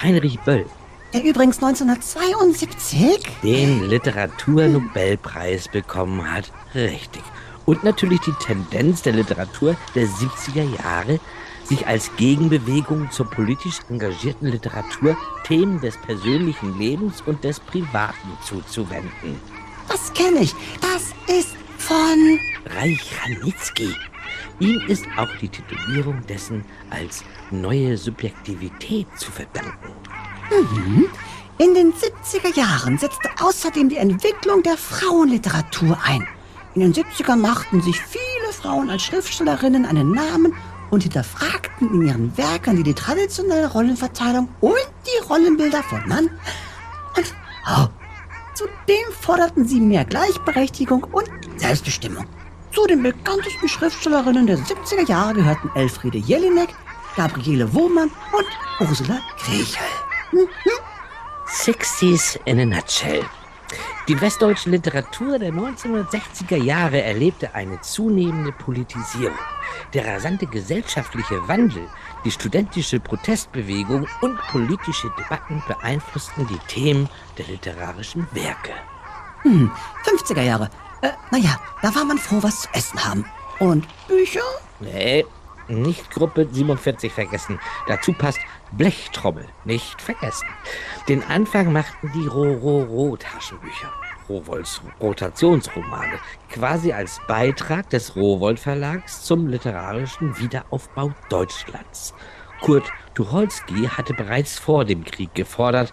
[0.00, 0.66] Heinrich Böll,
[1.12, 6.52] Der übrigens 1972 den Literaturnobelpreis bekommen hat.
[6.74, 7.22] Richtig.
[7.70, 11.20] Und natürlich die Tendenz der Literatur der 70er Jahre,
[11.62, 19.40] sich als Gegenbewegung zur politisch engagierten Literatur Themen des persönlichen Lebens und des Privaten zuzuwenden.
[19.86, 20.52] Das kenne ich.
[20.80, 22.40] Das ist von...
[22.76, 23.94] Reich Ranitzky.
[24.58, 29.92] Ihm ist auch die Titulierung dessen als neue Subjektivität zu verdanken.
[30.50, 31.06] Mhm.
[31.58, 36.26] In den 70er Jahren setzte außerdem die Entwicklung der Frauenliteratur ein.
[36.74, 40.54] In den 70ern machten sich viele Frauen als Schriftstellerinnen einen Namen
[40.90, 46.30] und hinterfragten in ihren Werken die traditionelle Rollenverteilung und die Rollenbilder von Mann
[47.16, 47.88] und Frau.
[48.54, 52.26] Zudem forderten sie mehr Gleichberechtigung und Selbstbestimmung.
[52.72, 56.68] Zu den bekanntesten Schriftstellerinnen der 70er Jahre gehörten Elfriede Jelinek,
[57.16, 59.82] Gabriele Wohmann und Ursula Krechel.
[60.32, 60.48] Mhm.
[61.46, 63.24] 60s in a nutshell.
[64.08, 69.38] Die westdeutsche Literatur der 1960er Jahre erlebte eine zunehmende Politisierung.
[69.94, 71.86] Der rasante gesellschaftliche Wandel,
[72.24, 78.72] die studentische Protestbewegung und politische Debatten beeinflussten die Themen der literarischen Werke.
[79.42, 79.70] Hm,
[80.04, 80.70] 50er Jahre.
[81.02, 83.24] Äh, naja, da war man froh, was zu essen haben.
[83.58, 84.40] Und Bücher?
[84.80, 85.24] Nee,
[85.68, 87.60] nicht Gruppe 47 vergessen.
[87.86, 88.40] Dazu passt
[88.72, 90.46] Blechtrommel, nicht vergessen.
[91.08, 93.92] Den Anfang machten die Ro-Ro-Ro-Taschenbücher.
[94.28, 102.14] Rowohls Rotationsromane, quasi als Beitrag des Rowohlt Verlags zum literarischen Wiederaufbau Deutschlands.
[102.60, 105.92] Kurt Tucholsky hatte bereits vor dem Krieg gefordert,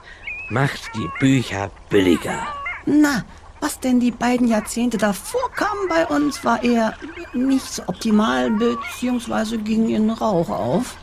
[0.49, 2.47] macht die Bücher billiger.
[2.85, 3.25] Na,
[3.59, 6.93] was denn die beiden Jahrzehnte davor kamen bei uns, war eher
[7.33, 10.95] nicht so optimal, beziehungsweise ging in Rauch auf.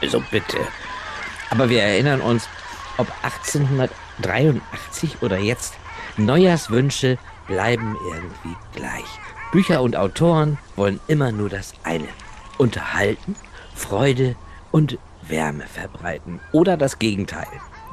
[0.00, 0.58] Also bitte.
[1.50, 2.48] Aber wir erinnern uns,
[2.96, 5.74] ob 1883 oder jetzt,
[6.16, 9.04] Neujahrswünsche bleiben irgendwie gleich.
[9.52, 12.08] Bücher und Autoren wollen immer nur das eine.
[12.58, 13.36] Unterhalten,
[13.74, 14.36] Freude
[14.70, 14.98] und
[15.28, 16.40] Wärme verbreiten.
[16.52, 17.46] Oder das Gegenteil.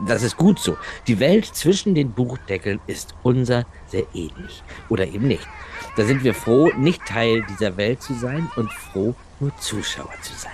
[0.07, 0.77] Das ist gut so.
[1.07, 4.63] Die Welt zwischen den Buchdeckeln ist unser sehr ähnlich.
[4.89, 5.47] Oder eben nicht.
[5.95, 10.33] Da sind wir froh, nicht Teil dieser Welt zu sein und froh, nur Zuschauer zu
[10.33, 10.51] sein.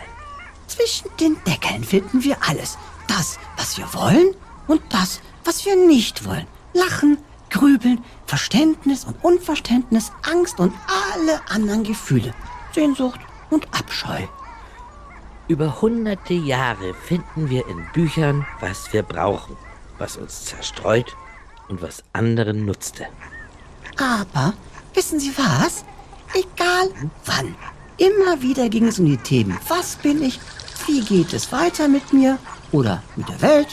[0.67, 2.77] Zwischen den Deckeln finden wir alles.
[3.07, 4.35] Das, was wir wollen
[4.67, 6.47] und das, was wir nicht wollen.
[6.73, 7.17] Lachen,
[7.49, 12.33] Grübeln, Verständnis und Unverständnis, Angst und alle anderen Gefühle.
[12.73, 13.19] Sehnsucht
[13.49, 14.21] und Abscheu.
[15.47, 19.55] Über hunderte Jahre finden wir in Büchern, was wir brauchen,
[19.99, 21.15] was uns zerstreut
[21.67, 23.05] und was anderen nutzte.
[23.97, 24.53] Aber,
[24.93, 25.85] wissen Sie was?
[26.33, 26.89] Egal
[27.25, 27.55] wann.
[27.97, 29.57] Immer wieder ging es um die Themen.
[29.67, 30.39] Was bin ich?
[30.85, 32.37] Wie geht es weiter mit mir?
[32.71, 33.67] Oder mit der Welt?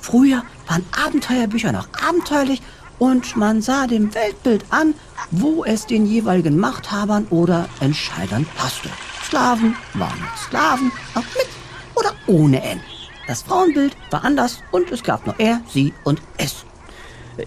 [0.00, 2.62] Früher waren Abenteuerbücher noch abenteuerlich
[2.98, 4.94] und man sah dem Weltbild an,
[5.30, 8.88] wo es den jeweiligen Machthabern oder Entscheidern passte.
[9.26, 11.48] Sklaven waren Sklaven, ob mit
[11.94, 12.80] oder ohne N.
[13.26, 16.64] Das Frauenbild war anders und es gab nur er, sie und es.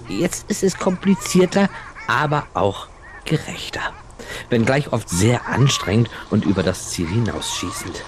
[0.07, 1.69] Jetzt ist es komplizierter,
[2.07, 2.87] aber auch
[3.25, 3.81] gerechter.
[4.49, 8.03] Wenngleich oft sehr anstrengend und über das Ziel hinausschießend.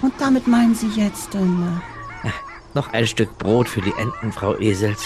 [0.00, 1.80] Und damit meinen Sie jetzt, ähm,
[2.74, 5.02] Noch ein Stück Brot für die Enten, Frau Esels.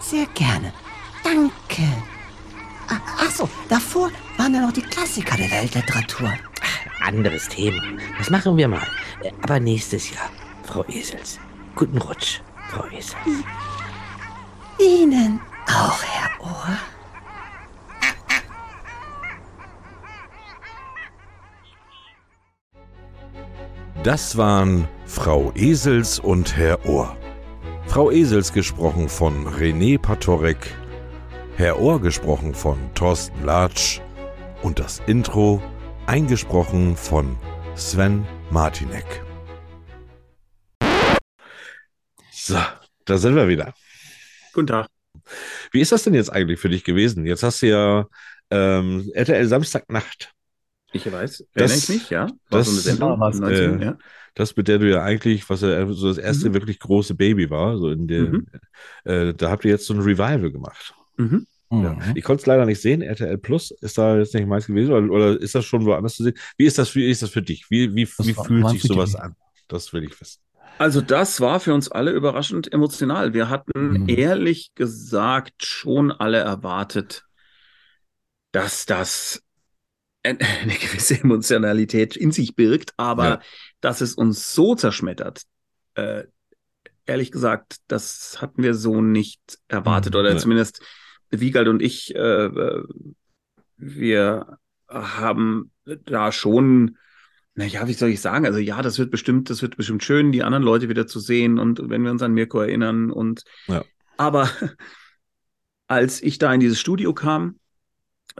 [0.00, 0.72] sehr gerne.
[1.22, 1.82] Danke.
[2.88, 6.32] Ah, Ach so, davor waren ja noch die Klassiker der Weltliteratur.
[7.04, 7.82] Anderes Thema.
[8.18, 8.86] Das machen wir mal.
[9.22, 10.30] Äh, Aber nächstes Jahr,
[10.64, 11.38] Frau Esels.
[11.76, 12.40] Guten Rutsch,
[12.70, 13.14] Frau Esels.
[14.78, 16.78] Ihnen auch, Herr Ohr.
[24.02, 27.16] Das waren Frau Esels und Herr Ohr.
[27.86, 30.74] Frau Esels gesprochen von René Patorek,
[31.56, 34.00] Herr Ohr gesprochen von Thorsten Latsch
[34.62, 35.62] und das Intro
[36.06, 37.36] eingesprochen von
[37.74, 39.22] Sven Martinek.
[42.30, 42.58] So,
[43.04, 43.74] da sind wir wieder.
[44.52, 44.97] Guten Tag.
[45.72, 47.26] Wie ist das denn jetzt eigentlich für dich gewesen?
[47.26, 48.06] Jetzt hast du ja
[48.50, 50.32] ähm, RTL Samstagnacht.
[50.92, 52.26] Ich weiß, Das- erinnere ich mich, ja.
[52.26, 53.98] War das- so eine Sendung, Ja, was, 19, äh, ja.
[54.34, 56.54] Das, mit der du ja eigentlich, was ja so das erste Mhm.
[56.54, 58.46] wirklich große Baby war, so in dem, Mhm.
[59.04, 60.94] äh, da habt ihr jetzt so ein Revival gemacht.
[61.16, 61.46] Mhm.
[61.70, 61.76] Ja.
[61.92, 62.00] Mhm.
[62.14, 63.02] Ich konnte es leider nicht sehen.
[63.02, 66.22] RTL Plus ist da jetzt nicht meins gewesen oder, oder ist das schon woanders zu
[66.24, 66.34] sehen?
[66.56, 67.66] Wie ist das für, wie ist das für dich?
[67.68, 69.34] Wie, wie, Das wie war- fühlt sich sowas an?
[69.66, 70.40] Das will ich wissen.
[70.78, 73.34] Also das war für uns alle überraschend emotional.
[73.34, 74.08] Wir hatten Mhm.
[74.08, 77.24] ehrlich gesagt schon alle erwartet,
[78.52, 79.42] dass das
[80.22, 83.40] ein- eine gewisse Emotionalität in sich birgt, aber Ja.
[83.80, 85.42] dass es uns so zerschmettert,
[85.94, 86.24] äh,
[87.06, 90.20] ehrlich gesagt, das hatten wir so nicht erwartet Mhm.
[90.20, 90.36] oder Ja.
[90.36, 90.82] zumindest
[91.30, 92.84] Wiegald und ich, äh, äh,
[93.76, 94.58] wir
[94.88, 96.96] haben da schon
[97.58, 98.46] naja, wie soll ich sagen?
[98.46, 101.58] Also ja, das wird bestimmt, das wird bestimmt schön, die anderen Leute wieder zu sehen
[101.58, 103.84] und wenn wir uns an Mirko erinnern und Ja.
[104.16, 104.48] aber
[105.88, 107.58] als ich da in dieses Studio kam,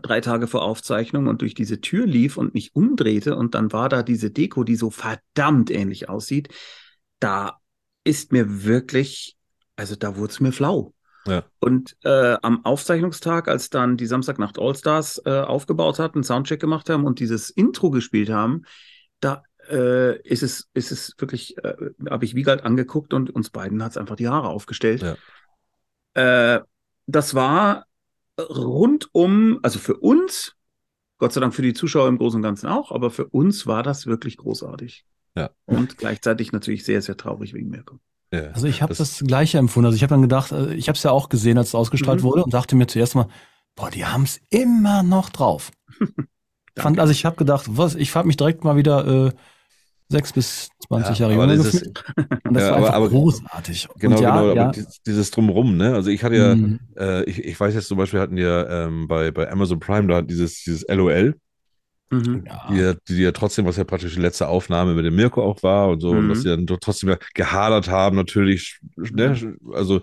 [0.00, 3.88] drei Tage vor Aufzeichnung und durch diese Tür lief und mich umdrehte und dann war
[3.88, 6.54] da diese Deko, die so verdammt ähnlich aussieht,
[7.18, 7.58] da
[8.04, 9.36] ist mir wirklich,
[9.74, 10.94] also da wurde es mir flau.
[11.26, 11.42] Ja.
[11.58, 16.88] Und äh, am Aufzeichnungstag, als dann die Samstagnacht Allstars äh, aufgebaut hatten, einen Soundcheck gemacht
[16.88, 18.62] haben und dieses Intro gespielt haben,
[19.20, 21.74] da äh, ist es, ist es wirklich, äh,
[22.08, 25.02] habe ich Wiegald angeguckt und uns beiden hat es einfach die Haare aufgestellt.
[26.14, 26.54] Ja.
[26.56, 26.62] Äh,
[27.06, 27.86] das war
[28.38, 30.54] rundum, also für uns,
[31.18, 33.82] Gott sei Dank für die Zuschauer im Großen und Ganzen auch, aber für uns war
[33.82, 35.04] das wirklich großartig.
[35.36, 35.50] Ja.
[35.66, 37.98] Und gleichzeitig natürlich sehr, sehr traurig wegen Mirko.
[38.32, 38.50] Ja.
[38.50, 39.86] Also ich habe Das- das, Gleiche empfunden.
[39.86, 42.20] Also ich habe dann gedacht, äh, ich habe es ja auch gesehen, als es ausgestrahlt
[42.20, 42.24] Mhm.
[42.24, 43.28] wurde und dachte mir zuerst mal,
[43.74, 45.70] boah, die haben es immer noch drauf.
[46.78, 49.32] Fand, also ich habe gedacht, was, ich habe mich direkt mal wieder äh,
[50.10, 52.04] sechs bis 20 Ja, Jahre jünger gefühlt.
[52.16, 53.88] Und das Ja, war aber- einfach aber- großartig.
[53.98, 54.72] Genau, und ja, genau, ja, aber
[55.06, 55.94] dieses, Drumrum, ne?
[55.94, 56.80] Also ich hatte ja, Mhm.
[56.96, 60.16] äh, ich, ich weiß jetzt zum Beispiel hatten ja ähm, bei, bei Amazon Prime, da
[60.16, 61.34] hat dieses, dieses LOL,
[62.10, 62.44] Mhm.
[62.46, 62.66] ja.
[62.70, 65.62] die, ja- die ja trotzdem, was ja praktisch die letzte Aufnahme mit dem Mirko auch
[65.62, 66.28] war und so, und Mhm.
[66.30, 69.56] dass sie dann doch trotzdem ja gehadert haben, natürlich, ne?
[69.74, 70.00] Also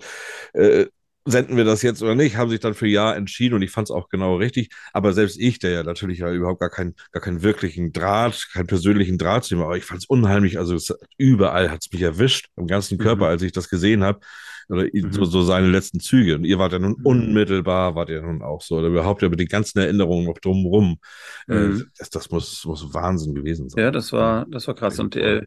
[0.54, 0.86] äh,
[1.26, 3.88] senden wir das jetzt oder nicht, haben sich dann für Ja entschieden und ich fand
[3.88, 4.70] es auch genau richtig.
[4.94, 8.68] Aber selbst ich, der ja natürlich ja überhaupt gar keinen, gar keinen wirklichen Draht, keinen
[8.68, 10.60] persönlichen Draht zu ihm, aber ich fand es unheimlich.
[10.60, 13.32] Also es, überall hat es mich erwischt, am ganzen Körper, Mhm.
[13.32, 14.20] als ich das gesehen habe.
[14.68, 15.14] Oder Mhm.
[15.14, 16.36] so, so seine letzten Züge.
[16.36, 17.06] Und ihr wart ja nun Mhm.
[17.06, 18.78] unmittelbar, wart ihr nun auch so.
[18.78, 20.98] Oder überhaupt ja mit den ganzen Erinnerungen noch drumherum.
[21.48, 21.86] Äh, Mhm.
[21.98, 23.84] das, das muss, muss Wahnsinn gewesen sein.
[23.84, 25.00] Ja, das war, das war krass.
[25.00, 25.42] Und äh,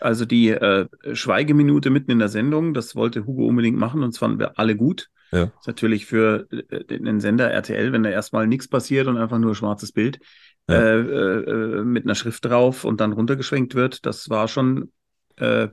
[0.00, 4.18] also die äh, Schweigeminute mitten in der Sendung, das wollte Hugo unbedingt machen und das
[4.18, 5.08] fanden wir alle gut.
[5.32, 5.44] Ja.
[5.58, 9.54] Ist natürlich für äh, den Sender RTL, wenn da erstmal nichts passiert und einfach nur
[9.54, 10.20] schwarzes Bild
[10.68, 10.76] Ja.
[10.76, 14.90] äh, äh, mit einer Schrift drauf und dann runtergeschwenkt wird, das war schon
[15.36, 15.68] äh,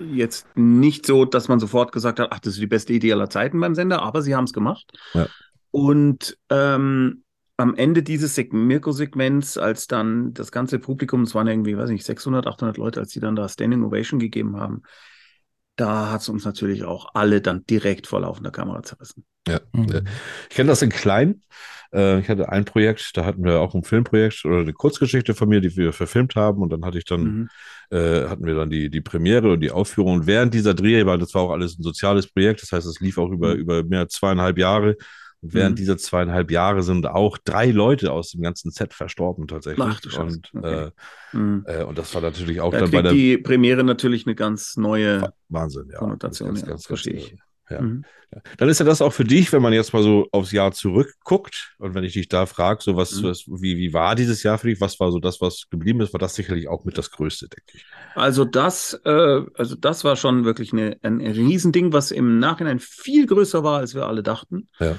[0.00, 3.30] jetzt nicht so, dass man sofort gesagt hat, ach, das ist die beste Idee aller
[3.30, 4.92] Zeiten beim Sender, aber sie haben es gemacht.
[5.14, 5.26] Ja.
[5.70, 7.24] Und ähm,
[7.56, 12.04] am Ende dieses Seg Mirko-Segments, als dann das ganze Publikum, es waren irgendwie, weiß nicht,
[12.04, 14.82] 600, 800 Leute, als die dann da Standing Ovation gegeben haben,
[15.78, 19.24] da hat es uns natürlich auch alle dann direkt vor laufender Kamera zerrissen.
[19.46, 19.60] Ja.
[19.72, 20.02] Mhm.
[20.50, 21.42] Ich kenne das in klein.
[21.92, 25.48] Äh, ich hatte ein Projekt, da hatten wir auch ein Filmprojekt oder eine Kurzgeschichte von
[25.48, 26.60] mir, die wir verfilmt haben.
[26.62, 27.48] Und dann hatte ich dann, Mhm.
[27.96, 30.14] äh, hatten wir dann die, die Premiere und die Aufführung.
[30.14, 33.00] Und während dieser Dreh, weil das war auch alles ein soziales Projekt, das heißt, es
[33.00, 33.60] lief auch über, Mhm.
[33.60, 34.96] über mehr als zweieinhalb Jahre.
[35.40, 35.76] Und während Mhm.
[35.76, 39.86] dieser zweieinhalb Jahre sind auch drei Leute aus dem ganzen Set verstorben tatsächlich.
[39.88, 40.90] Ach du und, Okay.
[41.32, 41.64] Mhm.
[41.66, 44.34] äh, äh, und das war natürlich auch Da dann bei der die Premiere natürlich eine
[44.34, 45.98] ganz neue Wahnsinn, ja.
[45.98, 47.36] Konnotation, Ganz, ja, ganz, verstehe äh, ich.
[47.70, 47.82] Ja.
[47.82, 48.04] Mhm.
[48.58, 51.74] Dann ist ja das auch für dich, wenn man jetzt mal so aufs Jahr zurückguckt
[51.78, 53.24] und wenn ich dich da frage, so was, Mhm.
[53.24, 54.80] was wie, wie war dieses Jahr für dich?
[54.80, 56.12] Was war so das, was geblieben ist?
[56.12, 57.84] War das sicherlich auch mit das Größte, denke ich.
[58.14, 63.26] Also das, äh, also das war schon wirklich eine, ein Riesending, was im Nachhinein viel
[63.26, 64.68] größer war, als wir alle dachten.
[64.80, 64.96] Ja.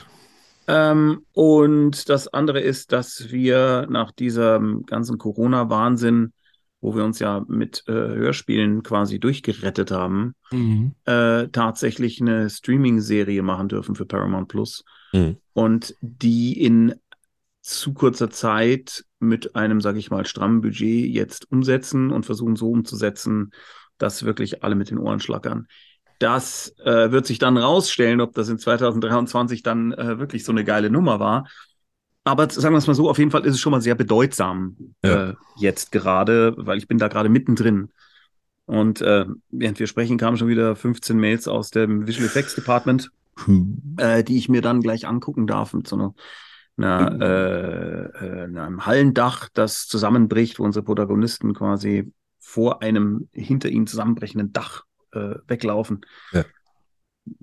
[0.72, 6.32] Ähm, und das andere ist, dass wir nach diesem ganzen Corona-Wahnsinn,
[6.80, 10.94] wo wir uns ja mit äh, Hörspielen quasi durchgerettet haben, Mhm.
[11.06, 14.84] äh, tatsächlich eine Streaming-Serie machen dürfen für Paramount Plus.
[15.12, 15.38] Mhm.
[15.54, 16.94] Und die in
[17.62, 22.70] zu kurzer Zeit mit einem, sage ich mal, strammen Budget jetzt umsetzen und versuchen so
[22.70, 23.52] umzusetzen,
[23.98, 25.68] dass wirklich alle mit den Ohren schlackern.
[26.20, 30.64] Das äh, wird sich dann rausstellen, ob das in 2023 dann äh, wirklich so eine
[30.66, 31.48] geile Nummer war.
[32.26, 34.76] Aber sagen wir es mal so, auf jeden Fall ist es schon mal sehr bedeutsam
[35.04, 35.30] Ja.
[35.30, 37.90] äh, jetzt gerade, weil ich bin da gerade mittendrin.
[38.66, 43.10] Und äh, während wir sprechen, kamen schon wieder 15 Mails aus dem Visual Effects Department,
[43.98, 46.14] äh, die ich mir dann gleich angucken darf mit so einer,
[46.78, 53.88] einer, äh, äh, einem Hallendach, das zusammenbricht, wo unsere Protagonisten quasi vor einem hinter ihnen
[53.88, 54.84] zusammenbrechenden Dach
[55.14, 56.02] äh, weglaufen.
[56.32, 56.44] Ja.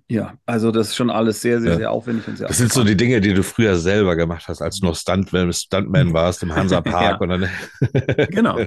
[0.08, 1.76] Ja, also das ist schon alles sehr, sehr, Ja.
[1.76, 4.62] sehr aufwendig und sehr Das sind so die Dinge, die du früher selber gemacht hast,
[4.62, 7.48] als du noch Stuntman, Stuntman warst im Hansapark und dann.
[8.30, 8.60] Genau.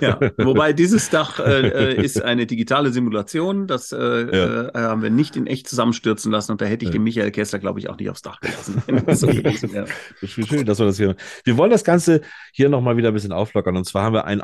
[0.00, 0.18] Ja.
[0.38, 3.66] Wobei dieses Dach äh, äh, ist eine digitale Simulation.
[3.66, 6.52] Das äh, äh, haben wir nicht in echt zusammenstürzen lassen.
[6.52, 8.82] Und da hätte ich den Michael Kessler, glaube ich, auch nicht aufs Dach gelassen.
[9.14, 9.30] so
[10.26, 11.16] schön, dass wir das hier.
[11.44, 12.20] Wir wollen das Ganze
[12.52, 13.76] hier nochmal wieder ein bisschen auflockern.
[13.76, 14.40] Und zwar haben wir ein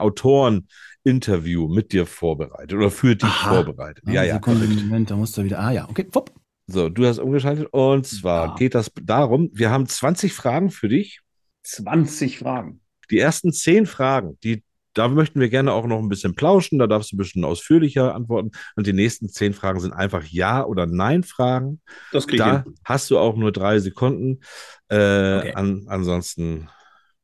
[1.04, 3.54] Autoren-Interview mit dir vorbereitet oder für dich Aha.
[3.62, 4.04] vorbereitet.
[4.06, 4.34] Ja, ja.
[4.34, 5.58] Sekunde, Moment, da musst du wieder.
[5.60, 6.06] Ah ja, okay.
[6.12, 6.32] Wupp.
[6.66, 7.68] So, du hast umgeschaltet.
[7.72, 8.54] Und zwar Ja.
[8.56, 11.20] geht das darum, wir haben 20 Fragen für dich.
[11.64, 12.80] 20 Fragen.
[13.10, 16.78] Die ersten 10 Fragen, die, da möchten wir gerne auch noch ein bisschen plauschen.
[16.78, 18.50] Da darfst du ein bisschen ausführlicher antworten.
[18.76, 21.80] Und die nächsten 10 Fragen sind einfach Ja- oder Nein-Fragen.
[22.12, 22.74] Das kriege ich Da hin.
[22.84, 24.40] hast du auch nur drei Sekunden.
[24.90, 25.54] Äh, Okay.
[25.54, 26.68] an, ansonsten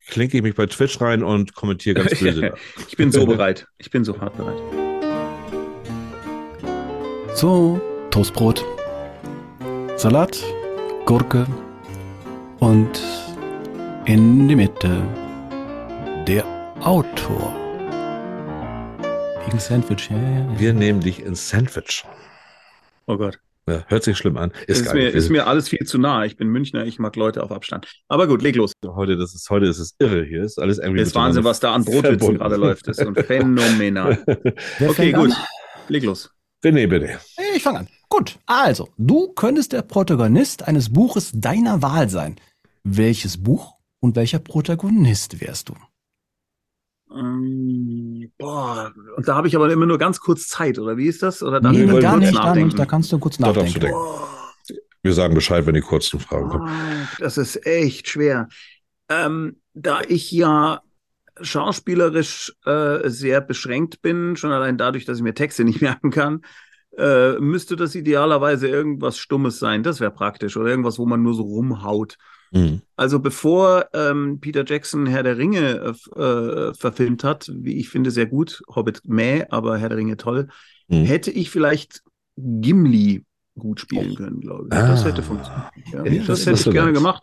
[0.09, 2.55] klinke ich mich bei Twitch rein und kommentiere ganz böse.
[2.89, 3.67] Ich bin so bereit.
[3.79, 4.59] Ich bin so hart bereit.
[7.35, 7.81] So,
[8.11, 8.65] Toastbrot,
[9.97, 10.43] Salat,
[11.05, 11.47] Gurke
[12.61, 13.03] und
[14.07, 15.03] in die Mitte
[16.27, 16.45] der
[16.81, 17.55] Autor.
[19.45, 20.61] Wegen Sandwich, ja, ja, ja.
[20.61, 22.05] Wir nehmen dich ins Sandwich.
[23.07, 23.39] Oh Gott.
[23.67, 24.53] Ja, hört sich schlimm an.
[24.67, 26.25] Ist, Ist, mir, ist mir alles viel zu nah.
[26.27, 27.87] Ich bin Münchner, ich mag Leute auf Abstand.
[28.09, 28.73] Aber gut, leg los.
[28.85, 30.43] heute, das ist, heute ist es irre hier.
[30.43, 32.87] Ist alles irgendwie Das ist Wahnsinn, was da an Brotwitzen gerade läuft.
[32.87, 34.23] Das ist und phänomenal.
[34.87, 35.31] Okay, gut.
[35.31, 35.37] an?
[35.89, 36.31] Leg los.
[36.63, 37.19] René, bitte.
[37.57, 37.89] Ich fange an.
[38.11, 42.37] Gut, also, du könntest der Protagonist eines Buches deiner Wahl sein.
[42.85, 45.75] Welches Buch und welcher Protagonist wärst du?
[47.11, 51.23] Ähm, boah, und da habe ich aber immer nur ganz kurz Zeit, oder wie ist
[51.23, 51.43] das?
[51.43, 52.67] Oder darf Nee, gar nicht, gar nachdenken?
[52.69, 52.79] nicht.
[52.79, 53.81] Da kannst du kurz Da darfst du nachdenken.
[53.81, 54.81] denken.
[55.03, 57.09] Wir sagen Bescheid, wenn die kurzen Fragen kommen.
[57.19, 58.49] Das ist echt schwer.
[59.11, 60.81] Ähm, da ich ja
[61.41, 66.41] schauspielerisch äh, sehr beschränkt bin, schon allein dadurch, dass ich mir Texte nicht merken kann,
[66.97, 69.83] äh, müsste das idealerweise irgendwas Stummes sein.
[69.83, 70.57] Das wäre praktisch.
[70.57, 72.17] Oder irgendwas, wo man nur so rumhaut.
[72.53, 72.83] Mhm.
[72.97, 78.11] Also bevor ähm, Peter Jackson Herr der Ringe äh, äh, verfilmt hat, wie ich finde,
[78.11, 80.49] sehr gut, Hobbit mäh, aber Herr der Ringe toll,
[80.89, 81.05] Mhm.
[81.05, 82.03] hätte ich vielleicht
[82.37, 83.25] Gimli
[83.59, 84.71] gut spielen können, glaube ich.
[84.71, 85.07] Das Ah.
[85.09, 85.65] hätte funktioniert.
[85.93, 87.23] Ja, Ja, das, das- hätte das ich gerne gemacht.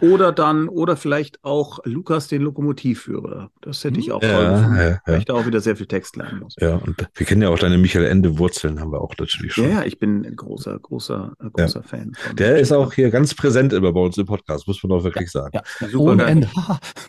[0.00, 3.50] Oder dann, oder vielleicht auch Lukas, den Lokomotivführer.
[3.60, 5.16] Das hätte ich auch toll Ja, gefunden, ja, weil ja.
[5.18, 6.54] ich da auch wieder sehr viel Text lernen muss.
[6.58, 9.70] Ja, und wir kennen ja auch deine Michael Ende Wurzeln, haben wir auch natürlich schon.
[9.70, 12.12] ja, ich bin ein großer, großer, äh, großer Fan.
[12.14, 15.04] Von Der ist auch hier ganz präsent immer bei uns im Podcast, muss man auch
[15.04, 15.50] wirklich sagen.
[15.52, 16.24] Ja, Super ohne.
[16.24, 16.48] Ende.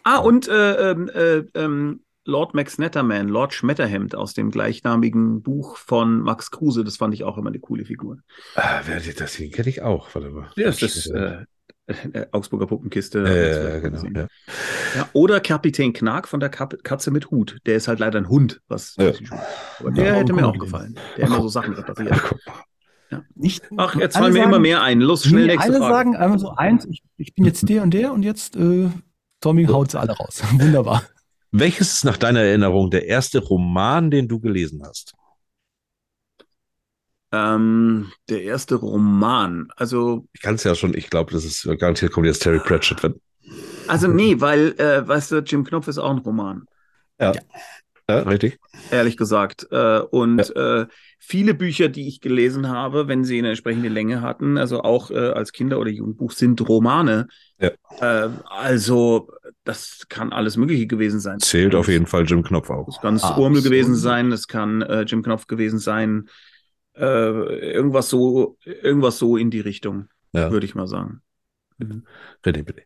[0.04, 5.78] Ah, und äh, ähm, äh, ähm, Lord Max Netterman, Lord Schmetterhemd aus dem gleichnamigen Buch
[5.78, 8.18] von Max Kruse, das fand ich auch immer eine coole Figur.
[8.56, 10.14] Ah, wer, das hier kenne ich auch.
[10.14, 10.50] Warte mal.
[10.56, 11.46] Ja, das ist äh,
[11.88, 13.22] äh, Augsburger Puppenkiste.
[13.22, 14.20] Man genau.
[14.22, 14.28] Ja.
[14.96, 17.58] Ja, oder Kapitän Knark von der Kap Katze mit Hut.
[17.66, 19.12] Der ist halt leider ein Hund, was Ja.
[19.80, 20.98] aber der Ja, hätte mir auch gefallen.
[21.18, 22.14] Der immer so Sachen repariert.
[22.14, 22.64] Ach.
[23.36, 25.02] Nicht, Ach, jetzt alle fallen mir sagen- immer mehr ein.
[25.02, 25.94] Los, schnell Nee, nächste alle Frage.
[25.94, 28.90] sagen einmal so eins, ich, ich bin jetzt der und der und jetzt äh,
[29.42, 30.42] Tommy haut sie alle raus.
[30.54, 31.04] Wunderbar.
[31.52, 35.14] Welches ist nach deiner Erinnerung der erste Roman, den du gelesen hast?
[37.32, 39.68] Ähm, der erste Roman.
[39.78, 43.04] Also, Ich kann es ja schon, ich glaube, das ist garantiert kommt jetzt Terry Pratchett.
[43.04, 43.16] Wenn,
[43.88, 46.66] also nee, weil, äh, weißt du, Jim Knopf ist auch ein Roman.
[47.20, 47.34] ja.
[48.10, 48.60] ja, richtig.
[48.92, 49.68] ehrlich gesagt.
[49.72, 50.88] Äh, und äh,
[51.20, 55.30] viele Bücher, die ich gelesen habe, wenn sie eine entsprechende Länge hatten, also auch äh,
[55.30, 57.28] als Kinder- oder Jugendbuch, sind Romane.
[57.60, 57.72] Ja.
[58.50, 59.30] Also,
[59.64, 61.40] das kann alles Mögliche gewesen sein.
[61.40, 62.88] Zählt auf jeden Fall Jim Knopf auch.
[62.90, 63.38] Es kann Absolut.
[63.38, 66.28] Urmel gewesen sein, es kann Jim Knopf gewesen sein.
[66.96, 70.52] Äh, irgendwas so, irgendwas so in die Richtung, Ja.
[70.52, 71.22] würde ich mal sagen.
[72.44, 72.84] René, bitte.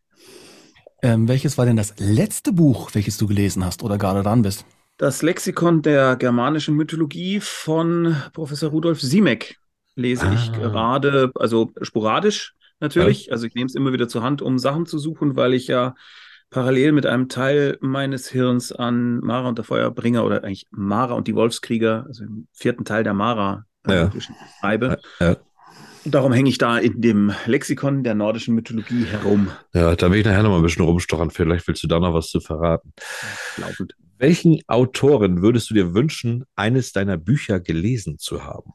[1.02, 4.66] Ähm, welches war denn das letzte Buch, welches du gelesen hast oder gerade dran bist?
[4.98, 9.58] Das Lexikon der germanischen Mythologie von Professor Rudolf Siemek
[9.96, 10.58] lese ich Ah.
[10.58, 13.32] gerade, also sporadisch natürlich.
[13.32, 15.96] Also ich nehme es immer wieder zur Hand, um Sachen zu suchen, weil ich ja
[16.50, 21.28] parallel mit einem Teil meines Hirns an Mara und der Feuerbringer oder eigentlich Mara und
[21.28, 24.12] die Wolfskrieger, also im vierten Teil der Mara, Ja.
[24.60, 25.00] schreibe.
[25.20, 25.38] Ja.
[26.08, 30.26] Darum hänge ich da in dem Lexikon der nordischen Mythologie herum, Ja, da will ich
[30.26, 31.32] nachher noch mal ein bisschen rumstochern.
[31.32, 32.94] Vielleicht willst du da noch was zu verraten.
[33.58, 33.96] laufend.
[34.20, 38.72] Welchen Autoren würdest du dir wünschen, eines deiner Bücher gelesen zu haben?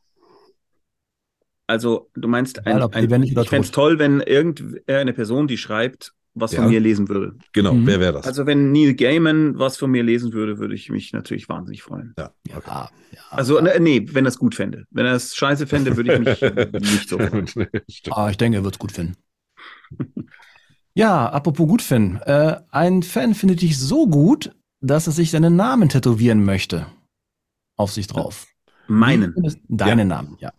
[1.69, 6.53] Also, du meinst, ein, ein, ich fände es toll, wenn irgendeine Person, die schreibt, was
[6.53, 6.63] Ja.
[6.63, 7.37] von mir lesen würde.
[7.53, 7.87] Genau, Mhm.
[7.87, 8.27] wer wäre das?
[8.27, 12.15] Also, wenn Neil Gaiman was von mir lesen würde, würde ich mich natürlich wahnsinnig freuen.
[12.19, 12.71] ja, Ja, okay.
[12.71, 12.89] ja.
[13.31, 14.85] Also, ne, nee, wenn er es gut fände.
[14.91, 16.41] Wenn er es scheiße fände, würde ich mich
[16.83, 17.47] nicht so freuen.
[17.89, 18.17] Stimmt.
[18.17, 19.15] Ah, ich denke, er wird es gut finden.
[20.95, 22.17] ja, apropos gut finden.
[22.23, 26.87] Äh, ein Fan findet dich so gut, dass er sich seinen Namen tätowieren möchte.
[27.77, 28.47] Auf sich drauf.
[28.89, 29.35] Meinen.
[29.69, 30.53] Deinen Namen, ja.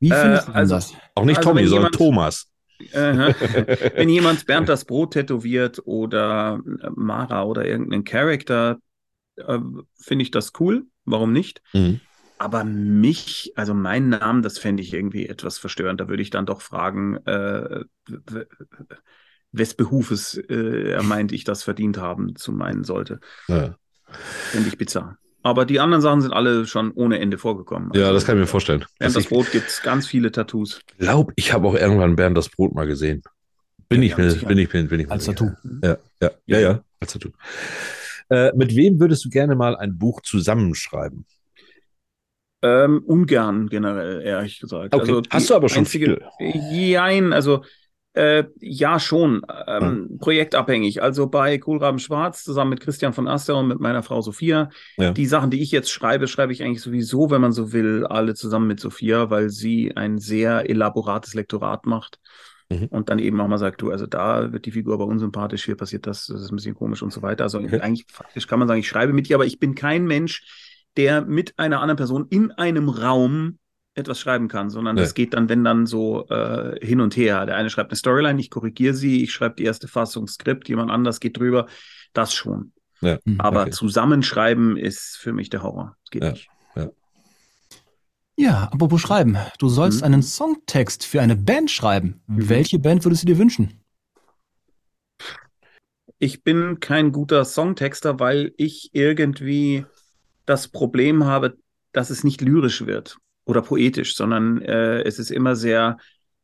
[0.00, 0.94] Wie Äh, findest du denn also- das?
[1.14, 2.50] Auch nicht Also Tommy, sondern jemand- Thomas.
[2.92, 8.78] Wenn jemand Bernd das Brot tätowiert oder äh, Mara oder irgendeinen Charakter,
[9.36, 9.58] äh,
[9.96, 10.86] finde ich das cool.
[11.04, 11.62] Warum nicht?
[11.72, 12.00] Mhm.
[12.38, 16.00] Aber mich, also meinen Namen, das fände ich irgendwie etwas verstörend.
[16.00, 17.84] Da würde ich dann doch fragen, äh,
[19.52, 23.20] wes Behufes äh, er meint, ich das verdient haben zu meinen sollte.
[23.46, 23.76] Ja.
[24.50, 25.18] Fände ich bizarr.
[25.44, 27.90] Aber die anderen Sachen sind alle schon ohne Ende vorgekommen.
[27.94, 28.84] ja, Also, das kann ich mir vorstellen.
[28.98, 30.80] Bernd das Brot gibt es ganz viele Tattoos.
[30.88, 33.22] ich glaube, ich habe auch irgendwann Bernd das Brot mal gesehen.
[33.90, 35.26] Bin Ja, ich ja, mir, bin ich mir, bin ich mir Als.
[35.26, 35.50] Tattoo.
[35.82, 37.30] Ja, ja, ja, ja, als Tattoo.
[38.30, 41.26] Äh, mit wem würdest du gerne mal ein Buch zusammenschreiben?
[42.62, 44.94] Ähm, ungern generell, ehrlich gesagt.
[44.94, 45.02] Okay.
[45.02, 47.62] Also Hast du aber schon einzige, Jein, also
[48.14, 50.18] äh, ja schon, ähm, Hm.
[50.18, 51.02] projektabhängig.
[51.02, 54.70] Also bei Kohlraben Schwarz zusammen mit Christian von Aster und mit meiner Frau Sophia.
[54.96, 55.10] Ja.
[55.12, 58.34] Die Sachen, die ich jetzt schreibe, schreibe ich eigentlich sowieso, wenn man so will, alle
[58.34, 62.18] zusammen mit Sophia, weil sie ein sehr elaborates Lektorat macht.
[62.70, 62.86] Mhm.
[62.86, 65.76] Und dann eben auch mal sagt, du, also da wird die Figur aber unsympathisch, hier
[65.76, 67.44] passiert das, das ist ein bisschen komisch und so weiter.
[67.44, 70.44] Also eigentlich faktisch kann man sagen, ich schreibe mit ihr, aber ich bin kein Mensch,
[70.96, 73.58] der mit einer anderen Person in einem Raum
[73.94, 75.02] etwas schreiben kann, sondern Nee.
[75.02, 77.46] das geht dann, wenn dann so äh, hin und her.
[77.46, 80.90] Der eine schreibt eine Storyline, ich korrigiere sie, ich schreibe die erste Fassung, Skript, jemand
[80.90, 81.66] anders geht drüber.
[82.12, 82.72] Das schon.
[83.00, 83.40] Ja, Hm.
[83.40, 83.70] Aber okay.
[83.70, 85.96] zusammenschreiben ist für mich der Horror.
[86.04, 86.30] Das geht Ja.
[86.32, 86.48] nicht.
[88.36, 89.36] Ja, apropos schreiben.
[89.60, 90.06] Du sollst Mhm.
[90.06, 92.20] einen Songtext für eine Band schreiben.
[92.26, 92.48] Mhm.
[92.48, 93.80] Welche Band würdest du dir wünschen?
[96.18, 99.86] Ich bin kein guter Songtexter, weil ich irgendwie
[100.46, 101.56] das Problem habe,
[101.92, 105.98] dass es nicht lyrisch wird oder poetisch, sondern äh, es ist immer sehr,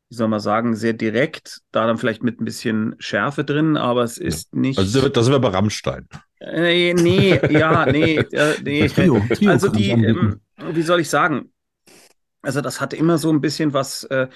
[0.08, 4.02] wie soll man sagen, sehr direkt, da dann vielleicht mit ein bisschen Schärfe drin, aber
[4.02, 4.78] es ist nicht.
[4.78, 6.08] Also da sind wir- bei Rammstein.
[6.40, 8.88] Äh, nee, ja, nee, äh, nee.
[8.88, 10.40] Trio, Trio also die, ähm,
[10.72, 11.52] wie soll ich sagen?
[12.42, 14.04] Also das hat immer so ein bisschen was.
[14.04, 14.28] Äh,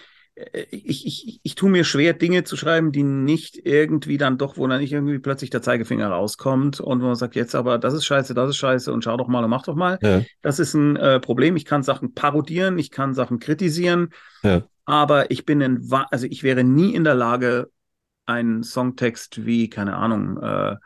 [0.71, 4.67] ich, ich, ich tue mir schwer, Dinge zu schreiben, die nicht irgendwie dann doch, wo
[4.67, 8.05] dann nicht irgendwie plötzlich der Zeigefinger rauskommt und wo man sagt, jetzt aber, das ist
[8.05, 9.99] scheiße, das ist scheiße und schau doch mal und mach doch mal.
[10.03, 10.23] Ja.
[10.43, 11.55] Das ist ein äh, Problem.
[11.57, 14.11] Ich kann Sachen parodieren, ich kann Sachen kritisieren,
[14.43, 14.63] Ja.
[14.85, 17.71] aber ich bin in, also ich wäre nie in der Lage,
[18.27, 20.77] einen Songtext wie, keine Ahnung, äh,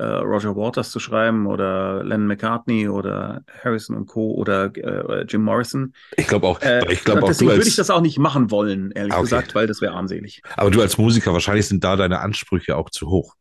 [0.00, 4.32] äh, Roger Waters zu schreiben oder Lennon McCartney oder Harrison und Co.
[4.32, 5.92] oder äh, Jim Morrison.
[6.16, 8.18] Ich glaube auch, Äh, ich glaube auch deswegen du würde ich als, das auch nicht
[8.18, 9.22] machen wollen, ehrlich Okay.
[9.22, 10.42] gesagt, weil das wäre armselig.
[10.56, 13.34] aber du als Musiker, wahrscheinlich sind da deine Ansprüche auch zu hoch.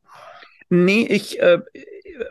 [0.70, 1.60] Nee, ich, äh,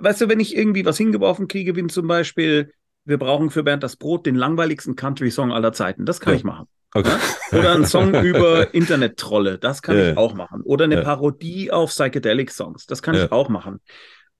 [0.00, 2.72] weißt du, wenn ich irgendwie was hingeworfen kriege, wie zum Beispiel,
[3.04, 6.38] wir brauchen für Bernd das Brot den langweiligsten Country-Song aller Zeiten, das kann Ja.
[6.38, 6.66] ich machen.
[6.94, 7.10] Okay.
[7.52, 10.10] Oder ein Song über Internet-Trolle, das kann Ja.
[10.12, 10.62] ich auch machen.
[10.62, 11.02] Oder eine.
[11.02, 13.80] Parodie auf Psychedelic-Songs, das kann ich auch machen.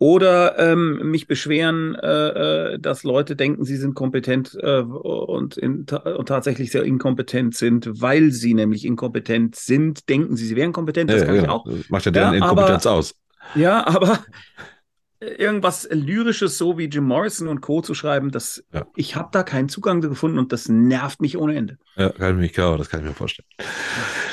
[0.01, 5.87] Oder ähm, mich beschweren, äh, äh, dass Leute denken, sie sind kompetent äh, und, in,
[5.87, 11.11] und tatsächlich sehr inkompetent sind, weil sie nämlich inkompetent sind, denken sie, sie wären kompetent,
[11.11, 11.55] das Ja, kann ich genau.
[11.57, 11.65] auch.
[11.69, 13.15] Das Macht ja deren Ja, Inkompetenz aber- aus.
[13.57, 14.21] Ja, aber
[15.21, 17.81] irgendwas Lyrisches, so wie Jim Morrison und Co.
[17.83, 18.87] zu schreiben, das, Ja.
[18.95, 21.77] ich habe da keinen Zugang gefunden und das nervt mich ohne Ende.
[21.97, 23.49] Ja, kann ich mich klar, das kann ich mir vorstellen.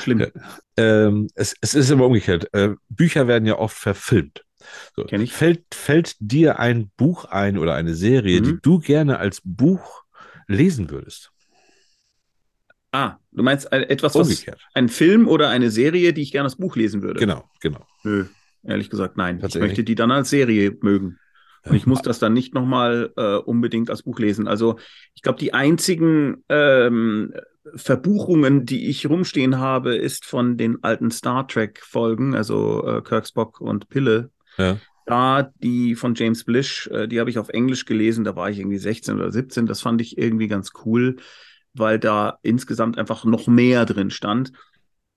[0.02, 0.20] Schlimm.
[0.20, 0.26] Ja.
[0.76, 2.48] Ähm, es, es ist immer umgekehrt.
[2.52, 4.44] Äh, Bücher werden ja oft verfilmt.
[4.94, 5.04] So.
[5.04, 5.32] Kenn ich.
[5.32, 8.44] Fällt, fällt dir ein Buch ein oder eine Serie, Mhm.
[8.44, 10.02] die du gerne als Buch
[10.46, 11.30] lesen würdest?
[12.92, 14.60] Ah, du meinst äh, etwas, was Umgekehrt.
[14.74, 17.20] ein Film oder eine Serie, die ich gerne als Buch lesen würde?
[17.20, 17.84] Genau, genau.
[18.04, 18.26] Nö,
[18.62, 19.42] ehrlich gesagt, nein.
[19.46, 21.18] Ich möchte die dann als Serie mögen.
[21.64, 24.48] Und ich muss das dann nicht nochmal äh, unbedingt als Buch lesen.
[24.48, 24.78] Also
[25.14, 27.34] ich glaube, die einzigen ähm,
[27.74, 33.60] Verbuchungen, die ich rumstehen habe, ist von den alten Star Trek-Folgen, also äh, Kirk, Spock
[33.60, 34.30] und Pille.
[34.58, 34.78] Ja.
[35.06, 38.58] Da die von James Blish, äh, die habe ich auf Englisch gelesen, da war ich
[38.58, 39.66] irgendwie 16 oder 17.
[39.66, 41.16] Das fand ich irgendwie ganz cool,
[41.74, 44.52] weil da insgesamt einfach noch mehr drin stand.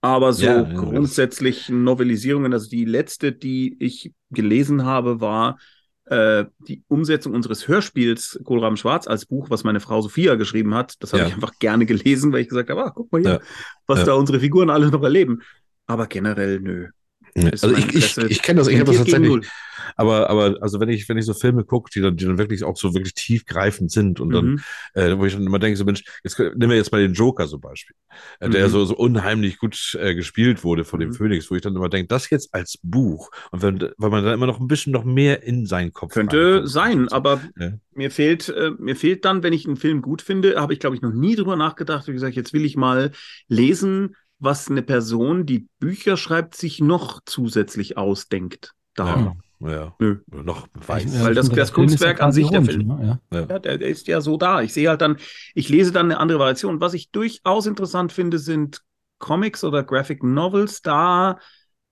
[0.02, 5.58] Aber so Ja, ja, grundsätzlich Novelisierungen, also die letzte, die ich gelesen habe, war
[6.06, 10.96] äh, die Umsetzung unseres Hörspiels Kohlraben Schwarz als Buch, was meine Frau Sophia geschrieben hat.
[11.04, 11.28] Das habe Ja.
[11.30, 13.40] ich einfach gerne gelesen, weil ich gesagt habe, ah, guck mal hier, Ja.
[13.88, 14.06] was Ja.
[14.06, 15.42] da unsere Figuren alle noch erleben.
[15.86, 16.88] Aber generell nö.
[17.36, 19.48] Also ich, ich, ich kenne das, ich habe das tatsächlich,
[19.96, 22.64] aber, aber also wenn ich, wenn ich so Filme gucke, die dann, die dann wirklich
[22.64, 24.60] auch so wirklich tiefgreifend sind und dann, Mhm.
[24.94, 27.48] äh, wo ich dann immer denke, so Mensch, jetzt nehmen wir jetzt mal den Joker
[27.48, 27.96] zum Beispiel,
[28.40, 28.72] äh, der Mhm.
[28.72, 31.16] so, so unheimlich gut äh, gespielt wurde von dem Mhm.
[31.16, 34.34] Phoenix, wo ich dann immer denke, das jetzt als Buch und wenn, weil man dann
[34.34, 37.72] immer noch ein bisschen noch mehr in seinen Kopf Könnte sein, aber Ja.
[37.94, 40.96] mir fehlt, äh, mir fehlt dann, wenn ich einen Film gut finde, habe ich, glaube
[40.96, 42.08] ich, noch nie drüber nachgedacht.
[42.08, 43.12] Wie gesagt, jetzt will ich mal
[43.48, 48.74] lesen, was eine Person, die Bücher schreibt, sich noch zusätzlich ausdenkt.
[48.96, 49.34] Da.
[49.62, 49.70] Ja.
[49.70, 49.96] Ja.
[50.00, 50.20] Nö.
[50.28, 51.22] Noch weiß.
[51.22, 52.88] Weil das- das Kunstwerk ja an sich, der Film.
[52.88, 53.20] ne?
[53.32, 53.40] Ja.
[53.42, 54.62] Ja, der, der ist ja so da.
[54.62, 55.18] Ich sehe halt dann,
[55.54, 56.80] ich lese dann eine andere Variation.
[56.80, 58.82] Was ich durchaus interessant finde, sind
[59.18, 60.82] Comics oder Graphic Novels.
[60.82, 61.38] Da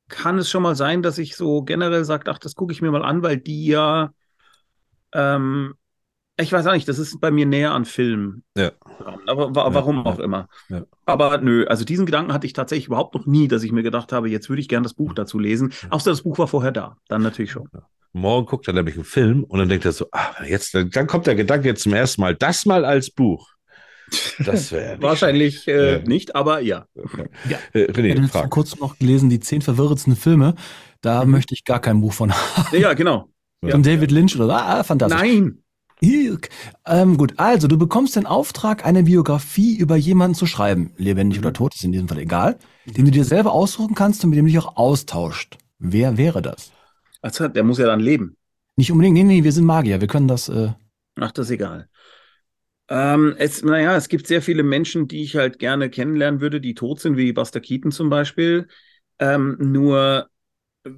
[0.08, 2.92] kann es schon mal sein, dass ich so generell sage, ach, das gucke ich mir
[2.92, 4.12] mal an, weil die ja,
[5.14, 5.74] ähm,
[6.40, 8.44] ich weiß auch nicht, das ist bei mir näher an Film.
[8.56, 8.72] Ja.
[9.28, 10.48] Aber wa warum auch immer.
[10.70, 10.84] Ja.
[11.06, 14.12] Aber nö, also diesen Gedanken hatte ich tatsächlich überhaupt noch nie, dass ich mir gedacht
[14.14, 15.74] habe, jetzt würde ich gerne das Buch dazu lesen.
[15.90, 16.98] Außer das Buch war vorher da.
[17.08, 17.68] Dann natürlich schon.
[18.14, 21.28] Morgen guckt er nämlich einen Film und dann denkt er so, ah, jetzt, dann, kommt
[21.28, 23.50] der Gedanke jetzt zum ersten Mal, das mal als Buch.
[24.46, 26.00] Das wäre Wahrscheinlich äh, Ja.
[26.00, 26.86] nicht, aber ja.
[27.50, 27.58] Ja.
[27.74, 30.56] Äh, Ich René, habe jetzt vor kurzem noch gelesen, die zehn verwirrendsten Filme.
[31.02, 31.32] Da Mhm.
[31.32, 32.78] möchte ich gar kein Buch von haben.
[32.80, 33.30] Ja, genau.
[33.62, 33.72] Ja.
[33.72, 34.52] Von David Lynch oder so.
[34.54, 35.20] Ah, fantastisch.
[35.20, 35.64] Nein.
[36.00, 36.50] Irk.
[36.86, 41.54] Ähm, gut, also du bekommst den Auftrag, eine Biografie über jemanden zu schreiben, lebendig oder
[41.54, 44.46] tot, ist in diesem Fall egal, den du dir selber aussuchen kannst und mit dem
[44.46, 45.58] du dich auch austauscht.
[45.80, 46.72] Wer wäre das?
[47.22, 48.36] Also, der muss ja dann leben.
[48.76, 50.70] Nicht unbedingt, nee, nee, wir sind Magier, wir können das, äh,
[51.20, 51.90] Ach, das ist egal.
[52.90, 56.74] Ähm, es, naja, es gibt sehr viele Menschen, die ich halt gerne kennenlernen würde, die
[56.74, 58.68] tot sind, wie Buster Keaton zum Beispiel.
[59.20, 60.30] Ähm, nur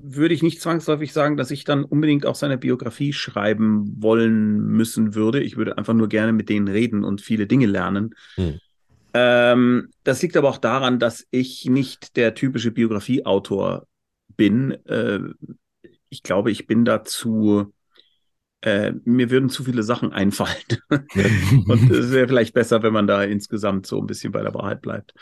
[0.02, 5.16] würde ich nicht zwangsläufig sagen, dass ich dann unbedingt auch seine Biografie schreiben wollen müssen
[5.16, 5.42] würde.
[5.42, 8.16] Ich würde einfach nur gerne mit denen reden und viele Dinge lernen.
[8.36, 8.60] Hm.
[9.14, 13.88] Ähm, das liegt aber auch daran, dass ich nicht der typische Biografieautor
[14.36, 14.72] bin.
[14.86, 15.20] Äh,
[16.10, 17.74] ich glaube, ich bin dazu,
[18.62, 20.56] äh, mir würden zu viele Sachen einfallen.
[20.90, 24.82] Und es wäre vielleicht besser, wenn man da insgesamt so ein bisschen bei der Wahrheit
[24.82, 25.14] bleibt.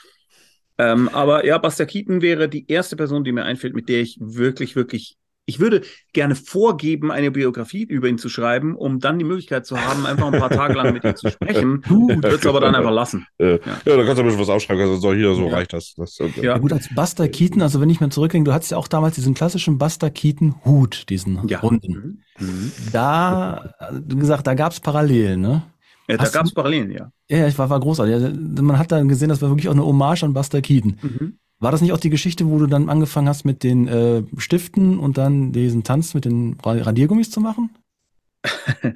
[0.78, 4.18] Ähm, aber ja, Buster Keaton wäre die erste Person, die mir einfällt, mit der ich
[4.22, 5.18] wirklich, wirklich,
[5.50, 5.82] ich würde
[6.14, 10.32] gerne vorgeben, eine Biografie über ihn zu schreiben, um dann die Möglichkeit zu haben, einfach
[10.32, 11.84] ein paar Tage lang mit ihm zu sprechen.
[11.90, 13.26] Würde es aber dann einfach lassen.
[13.40, 13.60] Äh, ja.
[13.86, 13.96] Ja.
[13.96, 15.54] da kannst du ein bisschen was aufschreiben, also so hier, so Ja.
[15.54, 15.94] reicht das.
[15.96, 16.28] das Ja.
[16.44, 19.16] ja gut, als Buster Keaton, also wenn ich mir zurückdenke, du hattest ja auch damals
[19.16, 21.60] diesen klassischen Buster Keaton Hut, diesen Ja.
[21.62, 22.24] runden.
[22.40, 22.46] Mhm.
[22.46, 22.72] Mhm.
[22.92, 25.64] Da, äh, wie gesagt, da gab's Parallelen, ne?
[26.10, 27.12] Ja, da Hast du- gab es Parallelen, ja.
[27.30, 28.14] Ja, ich war, war großartig.
[28.16, 28.30] Also,
[28.64, 30.98] Man hat dann gesehen, das war wirklich auch eine Hommage an Buster Keaton.
[31.02, 31.38] Mhm.
[31.60, 35.00] War das nicht auch die Geschichte, wo du dann angefangen hast mit den äh, Stiften
[35.00, 37.72] und dann diesen Tanz mit den Ra- Radiergummis zu machen?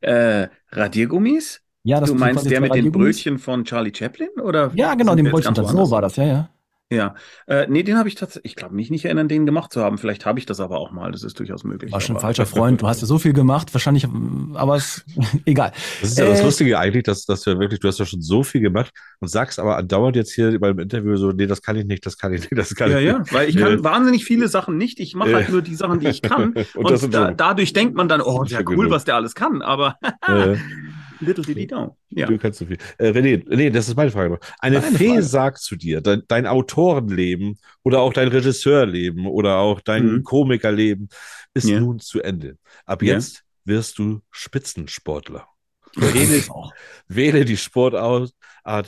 [0.00, 1.62] Äh, Radiergummis?
[1.82, 2.92] Ja, Du sind meinst der mit den?
[2.92, 4.28] Brötchen von Charlie Chaplin?
[4.42, 5.54] Oder Ja, genau, den Brötchen.
[5.54, 6.48] So war das, ja, ja.
[6.94, 7.14] Ja,
[7.46, 9.98] äh, nee, den habe ich tatsächlich, ich glaube mich nicht erinnern, den gemacht zu haben.
[9.98, 11.92] Vielleicht habe ich das aber auch mal, das ist durchaus möglich.
[11.92, 12.80] War schon ein falscher Freund.
[12.82, 14.06] Du hast ja so viel gemacht, wahrscheinlich,
[14.54, 15.04] aber es,
[15.44, 15.72] egal.
[16.00, 18.06] Das ist ja das Äh, Lustige eigentlich, dass, dass du ja wirklich, du hast ja
[18.06, 21.60] schon so viel gemacht und sagst aber andauernd jetzt hier beim Interview so, nee, das
[21.62, 23.32] kann ich nicht, das kann ich nicht, das kann Ja, ich ja, nicht.
[23.32, 23.84] weil ich kann Ja.
[23.84, 25.00] wahnsinnig viele Sachen nicht.
[25.00, 25.52] Ich mache halt Ja.
[25.52, 26.52] nur die Sachen, die ich kann.
[26.52, 28.90] Und Und, das da, so- dadurch denkt man dann, oh, Ja, ja cool, genug.
[28.90, 29.62] was der alles kann.
[29.62, 30.56] Aber Äh,
[31.20, 31.96] little did he know.
[32.10, 32.26] Ja.
[32.26, 32.78] Du kannst so viel.
[32.98, 34.40] Äh, René, René, das ist meine Frage noch.
[34.58, 35.22] Eine Deine Fee Frage.
[35.22, 40.22] sagt zu dir, dein, dein Autorenleben oder auch dein Regisseurleben oder auch dein Mhm.
[40.24, 41.08] Komikerleben
[41.54, 41.80] ist Ja.
[41.80, 42.56] nun zu Ende.
[42.86, 43.14] Ab Ja.
[43.14, 45.46] jetzt wirst du Spitzensportler.
[45.96, 46.42] Wähle,
[47.08, 48.32] wähle die Sportart,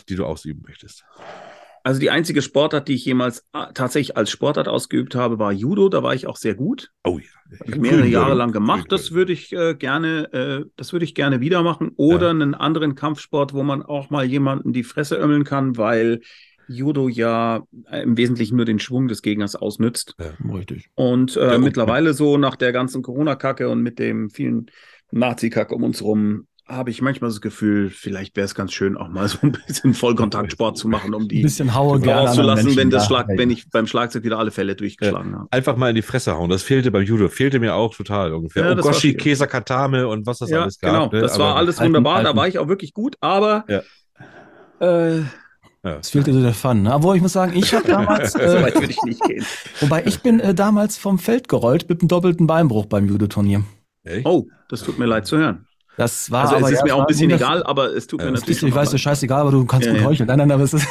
[0.09, 1.05] die du ausüben möchtest.
[1.87, 5.89] Also die einzige Sportart, die ich jemals äh, tatsächlich als Sportart ausgeübt habe, war Judo.
[5.89, 6.91] Da war ich auch sehr gut.
[7.05, 7.59] Oh ja.
[7.61, 8.89] Habe ich mehrere Grün Jahre lang gemacht.
[8.89, 11.93] Grün Das würde ich äh, gerne, äh, das würde ich gerne wieder machen.
[11.95, 16.23] Oder einen anderen Kampfsport, wo man auch mal jemanden die Fresse ömmeln kann, weil
[16.67, 20.17] Judo ja äh, im Wesentlichen nur den Schwung des Gegners ausnützt.
[20.45, 20.91] Richtig.
[20.97, 24.67] Und äh, Ja, und- mittlerweile so nach der ganzen Corona-Kacke und mit dem vielen
[25.13, 29.09] Nazi-Kack um uns rum, habe ich manchmal das Gefühl, vielleicht wäre es ganz schön, auch
[29.09, 32.65] mal so ein bisschen Vollkontaktsport zu machen, um Ein die bisschen haue gerne anderen rauszulassen,
[32.65, 33.09] Menschen wenn das da.
[33.09, 35.47] Schlag, Ja, wenn ich beim Schlagzeug wieder alle Fälle durchgeschlagen habe.
[35.53, 36.51] Einfach mal in die Fresse hauen.
[36.51, 37.29] Das fehlte beim Judo.
[37.29, 38.65] Fehlte mir auch total ungefähr.
[38.65, 39.15] Ja, das war Ogoshi.
[39.15, 40.93] Kesa Katame und was das Ja, alles gab.
[40.93, 41.11] genau.
[41.13, 41.21] ne?
[41.21, 42.23] Das war alles Alten- wunderbar.
[42.25, 43.83] Da war ich auch wirklich gut, aber Ja.
[44.81, 45.19] äh,
[45.85, 45.99] Ja.
[46.01, 46.83] Es fehlte so der Fun.
[46.83, 46.93] Ne?
[46.93, 49.45] Obwohl ich muss sagen, ich habe damals, so äh, weit würde ich nicht gehen.
[49.81, 53.63] wobei ich bin äh, damals vom Feld gerollt mit einem doppelten Beinbruch beim Judo-Turnier.
[54.25, 55.67] Oh, das tut mir leid zu hören.
[55.97, 58.25] Das war Also aber es ist mir auch ein bisschen egal, aber es tut Ja,
[58.25, 60.05] mir natürlich ist, ich weiß, ist schon scheißegal, aber du kannst Ja, gut ja.
[60.05, 60.27] heucheln.
[60.27, 60.87] Nein, nein, aber es ist.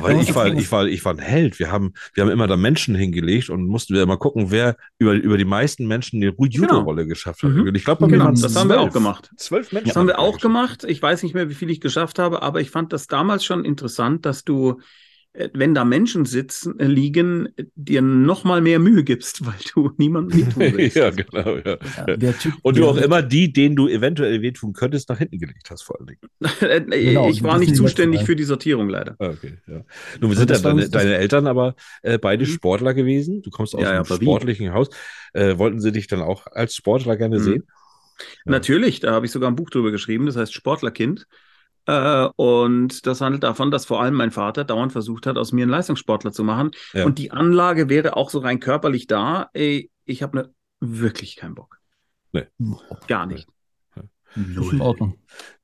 [0.00, 1.58] Weil ich war, ich war, ich war ein Held.
[1.58, 5.14] Wir haben, wir haben immer da Menschen hingelegt und mussten wir mal gucken, wer über,
[5.14, 7.50] über die meisten Menschen die Judo-Rolle geschafft hat.
[7.52, 7.74] Mhm.
[7.74, 8.92] Ich glaube, bei Genau, mir das haben wir auch zwölf.
[8.92, 9.30] gemacht.
[9.36, 9.88] Zwölf Menschen.
[9.88, 10.84] Das haben wir auch gemacht.
[10.84, 13.64] Ich weiß nicht mehr, wie viel ich geschafft habe, aber ich fand das damals schon
[13.64, 14.80] interessant, dass du,
[15.54, 19.92] wenn da Menschen sitzen, äh, liegen, äh, dir noch mal mehr Mühe gibst, weil du
[19.96, 20.96] niemandem wehtun willst.
[20.96, 21.78] ja, genau, ja.
[22.06, 25.18] Ja, der Typ, Und du der- auch immer die, denen du eventuell wehtun könntest, nach
[25.18, 26.20] hinten gelegt hast, vor allen Dingen.
[26.60, 29.16] Äh, Genau, ich war das nicht zuständig für die Sortierung leider.
[29.18, 29.84] Ah, Okay, ja.
[30.20, 32.48] Nun, wir sind ja war deine, deine Eltern aber äh, beide Mhm.
[32.48, 33.42] Sportler gewesen.
[33.42, 34.88] Du kommst aus Ja, ja, einem sportlichen Haus.
[35.34, 37.42] Äh, wollten sie dich dann auch als Sportler gerne Mhm.
[37.42, 37.64] sehen?
[38.44, 38.52] Ja.
[38.52, 41.26] Natürlich, da habe ich sogar ein Buch drüber geschrieben, das heißt Sportlerkind.
[41.88, 45.62] Äh, und das handelt davon, dass vor allem mein Vater dauernd versucht hat, aus mir
[45.62, 46.70] einen Leistungssportler zu machen.
[46.92, 47.06] Ja.
[47.06, 49.48] Und die Anlage wäre auch so rein körperlich da.
[49.54, 51.78] Ey, Ich habe eine wirklich keinen Bock.
[52.32, 52.44] Nee.
[53.08, 53.48] Gar nicht.
[54.36, 55.14] Ist in Ordnung.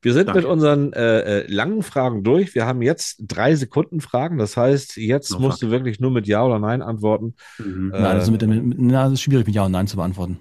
[0.01, 0.41] Wir sind Danke.
[0.41, 2.55] mit unseren äh, äh, langen Fragen durch.
[2.55, 4.39] Wir haben jetzt drei Sekunden Fragen.
[4.39, 5.69] Das heißt, jetzt Oh, musst fuck.
[5.69, 7.35] du wirklich nur mit Ja oder Nein antworten.
[7.59, 7.93] Mhm.
[7.93, 9.97] Äh, Nein, also mit, mit, mit, na, das ist schwierig mit Ja und Nein zu
[9.97, 10.39] beantworten.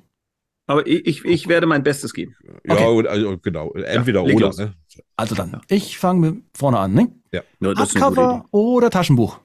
[0.74, 2.36] Aber ich, ich, ich werde mein Bestes geben.
[2.65, 2.88] Ja, Okay.
[2.88, 3.71] und- also, genau.
[3.74, 4.49] Entweder leg oder.
[4.55, 4.74] Ne?
[5.15, 7.11] Also dann, ich fange mit vorne an, ne?
[7.32, 9.39] Ja, Hardcover oder Taschenbuch?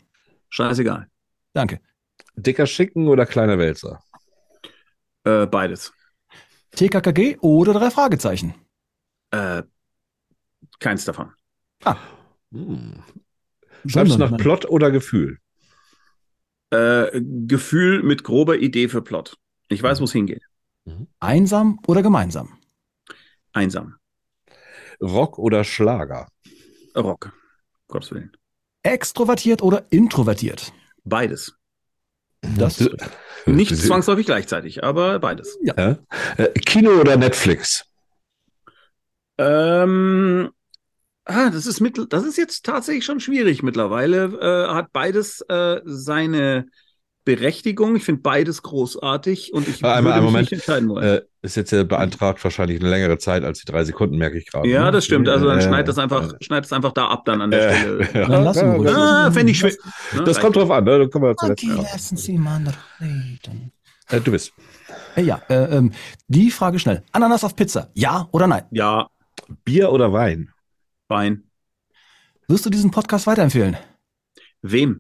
[0.48, 1.08] Scheißegal.
[1.52, 1.80] Danke.
[2.36, 4.02] Dicker Schicken oder kleiner Wälzer?
[5.24, 5.92] Äh, beides.
[6.70, 8.54] TKKG oder drei Fragezeichen?
[9.30, 9.64] Äh,
[10.80, 11.32] keins davon.
[12.52, 13.02] Hm.
[13.86, 15.38] Schreibst du nach Plot oder Gefühl?
[16.70, 19.36] Äh, Gefühl mit grober Idee für Plot.
[19.68, 20.42] Ich weiß, wo es hingeht.
[21.20, 22.58] Einsam oder gemeinsam?
[23.52, 23.96] Einsam.
[25.00, 26.28] Rock oder Schlager?
[26.96, 27.32] Rock.
[27.88, 28.32] Gottes Willen.
[28.82, 30.72] Extrovertiert oder introvertiert?
[31.04, 31.54] Beides.
[32.40, 32.78] Das
[33.46, 35.58] Nicht zwangsläufig gleichzeitig, aber beides.
[35.62, 35.98] Ja.
[36.36, 37.84] Äh, Kino oder Netflix?
[39.38, 40.50] Ähm,
[41.24, 44.24] ah, das ist mittel, das ist jetzt tatsächlich schon schwierig mittlerweile.
[44.24, 46.66] Äh, hat beides äh, seine
[47.36, 47.94] Berechtigung.
[47.96, 50.50] Ich finde beides großartig und ich einmal- würde mich Moment.
[50.50, 51.04] nicht entscheiden wollen.
[51.04, 54.46] Äh, ist jetzt ja beantragt wahrscheinlich eine längere Zeit als die drei Sekunden, merke ich
[54.46, 54.66] gerade.
[54.68, 54.90] ja, ne?
[54.92, 55.28] das stimmt.
[55.28, 57.76] Also dann Äh, schneid das einfach, schneid es einfach da ab dann an der Äh,
[57.76, 58.08] Stelle.
[58.14, 58.28] ja.
[58.28, 58.90] Dann lassen wir ruhig.
[58.94, 59.72] Ah, fände ich schwer.
[60.14, 60.98] Ne, Das kommt drauf an, ne?
[61.00, 62.62] Dann kommen wir zur Okay, lassen Sie mal
[63.00, 63.72] reden.
[64.08, 64.52] Äh, du bist.
[65.16, 65.92] Äh, ja, äh, ähm,
[66.28, 67.02] die Frage schnell.
[67.12, 68.62] Ananas auf Pizza, ja oder nein?
[68.70, 69.08] Ja,
[69.64, 70.48] Bier oder Wein?
[71.08, 71.44] fein.
[72.48, 73.76] Wirst du diesen Podcast weiterempfehlen?
[74.62, 74.98] Wem?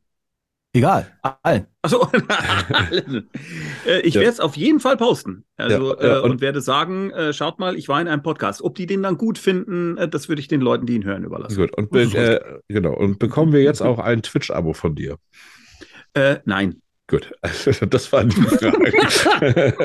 [0.78, 1.12] Egal,
[1.42, 1.66] allen.
[1.82, 2.08] Achso,
[3.86, 5.44] äh, ich werde es auf jeden Fall posten.
[5.56, 8.62] Also, Ja, äh, und, und- werde sagen, äh, schaut mal, ich war in einem Podcast.
[8.62, 11.24] Ob die den dann gut finden, äh, das würde ich den Leuten, die ihn hören,
[11.24, 11.56] überlassen.
[11.56, 11.76] Gut.
[11.76, 12.94] Und, be äh, genau.
[12.94, 15.16] Und bekommen wir jetzt auch ein Twitch-Abo von dir?
[16.14, 16.80] Äh, nein.
[17.08, 17.32] Gut.
[17.90, 18.84] Das waren die Fragen.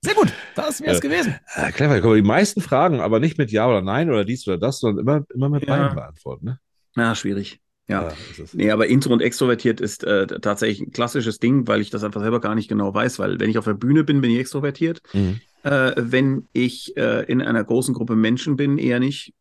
[0.00, 1.00] Sehr gut, das wäre es Ja.
[1.00, 1.36] gewesen.
[1.54, 1.96] Ah, clever.
[2.00, 4.80] Guck mal, Die meisten Fragen, aber nicht mit Ja oder Nein oder dies oder das,
[4.80, 5.76] sondern immer, immer mit Ja.
[5.76, 6.46] Nein beantworten.
[6.46, 6.58] Ne?
[6.96, 7.60] Ja, schwierig.
[7.88, 8.12] Ja.
[8.36, 12.02] ist- Nee, aber intro und extrovertiert ist äh, tatsächlich ein klassisches Ding, weil ich das
[12.02, 14.38] einfach selber gar nicht genau weiß, weil wenn ich auf der Bühne bin, bin ich
[14.38, 15.02] extrovertiert.
[15.12, 15.40] Mhm.
[15.62, 19.34] Äh, wenn ich äh, in einer großen Gruppe Menschen bin, eher nicht.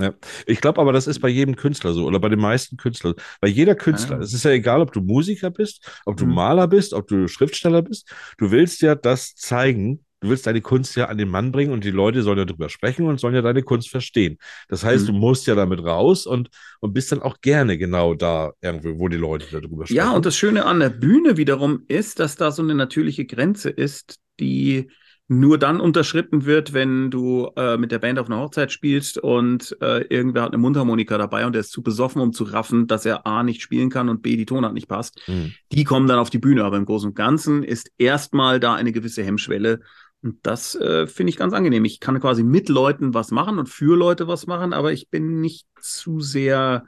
[0.00, 0.14] Ja.
[0.46, 3.14] Ich glaube aber, das ist bei jedem Künstler so oder bei den meisten Künstlern.
[3.42, 4.16] Bei jeder Künstler.
[4.16, 4.22] Ah.
[4.22, 6.34] Es ist ja egal, ob du Musiker bist, ob du Mhm.
[6.34, 8.10] Maler bist, ob du Schriftsteller bist.
[8.38, 10.04] Du willst ja das zeigen.
[10.20, 12.68] Du willst deine Kunst ja an den Mann bringen und die Leute sollen ja drüber
[12.68, 14.36] sprechen und sollen ja deine Kunst verstehen.
[14.68, 15.12] Das heißt, Mhm.
[15.12, 16.48] du musst ja damit raus und,
[16.80, 19.96] und bist dann auch gerne genau da irgendwo, wo die Leute darüber sprechen.
[19.96, 23.70] Ja, und das Schöne an der Bühne wiederum ist, dass da so eine natürliche Grenze
[23.70, 24.90] ist, die
[25.32, 29.76] nur dann unterschritten wird, wenn du äh, mit der Band auf einer Hochzeit spielst und
[29.80, 33.06] äh, irgendwer hat eine Mundharmonika dabei und der ist zu besoffen, um zu raffen, dass
[33.06, 35.20] er A nicht spielen kann und B die Tonart nicht passt.
[35.28, 35.54] Mhm.
[35.70, 38.90] Die kommen dann auf die Bühne, aber im Großen und Ganzen ist erstmal da eine
[38.90, 39.80] gewisse Hemmschwelle.
[40.22, 41.84] Und das äh, finde ich ganz angenehm.
[41.84, 45.40] Ich kann quasi mit Leuten was machen und für Leute was machen, aber ich bin
[45.40, 46.84] nicht zu sehr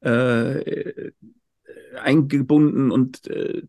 [0.00, 1.10] äh,
[2.00, 3.62] eingebunden und äh,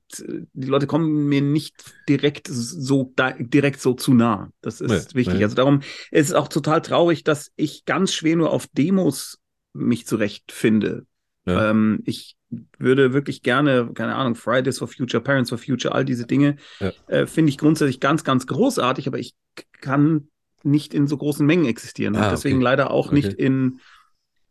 [0.53, 1.75] die Leute kommen mir nicht
[2.07, 4.51] direkt so direkt so zu nah.
[4.61, 5.37] Das ist Nee, wichtig.
[5.39, 5.43] nee.
[5.43, 9.39] Also darum ist es auch total traurig, dass ich ganz schwer nur auf Demos
[9.73, 11.05] mich zurechtfinde.
[11.49, 11.69] Ja.
[11.71, 12.35] Ähm, ich
[12.79, 16.91] würde wirklich gerne, keine Ahnung, Fridays for Future, Parents for Future, all diese Dinge, Ja.
[17.07, 19.33] äh, finde ich grundsätzlich ganz, ganz großartig, aber ich
[19.81, 20.29] kann
[20.63, 22.63] nicht in so großen Mengen existieren Ah, und deswegen okay.
[22.63, 23.45] leider auch nicht Okay.
[23.45, 23.79] in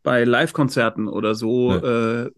[0.02, 2.30] bei Live-Konzerten oder so äh,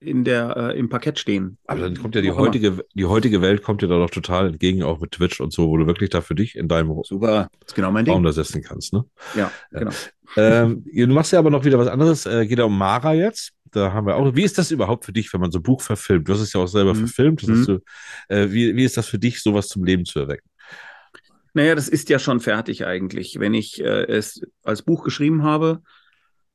[0.00, 1.58] in der äh, im Parkett stehen.
[1.66, 4.82] Aber dann kommt ja die heutige, die heutige Welt kommt dir da doch total entgegen,
[4.84, 7.68] auch mit Twitch und so, wo du wirklich da für dich in deinem Super, das
[7.70, 8.24] ist genau mein Raum Ding.
[8.24, 8.92] da setzen kannst.
[8.92, 9.04] Ne?
[9.34, 9.90] Ja, genau.
[10.36, 12.26] ähm, du machst ja aber noch wieder was anderes.
[12.26, 13.52] Äh, geht ja um Mara jetzt.
[13.72, 14.34] Da haben wir auch.
[14.34, 16.28] Wie ist das überhaupt für dich, wenn man so ein Buch verfilmt?
[16.28, 16.98] Du hast es ja auch selber Mhm.
[17.00, 17.46] verfilmt.
[17.46, 17.66] Mhm.
[17.66, 17.78] du,
[18.28, 20.48] äh, wie, wie ist das für dich, sowas zum Leben zu erwecken?
[21.54, 23.40] Naja, das ist ja schon fertig eigentlich.
[23.40, 25.82] Wenn ich äh, es als Buch geschrieben habe,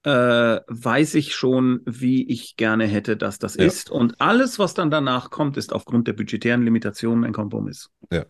[0.03, 3.65] äh, weiß ich schon, wie ich gerne hätte, dass das Ja.
[3.65, 3.89] ist.
[3.89, 7.89] Und alles, was dann danach kommt, ist aufgrund der budgetären Limitationen ein Kompromiss.
[8.11, 8.25] Ja.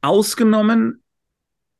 [0.00, 1.02] Ausgenommen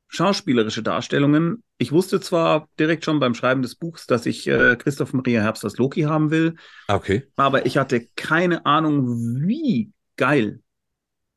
[0.08, 1.62] schauspielerische Darstellungen.
[1.78, 5.64] Ich wusste zwar direkt schon beim Schreiben des Buchs, dass ich äh, Christoph Maria Herbst
[5.64, 7.26] als Loki haben will, Ah, Okay.
[7.36, 9.06] aber ich hatte keine Ahnung,
[9.46, 10.60] wie geil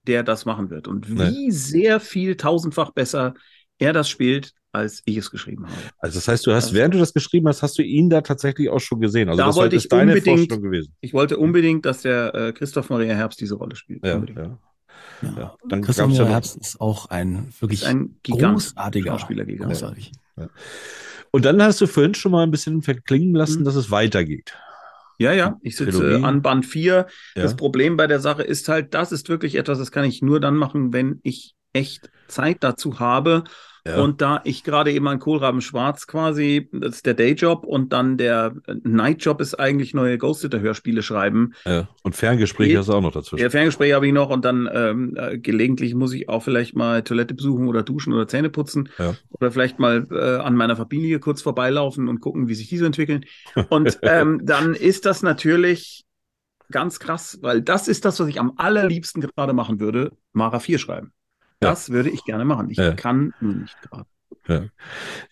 [0.08, 3.34] der das machen wird und wie sehr viel tausendfach besser
[3.80, 5.76] er das spielt, als ich es geschrieben habe.
[6.00, 8.22] Also das heißt, du hast, Also- während du das geschrieben hast, hast du ihn da
[8.22, 9.30] tatsächlich auch schon gesehen.
[9.30, 10.94] Also Da das wollte ist ich deine unbedingt- Vorstellung gewesen.
[11.02, 14.06] Ich wollte unbedingt, dass der äh, Christoph Maria Herbst diese Rolle spielt.
[14.06, 14.60] Ja, ja.
[15.22, 15.34] Ja.
[15.38, 19.72] Ja, dann Christoph noch- Herbst ist auch ein wirklich ein Gigant, großartiger Schauspielergigant.
[19.72, 20.12] Großartig.
[21.32, 23.66] Und dann hast du vorhin schon mal ein bisschen verklingen lassen, Mhm.
[23.66, 24.54] dass es weitergeht.
[25.18, 26.24] Ja, ja, ich sitze Trilogie.
[26.26, 27.08] an Band 4.
[27.36, 27.44] Ja.
[27.44, 30.42] Das Problem bei der Sache ist halt, das ist wirklich etwas, das kann ich nur
[30.42, 33.44] dann machen, wenn ich echt Zeit dazu habe.
[33.88, 34.02] Ja.
[34.02, 38.18] Und da ich gerade eben an Kohlraben Schwarz quasi, das ist der Dayjob und dann
[38.18, 41.54] der Nightjob ist eigentlich neue Ghost Sitter Hörspiele schreiben.
[41.66, 41.88] Ja.
[42.02, 43.44] Und Ferngespräche Geht- hast du auch noch dazwischen.
[43.44, 47.04] Ja, Ferngespräche habe ich noch und dann ähm, äh, gelegentlich muss ich auch vielleicht mal
[47.04, 49.14] Toilette besuchen oder duschen oder Zähne putzen Ja.
[49.30, 52.86] oder vielleicht mal äh, an meiner Familie kurz vorbeilaufen und gucken, wie sich die so
[52.86, 53.26] entwickeln.
[53.70, 56.06] Und ähm, dann ist das natürlich
[56.72, 60.80] ganz krass, weil das ist das, was ich am allerliebsten gerade machen würde, Mara 4
[60.80, 61.12] schreiben.
[61.66, 62.70] Das würde ich gerne machen.
[62.70, 62.94] Ich Ja.
[62.94, 64.06] kann nur nicht gerade.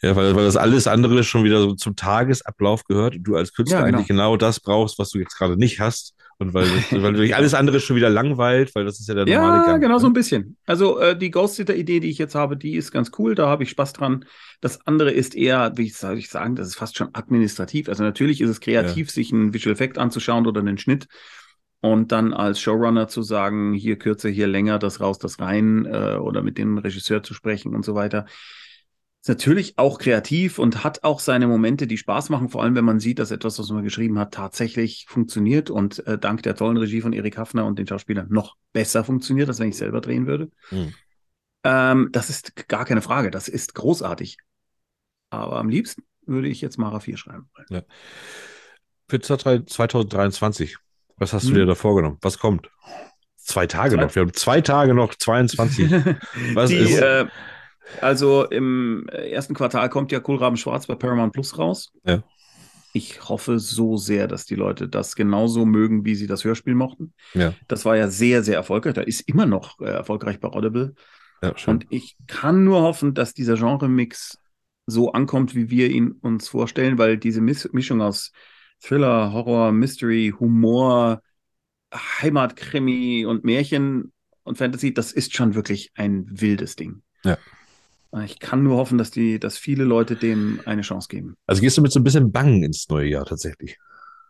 [0.01, 3.53] Ja, weil, weil das alles andere schon wieder so zum Tagesablauf gehört und du als
[3.53, 3.97] Künstler Ja, genau.
[3.97, 6.15] eigentlich genau das brauchst, was du jetzt gerade nicht hast.
[6.39, 9.57] Und weil, weil dich alles andere schon wieder langweilt, weil das ist ja der normale
[9.59, 9.81] Ja, Gang.
[9.81, 9.99] genau ne?
[9.99, 10.57] so ein bisschen.
[10.65, 13.47] Also äh, die Ghost Sitter Idee, die ich jetzt habe, die ist ganz cool, da
[13.47, 14.25] habe ich Spaß dran.
[14.59, 17.89] Das andere ist eher, wie soll ich sagen, das ist fast schon administrativ.
[17.89, 21.07] Also natürlich ist es kreativ, sich einen Visual Effekt anzuschauen oder einen Schnitt
[21.83, 26.15] und dann als Showrunner zu sagen, hier kürzer, hier länger, das raus, das rein äh,
[26.15, 28.25] oder mit dem Regisseur zu sprechen und so weiter.
[29.21, 32.85] Ist natürlich auch kreativ und hat auch seine Momente, die Spaß machen, vor allem wenn
[32.85, 36.77] man sieht, dass etwas, was man geschrieben hat, tatsächlich funktioniert und äh, dank der tollen
[36.77, 40.25] Regie von Erik Hafner und den Schauspielern noch besser funktioniert, als wenn ich selber drehen
[40.25, 40.51] würde.
[40.69, 40.93] Hm.
[41.65, 44.37] Ähm, das ist gar keine Frage, das ist großartig.
[45.31, 47.49] Aber am liebsten würde ich jetzt Mara 4 schreiben.
[49.09, 50.77] Für 2023,
[51.17, 51.55] was hast du Hm.
[51.55, 52.17] dir da vorgenommen?
[52.21, 52.69] Was kommt?
[53.37, 54.15] Zwei Tage Zwei- noch.
[54.15, 55.91] Wir haben zwei Tage noch, 22.
[56.55, 56.99] Was die, ist?
[57.01, 57.25] äh,
[58.01, 61.91] also im ersten Quartal kommt ja Kohlraben Schwarz bei Paramount Plus raus.
[62.05, 62.23] Ja.
[62.93, 67.13] Ich hoffe so sehr, dass die Leute das genauso mögen, wie sie das Hörspiel mochten.
[67.33, 67.53] Ja.
[67.67, 68.93] Das war ja sehr, sehr erfolgreich.
[68.93, 70.93] Da ist immer noch äh, erfolgreich bei Audible.
[71.41, 71.53] ja.
[71.65, 74.37] Und ich kann nur hoffen, dass dieser Genre-Mix
[74.85, 78.31] so ankommt, wie wir ihn uns vorstellen, weil diese Mis Mischung aus
[78.83, 81.21] Thriller, Horror, Mystery, Humor,
[81.93, 84.11] Heimatkrimi und Märchen
[84.43, 87.01] und Fantasy, das ist schon wirklich ein wildes Ding.
[87.23, 87.37] Ja.
[88.23, 91.35] Ich kann nur hoffen, dass die, dass viele Leute dem eine Chance geben.
[91.47, 93.77] Also gehst du mit so ein bisschen Bang ins neue Jahr tatsächlich?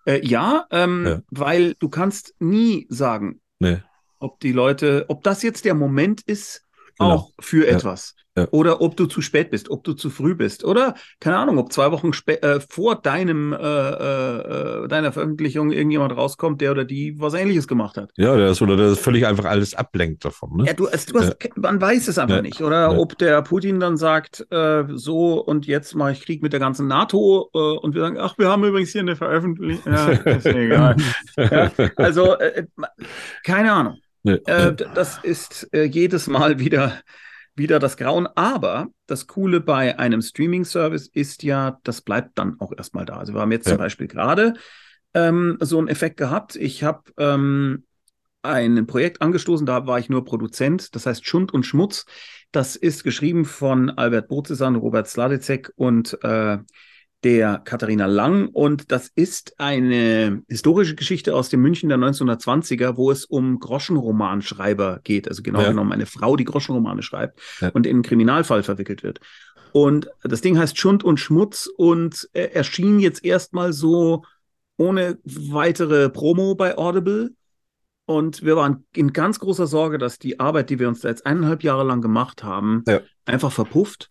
[0.05, 1.21] Äh, ja, ähm, Ja.
[1.31, 3.79] weil du kannst nie sagen, Nee.
[4.19, 6.63] ob die Leute, ob das jetzt der Moment ist,
[6.99, 7.11] Genau.
[7.15, 7.73] auch für Ja.
[7.77, 8.15] etwas.
[8.35, 8.47] Ja.
[8.49, 10.63] Oder ob du zu spät bist, ob du zu früh bist.
[10.63, 16.17] Oder, keine Ahnung, ob zwei Wochen spä- äh, vor deinem, äh, äh, deiner Veröffentlichung irgendjemand
[16.17, 18.09] rauskommt, der oder die was ähnliches gemacht hat.
[18.17, 20.57] Ja, ist, oder der ist völlig einfach alles ablenkt davon.
[20.57, 20.65] Ne?
[20.65, 22.59] Ja, du, es, du hast, man weiß es einfach nicht.
[22.61, 26.59] Oder ob der Putin dann sagt, äh, so und jetzt mache ich Krieg mit der
[26.59, 29.93] ganzen NATO äh, und wir sagen, ach, wir haben übrigens hier eine Veröffentlichung.
[29.93, 30.95] Ja, ist mir egal.
[31.97, 32.65] also, äh,
[33.43, 33.97] keine Ahnung.
[34.23, 34.39] Nee.
[34.45, 36.99] Äh, d- das ist äh, jedes Mal wieder,
[37.55, 38.27] wieder das Grauen.
[38.35, 43.17] Aber das Coole bei einem Streaming-Service ist ja, das bleibt dann auch erstmal da.
[43.17, 43.71] Also wir haben jetzt Ja.
[43.73, 44.53] zum Beispiel gerade
[45.13, 46.55] ähm, so einen Effekt gehabt.
[46.55, 47.85] Ich habe ähm,
[48.41, 52.05] ein Projekt angestoßen, da war ich nur Produzent, das heißt Schund und Schmutz.
[52.51, 56.57] Das ist geschrieben von Albert Bozesan, Robert Sladicek und äh,
[57.23, 58.49] der Katharina Lang.
[58.49, 64.99] Und das ist eine historische Geschichte aus dem München der 1920er, wo es um Groschenromanschreiber
[65.03, 65.27] geht.
[65.27, 65.69] Also genau Ja.
[65.69, 67.69] genommen eine Frau, die Groschenromane schreibt Ja.
[67.69, 69.19] und in einen Kriminalfall verwickelt wird.
[69.71, 74.23] Und das Ding heißt Schund und Schmutz und äh, erschien jetzt erstmal so
[74.77, 77.31] ohne weitere Promo bei Audible.
[78.05, 81.25] Und wir waren in ganz großer Sorge, dass die Arbeit, die wir uns da jetzt
[81.25, 82.99] eineinhalb Jahre lang gemacht haben, Ja.
[83.25, 84.09] einfach verpufft.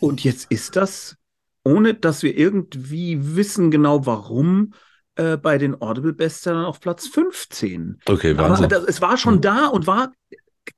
[0.00, 1.16] Und jetzt ist das,
[1.64, 4.74] ohne dass wir irgendwie wissen genau warum,
[5.16, 7.98] äh, bei den Audible-Bestsellern auf Platz 15.
[8.06, 8.68] Okay, Aber Wahnsinn.
[8.68, 9.40] das, es war schon Mhm.
[9.42, 10.12] da und war,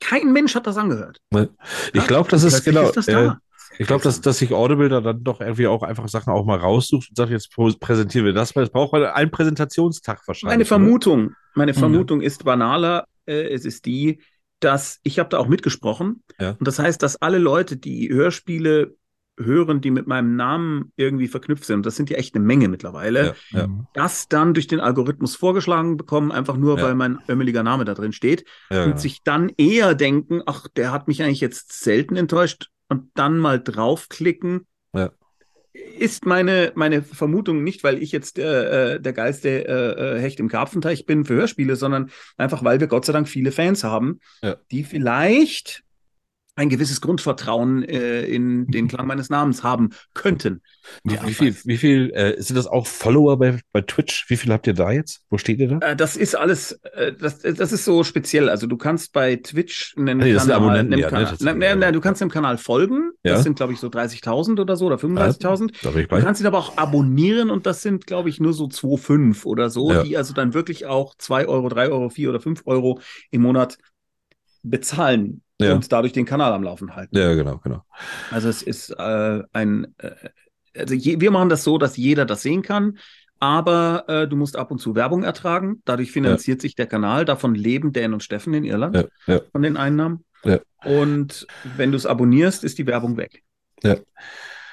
[0.01, 1.21] kein Mensch hat das angehört.
[1.93, 2.89] Ich glaube, das ist genau.
[2.89, 3.39] ist das äh, da.
[3.79, 6.59] ich glaube, dass, dass sich Audible da dann doch irgendwie auch einfach Sachen auch mal
[6.59, 10.69] raussucht und sagt, jetzt pr- präsentieren wir das, weil es braucht einen Präsentationstag Meine wahrscheinlich.
[10.69, 11.77] Vermutung, meine Mhm.
[11.77, 13.07] Vermutung ist banaler.
[13.27, 14.21] Äh, es ist die,
[14.61, 16.23] dass ich habe da auch mitgesprochen.
[16.41, 16.51] Ja.
[16.59, 18.95] Und das heißt, dass alle Leute, die Hörspiele
[19.39, 22.69] hören, die mit meinem Namen irgendwie verknüpft sind, und das sind ja echt eine Menge
[22.69, 26.85] mittlerweile, Ja, ja, das dann durch den Algorithmus vorgeschlagen bekommen, einfach nur, Ja.
[26.85, 28.45] weil mein ömmeliger Name da drin steht.
[28.71, 33.39] und sich dann eher denken, ach, der hat mich eigentlich jetzt selten enttäuscht und dann
[33.39, 34.67] mal draufklicken.
[35.99, 40.41] Ist meine, meine Vermutung nicht, weil ich jetzt äh, äh, der geilste äh, äh, Hecht
[40.41, 44.21] im Karpfenteich bin für Hörspiele, sondern einfach, weil wir Gott sei Dank viele Fans haben,
[44.71, 45.83] die vielleicht
[46.57, 50.63] ein gewisses Grundvertrauen äh, in den Klang meines Namens haben könnten.
[51.05, 54.25] wie viel, wie viel äh, sind das auch Follower bei, bei Twitch?
[54.29, 55.21] Wie viel habt ihr da jetzt?
[55.29, 55.87] Wo steht ihr da?
[55.87, 58.49] Äh, das ist alles, äh, das, das ist so speziell.
[58.49, 61.75] Also du kannst bei Twitch einen nee, Kanal, Abonnenten, einem ja, ne, Kanal, na, na,
[61.77, 61.93] na, ja.
[61.93, 63.11] du kannst dem Kanal folgen.
[63.23, 63.35] Ja.
[63.35, 65.75] Das sind, glaube ich, so 30.000 oder so oder 35.000.
[65.83, 68.55] Da bin ich Du kannst ihn aber auch abonnieren und das sind, glaube ich, nur
[68.55, 70.03] so 2,5 oder so, Ja.
[70.05, 73.01] die also dann wirklich auch 2 Euro, 3 Euro, 4 oder 5 Euro
[73.31, 73.77] im Monat
[74.63, 75.75] bezahlen Ja.
[75.75, 77.17] und dadurch den Kanal am Laufen halten.
[77.17, 77.83] Ja, genau, genau.
[78.31, 80.11] Also es ist äh, ein, äh,
[80.77, 82.99] also je, wir machen das so, dass jeder das sehen kann,
[83.41, 85.81] aber äh, du musst ab und zu Werbung ertragen.
[85.87, 87.25] Dadurch finanziert sich der Kanal.
[87.25, 89.05] Davon leben Dan und Steffen in Irland Ja,
[89.35, 89.41] ja.
[89.53, 90.25] von den Einnahmen.
[90.45, 90.59] Ja.
[90.85, 91.47] Und
[91.77, 93.43] wenn du es abonnierst, ist die Werbung weg.
[93.83, 93.97] Ja,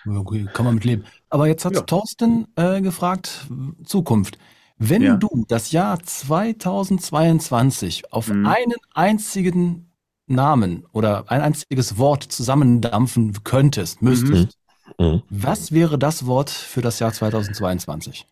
[0.05, 1.05] Okay, kann man mit leben.
[1.29, 1.81] Aber jetzt hat Ja.
[1.81, 3.47] Thorsten äh, gefragt,
[3.85, 4.37] Zukunft.
[4.77, 5.15] Wenn Ja.
[5.15, 8.45] du das Jahr 2022 auf Mhm.
[8.45, 9.92] einen einzigen
[10.27, 14.57] Namen oder ein einziges Wort zusammendampfen könntest, müsstest,
[14.99, 15.23] Mhm.
[15.29, 18.27] was wäre das Wort für das Jahr 2022?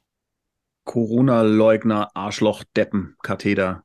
[0.84, 3.84] Corona-Leugner, Arschloch, Deppen, Katheter.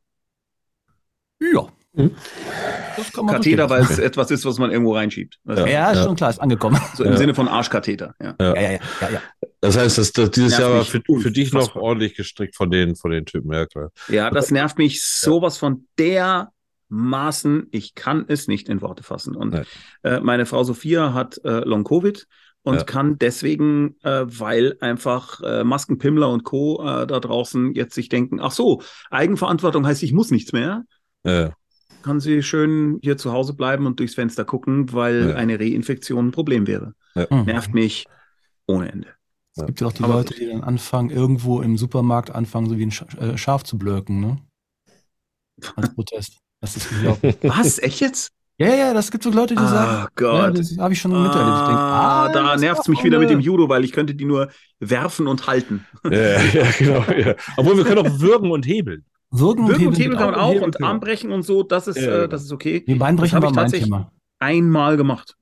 [1.40, 1.68] Ja.
[1.92, 2.14] Mhm.
[2.96, 5.38] Das kann man so Katheter, weil es etwas ist, was man irgendwo reinschiebt.
[5.44, 5.52] Du?
[5.54, 6.04] Ja, ist Ja.
[6.04, 6.80] schon klar, ist angekommen.
[6.94, 7.16] So im Ja.
[7.18, 8.14] Sinne von Arschkatheter.
[8.20, 8.34] Ja.
[8.40, 8.54] Ja.
[8.54, 9.22] Ja, ja, ja, ja, ja.
[9.60, 12.70] Das heißt, dass, dass dieses Nervt Jahr war für, für dich noch ordentlich gestrickt von
[12.70, 13.90] den, von den Typen, ja klar.
[14.08, 15.86] Ja, das nervt mich sowas von
[16.90, 17.68] dermaßen.
[17.70, 19.36] Ich kann es nicht in Worte fassen.
[19.36, 19.62] Und
[20.02, 22.26] äh, meine Frau Sophia hat äh, Long Covid
[22.62, 22.84] und Ja.
[22.84, 26.82] kann deswegen, äh, weil einfach äh, Maskenpimmler und Co.
[26.82, 30.84] Äh, da draußen jetzt sich denken, ach so, Eigenverantwortung heißt, ich muss nichts mehr.
[31.24, 31.52] Ja,
[32.02, 35.34] Kann sie schön hier zu Hause bleiben und durchs Fenster gucken, weil Ja.
[35.36, 36.94] eine Reinfektion ein Problem wäre.
[37.30, 37.44] Mhm.
[37.46, 38.06] Nervt mich
[38.66, 39.08] ohne Ende.
[39.56, 42.76] Es gibt ja auch die Aber- Leute, die dann anfangen, irgendwo im Supermarkt anfangen, so
[42.78, 44.38] wie ein äh, Schaf zu blöken, ne?
[45.76, 46.38] Als Protest.
[46.60, 47.36] Das ist unglaublich.
[47.42, 47.78] Was?
[47.78, 48.32] Echt jetzt?
[48.58, 50.08] ja, ja, das gibt so Leute, die Ah, sagen, ja,
[50.48, 50.58] Gott.
[50.58, 51.56] das habe ich schon miterlebt.
[51.58, 53.40] Ich denk, Ah, da nervt es mich wieder mit dem.
[53.40, 54.48] Judo, weil ich könnte die nur
[54.80, 55.86] werfen und halten.
[56.04, 57.04] ja, ja, genau.
[57.12, 57.34] Ja.
[57.56, 59.04] Obwohl wir können auch würgen und hebeln.
[59.30, 60.86] Würgen und Würgen und Hebeln kann man auch und wir.
[60.86, 62.16] Armbrechen und so, das ist, Ja, genau.
[62.24, 62.82] äh, das ist okay.
[62.86, 64.10] Die Beinbrechen Das hab war ich tatsächlich Thema.
[64.38, 65.34] Einmal gemacht.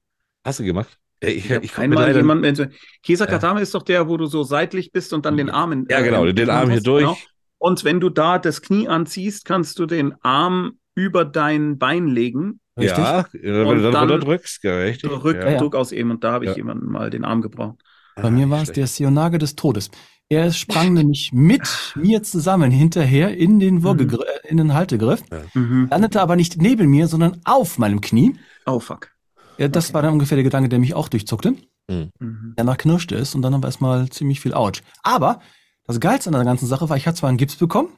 [0.45, 0.99] Hast du gemacht?
[1.23, 2.65] Ja, ich, Ich ich, einmal jemanden, wenn so,
[3.03, 5.87] Kesa Katame ist doch der, wo du so seitlich bist und dann den Arm in,
[5.89, 7.03] Ja, genau, den Arm hier hast, durch.
[7.03, 7.17] genau.
[7.59, 12.61] Und wenn du da das Knie anziehst, kannst du den Arm über dein Bein legen,
[12.77, 12.99] Richtig?
[12.99, 15.09] Ja, wenn Und du dann dann drückst, richtig.
[15.09, 15.51] Drück, ja.
[15.51, 15.59] ja.
[15.59, 16.57] Druck ausüben und da habe ich Ja.
[16.57, 17.77] jemanden mal den Arm gebraucht.
[18.17, 19.91] Bei mir war es der Sionage des Todes.
[20.29, 21.63] Er sprang nämlich mit
[21.95, 25.23] mir zusammen hinterher in den, Würgegr äh, in den Haltegriff,
[25.55, 25.87] Mhm.
[25.91, 28.35] landete aber nicht neben mir, sondern auf meinem Knie.
[28.67, 29.11] Oh fuck.
[29.57, 31.55] Ja, das war dann ungefähr der Gedanke, der mich auch durchzuckte.
[31.89, 32.55] Mhm.
[32.57, 34.83] Danach knirschte es und dann war erstmal ziemlich viel Autsch.
[35.05, 35.39] Aber
[35.87, 37.91] das Geilste an der ganzen Sache war, ich hatte zwar einen Gips bekommen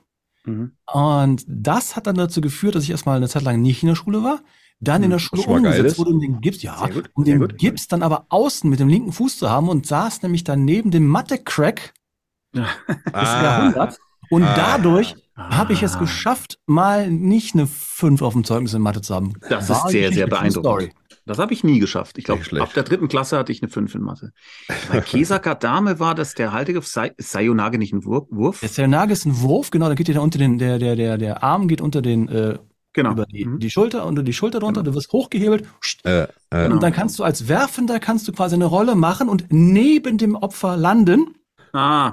[0.47, 0.73] Mhm.
[0.93, 3.97] und das hat dann dazu geführt, dass ich erstmal eine Zeit lang nicht in der
[3.97, 4.41] Schule war,
[4.81, 7.41] dann in der Schule mal geil umgesetzt wurde, um den Gips, ja, gut, um den
[7.41, 7.59] gut.
[7.59, 10.91] Gips dann aber außen mit dem linken Fuß zu haben und saß nämlich dann neben
[10.91, 11.95] dem Mathe-Crack
[12.55, 12.65] des
[13.13, 13.99] Ah, Jahrhunderts.
[14.31, 14.55] Und Ah.
[14.55, 15.99] dadurch habe ich es Ah.
[16.01, 19.33] geschafft, mal nicht eine 5 auf dem Zeugnis in Mathe zu haben.
[19.49, 20.65] Das War ist sehr, sehr beeindruckend.
[20.65, 20.93] Story.
[21.27, 22.17] Das habe ich nie geschafft.
[22.19, 24.31] Ich glaube, ab der dritten Klasse hatte ich eine 5 in Mathe.
[24.91, 28.27] Bei Kesaka Dame war das der Haltegriff Sai- Sayonage nicht ein Wurf?
[28.31, 28.61] Wurf?
[28.61, 31.19] Der Serenage ist ein Wurf, genau, da geht dir da unter den, der, der, der,
[31.19, 32.59] der Arm geht unter den, äh,
[32.93, 33.11] Genau.
[33.13, 33.59] über die, Mhm.
[33.59, 34.93] die Schulter, unter die Schulter drunter, Genau.
[34.93, 35.65] du wirst hochgehebelt,
[36.05, 36.75] äh, äh, Genau.
[36.77, 40.35] und dann kannst du als Werfender kannst du quasi eine Rolle machen und neben dem
[40.37, 41.35] Opfer landen.
[41.75, 42.13] Ah.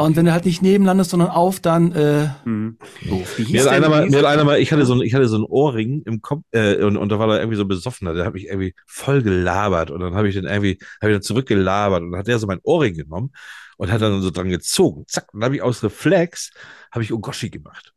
[0.00, 2.78] Und wenn du halt nicht neben landest, sondern auf, dann, äh, Mhm.
[3.08, 3.36] doof.
[3.36, 4.94] Wie hieß Mir hat, einer mal, hieß mir hat denn- einer mal, ich hatte so
[4.94, 7.56] ein, ich hatte so ein Ohrring im Kopf, äh, und, und da war da irgendwie
[7.56, 10.78] so ein Besoffener, der hat mich irgendwie voll gelabert und dann habe ich den irgendwie,
[11.02, 13.32] habe ich dann zurückgelabert und dann hat der so mein Ohrring genommen
[13.76, 15.04] und hat dann so dran gezogen.
[15.08, 16.52] Zack, und dann habe ich aus Reflex,
[16.92, 17.92] habe ich Ogoshi gemacht.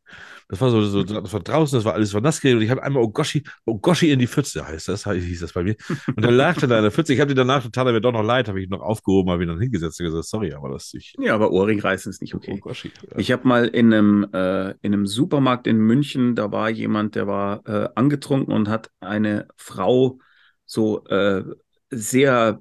[0.52, 2.70] Das war so, so, das war draußen, das war alles war nass geredet und ich
[2.70, 5.76] habe einmal Ogoshi, Ogoshi in die Pfütze heißt das, hieß das bei mir.
[6.14, 7.14] Und dann lag der da in der Pfütze.
[7.14, 9.48] Ich habe die danach total, mir doch noch leid, habe ich noch aufgehoben, habe ihn
[9.48, 11.14] dann hingesetzt und gesagt, sorry, aber das ich.
[11.18, 12.52] Ja, aber Ohrringreißen ist nicht okay.
[12.52, 12.92] Ogoshi.
[13.10, 13.18] Ja.
[13.18, 17.26] Ich habe mal in einem, äh, in einem Supermarkt in München, da war jemand, der
[17.26, 20.18] war äh, angetrunken und hat eine Frau
[20.66, 21.44] so äh,
[21.88, 22.60] sehr,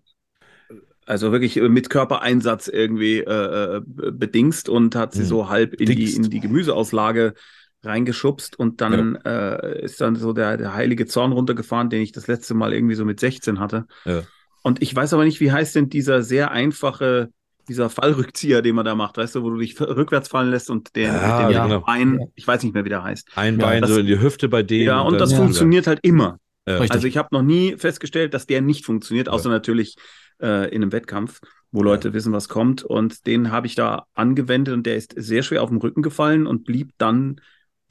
[1.06, 3.82] also wirklich mit Körpereinsatz irgendwie äh, äh,
[4.14, 5.28] bedingst und hat sie Hm.
[5.28, 7.34] so halb in die, in die Gemüseauslage
[7.84, 12.28] reingeschubst und dann äh, ist dann so der, der heilige Zorn runtergefahren, den ich das
[12.28, 13.86] letzte Mal irgendwie so mit 16 hatte.
[14.06, 14.22] Ja.
[14.64, 17.30] Und ich weiß aber nicht, wie heißt denn dieser sehr einfache,
[17.68, 20.96] dieser Fallrückzieher, den man da macht, weißt du, wo du dich rückwärts fallen lässt und
[20.96, 21.80] den, Ja, mit dem genau.
[21.82, 23.30] Bein, ich weiß nicht mehr, wie der heißt.
[23.36, 24.82] Ein Ja, Bein das- so in die Hüfte bei dem.
[24.84, 25.38] Ja, und dann- das Ja.
[25.38, 26.38] funktioniert halt immer.
[26.68, 26.78] Ja.
[26.78, 29.96] Also ich habe noch nie festgestellt, dass der nicht funktioniert, außer natürlich
[30.44, 31.40] äh, in einem Wettkampf,
[31.72, 32.84] wo Leute wissen, was kommt.
[32.84, 36.48] Und den habe ich da angewendet und der ist sehr schwer auf den Rücken gefallen
[36.48, 37.42] und blieb dann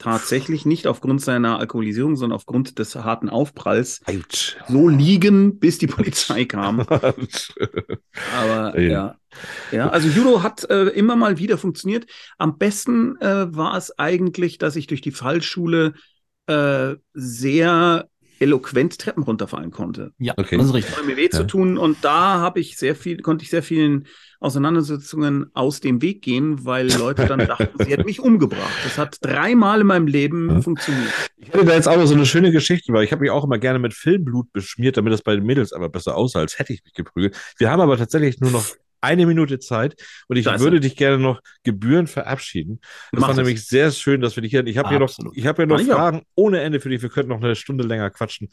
[0.01, 4.57] tatsächlich nicht aufgrund seiner Alkoholisierung, sondern aufgrund des harten Aufpralls Autsch.
[4.67, 6.85] so liegen, bis die Polizei kam.
[8.35, 8.91] Aber Ey.
[8.91, 9.15] ja.
[9.71, 12.05] Ja, also Judo hat äh, immer mal wieder funktioniert.
[12.37, 15.93] Am besten äh, war es eigentlich, dass ich durch die Fallschule
[16.47, 18.09] äh, sehr
[18.39, 20.11] eloquent Treppen runterfallen konnte.
[20.17, 20.57] Ja, Okay.
[20.57, 20.97] das ist richtig.
[20.97, 21.47] Ohne mir weh zu Ja.
[21.47, 21.77] tun.
[21.77, 24.07] Und da habe ich sehr viel, konnte ich sehr vielen
[24.41, 28.73] Auseinandersetzungen aus dem Weg gehen, weil Leute dann dachten, sie hätten mich umgebracht.
[28.83, 30.61] Das hat dreimal in meinem Leben Ja.
[30.61, 31.11] funktioniert.
[31.37, 33.43] Ich hatte da jetzt auch noch so eine schöne Geschichte, weil ich habe mich auch
[33.43, 36.73] immer gerne mit Filmblut beschmiert, damit das bei den Mädels aber besser aussah, als hätte
[36.73, 37.35] ich mich geprügelt.
[37.57, 38.65] Wir haben aber tatsächlich nur noch
[39.01, 39.95] eine Minute Zeit
[40.27, 42.79] und ich würde dich gerne noch gebührend verabschieden.
[43.11, 44.65] Das Mach war nämlich sehr schön, dass wir dich hier.
[44.67, 45.95] Ich habe hier noch, ich habe hier noch ich auch.
[45.95, 47.01] Fragen ohne Ende für dich.
[47.01, 48.49] Wir könnten noch eine Stunde länger quatschen.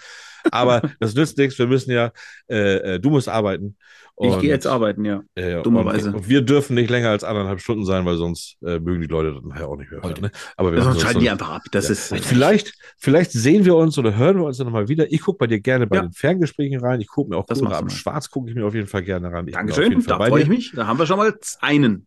[0.50, 1.58] Aber das nützt nichts.
[1.58, 2.10] Wir müssen ja,
[2.50, 3.76] äh, äh, du musst arbeiten.
[4.20, 5.22] Ich Und- gehe jetzt arbeiten, ja.
[5.36, 6.08] Ja, ja, dummerweise.
[6.08, 9.06] Und, und wir dürfen nicht länger als anderthalb Stunden sein, weil sonst äh, mögen die
[9.06, 10.02] Leute nachher auch nicht mehr.
[10.02, 10.14] hören.
[10.20, 10.30] Ne?
[10.56, 11.62] Aber wir Sonst machen schalten die einfach ab.
[11.70, 11.92] Das ja.
[11.92, 15.12] ist Vielleicht, vielleicht sehen wir uns oder hören wir uns dann nochmal wieder.
[15.12, 16.02] Ich gucke bei dir gerne bei Ja.
[16.02, 17.00] den Ferngesprächen rein.
[17.00, 17.90] Ich gucke mir auch Das du am.
[17.90, 19.46] Schwarz gucke ich mir auf jeden Fall gerne ran.
[19.46, 20.72] Ich bin auf Dankeschön, jeden Fall freue ich mich.
[20.74, 22.06] Da haben wir schon mal einen.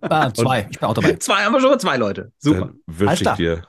[0.00, 0.68] Ah, zwei.
[0.70, 1.16] Ich bin auch dabei.
[1.18, 2.32] Zwei haben wir schon mal zwei Leute.
[2.38, 2.72] Super.
[2.86, 3.36] Wünsche Alles ich klar.
[3.36, 3.62] dir.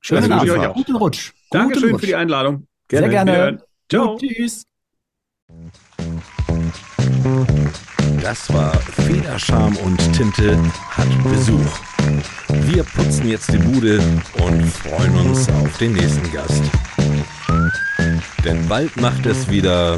[0.00, 0.50] Schönen Abend.
[0.50, 0.74] euch auch.
[0.74, 1.32] Guten Rutsch.
[1.50, 2.00] Guten Dankeschön Rutsch.
[2.00, 2.66] für die Einladung.
[2.90, 3.62] Sehr gerne.
[3.88, 4.18] Ciao.
[4.18, 4.64] Tschüss.
[8.20, 10.58] Das war Federscham und Tinte
[10.90, 11.78] hat Besuch.
[12.48, 14.00] Wir putzen jetzt die Bude
[14.42, 16.62] und freuen uns auf den nächsten Gast.
[18.44, 19.96] Denn bald macht es wieder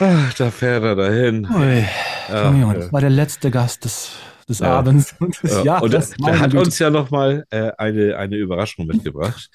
[0.00, 1.46] Ach, da fährt er dahin.
[1.46, 1.84] Ui,
[2.32, 2.74] Junge, ja.
[2.74, 4.10] das war der letzte Gast des,
[4.48, 4.78] des Ja.
[4.78, 5.82] Abends und des Ja, Jahres.
[5.82, 6.64] und der, Meine der hat Güte.
[6.64, 9.50] uns ja nochmal äh, eine, eine Überraschung mitgebracht.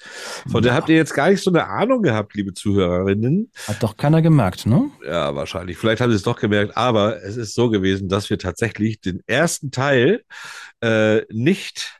[0.50, 3.50] Von der habt ihr jetzt gar nicht so eine Ahnung gehabt, liebe Zuhörerinnen.
[3.66, 4.90] Hat doch keiner gemerkt, ne?
[5.06, 5.76] Ja, wahrscheinlich.
[5.78, 9.22] Vielleicht haben sie es doch gemerkt, aber es ist so gewesen, dass wir tatsächlich den
[9.26, 10.22] ersten Teil
[10.80, 11.95] äh, nicht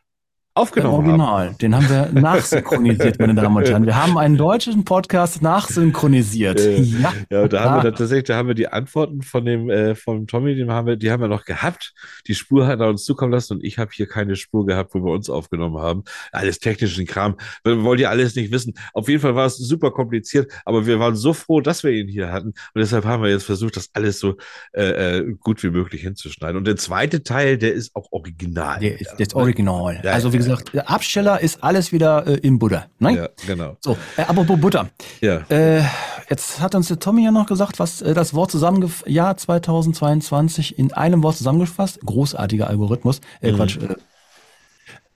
[0.56, 1.20] Der aufgenommen haben.
[1.20, 1.54] Original.
[1.60, 3.84] Den haben wir nachsynchronisiert, meine Damen und Herren.
[3.86, 6.60] Wir haben einen deutschen Podcast nachsynchronisiert.
[6.60, 7.12] Äh, ja.
[7.30, 7.96] Ja, da haben wir Ah.
[7.96, 11.10] tatsächlich, da haben wir die Antworten von dem, äh, von Tommy, den haben wir, die
[11.10, 11.92] haben wir noch gehabt.
[12.26, 15.04] Die Spur hat er uns zukommen lassen und ich habe hier keine Spur gehabt, wo
[15.04, 16.04] wir uns aufgenommen haben.
[16.32, 17.36] Alles technischen Kram.
[17.64, 18.74] Wir wollt ihr alles nicht wissen.
[18.94, 22.08] Auf jeden Fall war es super kompliziert, aber wir waren so froh, dass wir ihn
[22.08, 22.48] hier hatten.
[22.48, 24.36] Und deshalb haben wir jetzt versucht, das alles so
[24.72, 26.56] äh, äh, gut wie möglich hinzuschneiden.
[26.56, 28.80] Und der zweite Teil, der ist auch original.
[28.80, 30.00] Der ist, der ist original.
[30.06, 32.86] Also, wie gesagt, der Absteller ist alles wieder äh, im Butter.
[32.98, 33.16] Ne?
[33.16, 33.76] Ja, genau.
[33.80, 34.90] So, äh, apropos Butter.
[35.20, 35.38] Ja.
[35.48, 35.82] Äh,
[36.30, 40.78] jetzt hat uns der Tommy ja noch gesagt, was äh, das Wort zusammengefasst, Jahr 2022
[40.78, 42.00] in einem Wort zusammengefasst.
[42.04, 43.20] Großartiger Algorithmus.
[43.40, 43.56] Äh, Mhm.
[43.56, 43.76] Quatsch.
[43.78, 43.96] Äh,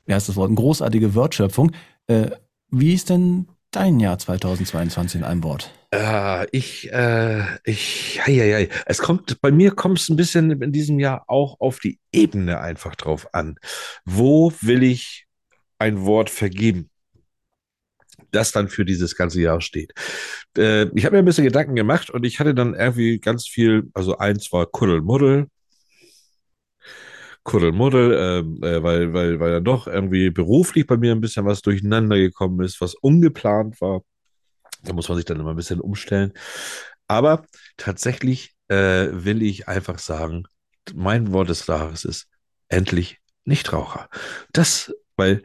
[0.06, 0.48] wie heißt das Wort?
[0.48, 1.72] Eine großartige Wortschöpfung.
[2.06, 2.30] Äh,
[2.70, 5.72] wie ist denn dein Jahr 2022 in einem Wort?
[5.92, 8.68] Äh, ich, äh, ich, hei, hei, hei.
[8.86, 12.60] Es kommt, bei mir kommt es ein bisschen in diesem Jahr auch auf die Ebene
[12.60, 13.56] einfach drauf an.
[14.04, 15.26] Wo will ich
[15.78, 16.90] ein Wort vergeben?
[18.32, 19.92] Das dann für dieses ganze Jahr steht.
[20.56, 23.88] Äh, ich habe mir ein bisschen Gedanken gemacht und ich hatte dann irgendwie ganz viel,
[23.94, 25.48] also eins war Kuddelmuddel.
[27.44, 31.62] Kuddelmuddel, ähm, äh, weil, weil, weil dann doch irgendwie beruflich bei mir ein bisschen was
[31.62, 34.02] durcheinander gekommen ist, was ungeplant war.
[34.82, 36.32] Da muss man sich dann immer ein bisschen umstellen.
[37.06, 37.44] Aber
[37.76, 40.44] tatsächlich äh, will ich einfach sagen,
[40.94, 42.28] mein Wort des Jahres ist
[42.68, 44.08] endlich Nichtraucher.
[44.52, 45.42] Das, weil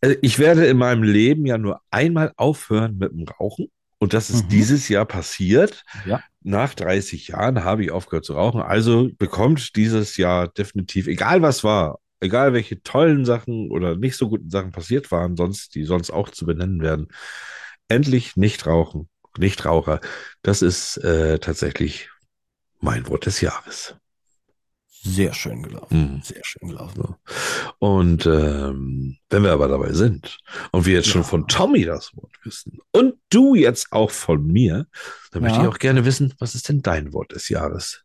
[0.00, 3.68] äh, ich werde in meinem Leben ja nur einmal aufhören mit dem Rauchen.
[3.98, 4.48] Und das ist Mhm.
[4.50, 5.84] dieses Jahr passiert.
[6.04, 6.22] Ja.
[6.42, 8.60] Nach 30 Jahren habe ich aufgehört zu rauchen.
[8.60, 14.28] Also bekommt dieses Jahr definitiv, egal was war, egal welche tollen Sachen oder nicht so
[14.28, 17.08] guten Sachen passiert waren, sonst, die sonst auch zu benennen werden,
[17.88, 19.08] endlich nicht rauchen,
[19.38, 20.00] nicht Raucher.
[20.42, 22.10] Das ist äh, tatsächlich
[22.80, 23.96] mein Wort des Jahres.
[25.14, 26.14] Sehr schön gelaufen.
[26.16, 26.22] Mhm.
[26.22, 27.14] Sehr schön gelaufen.
[27.78, 30.38] Und ähm, wenn wir aber dabei sind
[30.72, 31.28] und wir jetzt schon Ja.
[31.28, 34.86] von Tommy das Wort wissen und du jetzt auch von mir,
[35.32, 35.64] dann möchte Ja.
[35.64, 38.02] ich auch gerne wissen, was ist denn dein Wort des Jahres?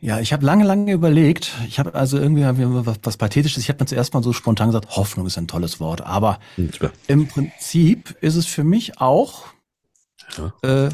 [0.00, 1.52] Ja, ich habe lange, lange überlegt.
[1.68, 3.62] Ich habe also irgendwie was, was Pathetisches.
[3.62, 6.00] Ich habe mir zuerst mal so spontan gesagt, Hoffnung ist ein tolles Wort.
[6.00, 9.44] Aber Und zwar- im Prinzip ist es für mich auch
[10.36, 10.86] Ja.
[10.86, 10.90] äh,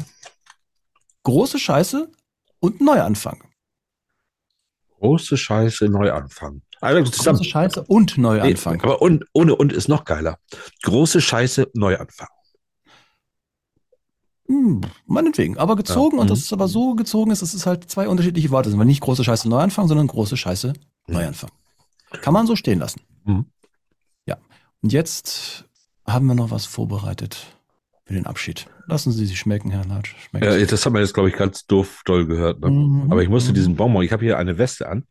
[1.23, 2.11] große Scheiße
[2.59, 3.43] und Neuanfang.
[4.99, 6.61] Große Scheiße, Neuanfang.
[6.81, 7.37] Also zusammen.
[7.37, 8.77] Große Scheiße und Neuanfang.
[8.77, 10.39] Nee, aber und, ohne und ist noch geiler.
[10.83, 12.27] Große Scheiße, Neuanfang.
[14.47, 15.57] Hm, meinetwegen.
[15.57, 16.29] Aber gezogen, Ja, und mhm.
[16.31, 18.79] das ist aber so gezogen ist, dass es halt zwei unterschiedliche Worte sind.
[18.79, 20.73] Weil nicht große Scheiße Neuanfang, sondern große Scheiße
[21.07, 21.51] Neuanfang.
[22.21, 23.01] Kann man so stehen lassen.
[23.25, 23.45] Mhm.
[24.25, 24.37] Ja.
[24.81, 25.65] Und jetzt
[26.07, 27.57] haben wir noch was vorbereitet
[28.05, 28.67] für den Abschied.
[28.89, 30.15] Lassen Sie sich schmecken, Herr Latsch.
[30.33, 32.59] Ja, das haben wir jetzt, glaube ich, ganz doof doll gehört.
[32.59, 32.69] Ne?
[32.71, 33.11] Mhm.
[33.11, 33.55] Aber ich musste Mhm.
[33.55, 35.03] diesen Bonbon, ich habe hier eine Weste an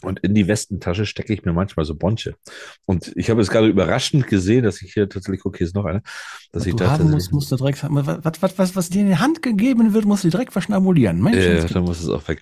[0.00, 2.36] Und in die Westentasche stecke ich mir manchmal so Bonche.
[2.86, 6.02] Und ich habe es gerade überraschend gesehen, dass ich hier tatsächlich, okay, ist noch eine,
[6.52, 9.08] dass ich du da haben musst, musst du direkt, was, was, was, was dir in
[9.08, 11.26] die Hand gegeben wird, musst du direkt verschnabulieren.
[11.34, 12.40] Ja, dann muss es auch weg.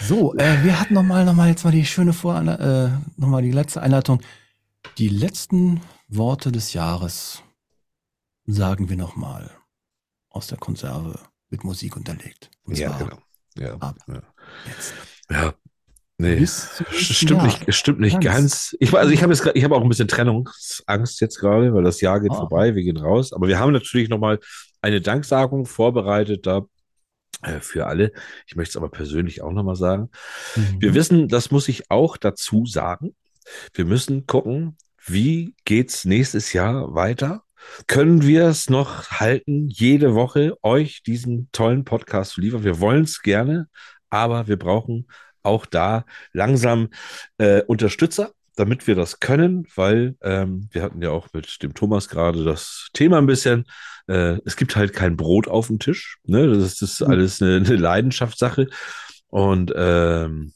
[0.00, 3.28] So, äh, wir hatten noch mal, noch mal jetzt mal die schöne Vor, äh, noch
[3.28, 4.20] mal die letzte Einleitung.
[4.98, 7.42] Die letzten Worte des Jahres
[8.44, 9.50] sagen wir noch mal
[10.32, 11.18] aus der Konserve
[11.50, 12.50] mit Musik unterlegt.
[12.64, 13.18] Und Ja, zwar genau.
[13.58, 14.22] Ja, ab ja.
[14.66, 14.94] jetzt.
[15.30, 15.54] ja.
[16.18, 16.46] Nee.
[16.46, 17.46] Stimmt Jahr.
[17.46, 18.24] nicht, stimmt nicht Ganz.
[18.24, 18.76] ganz.
[18.78, 21.82] Ich, also ich habe jetzt, grad- ich habe auch ein bisschen Trennungsangst jetzt gerade, weil
[21.82, 22.36] das Jahr geht Ah.
[22.36, 23.32] vorbei, wir gehen raus.
[23.32, 24.38] Aber wir haben natürlich nochmal
[24.82, 26.62] eine Danksagung vorbereitet da
[27.42, 28.12] äh, für alle.
[28.46, 30.10] Ich möchte es aber persönlich auch nochmal sagen.
[30.54, 30.80] Mhm.
[30.80, 33.16] Wir wissen, das muss ich auch dazu sagen.
[33.74, 37.42] Wir müssen gucken, wie geht's nächstes Jahr weiter?
[37.86, 42.64] Können wir es noch halten, jede Woche euch diesen tollen Podcast zu liefern?
[42.64, 43.68] Wir wollen es gerne,
[44.10, 45.06] aber wir brauchen
[45.42, 46.88] auch da langsam
[47.38, 52.08] äh, Unterstützer, damit wir das können, weil ähm, wir hatten ja auch mit dem Thomas
[52.08, 53.64] gerade das Thema ein bisschen.
[54.06, 56.18] Äh, es gibt halt kein Brot auf dem Tisch.
[56.24, 56.48] Ne?
[56.48, 58.68] Das ist alles eine, eine Leidenschaftssache.
[59.28, 60.52] Und ähm,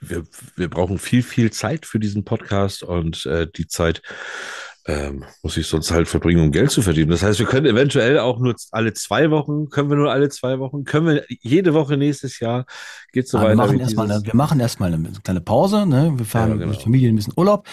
[0.00, 0.24] wir,
[0.56, 4.02] wir brauchen viel, viel Zeit für diesen Podcast und äh, die Zeit
[4.86, 7.10] ähm, muss ich sonst halt verbringen, um Geld zu verdienen.
[7.10, 10.58] Das heißt, wir können eventuell auch nur alle zwei Wochen, können wir nur alle zwei
[10.58, 12.66] Wochen, können wir jede Woche nächstes Jahr,
[13.12, 13.56] geht so Aber wir weiter.
[13.68, 15.86] machen wie erstmal eine, wir machen erstmal eine kleine Pause.
[15.86, 16.12] Ne?
[16.16, 16.66] Wir fahren Ja, genau.
[16.68, 17.66] mit Familie ein bisschen Urlaub.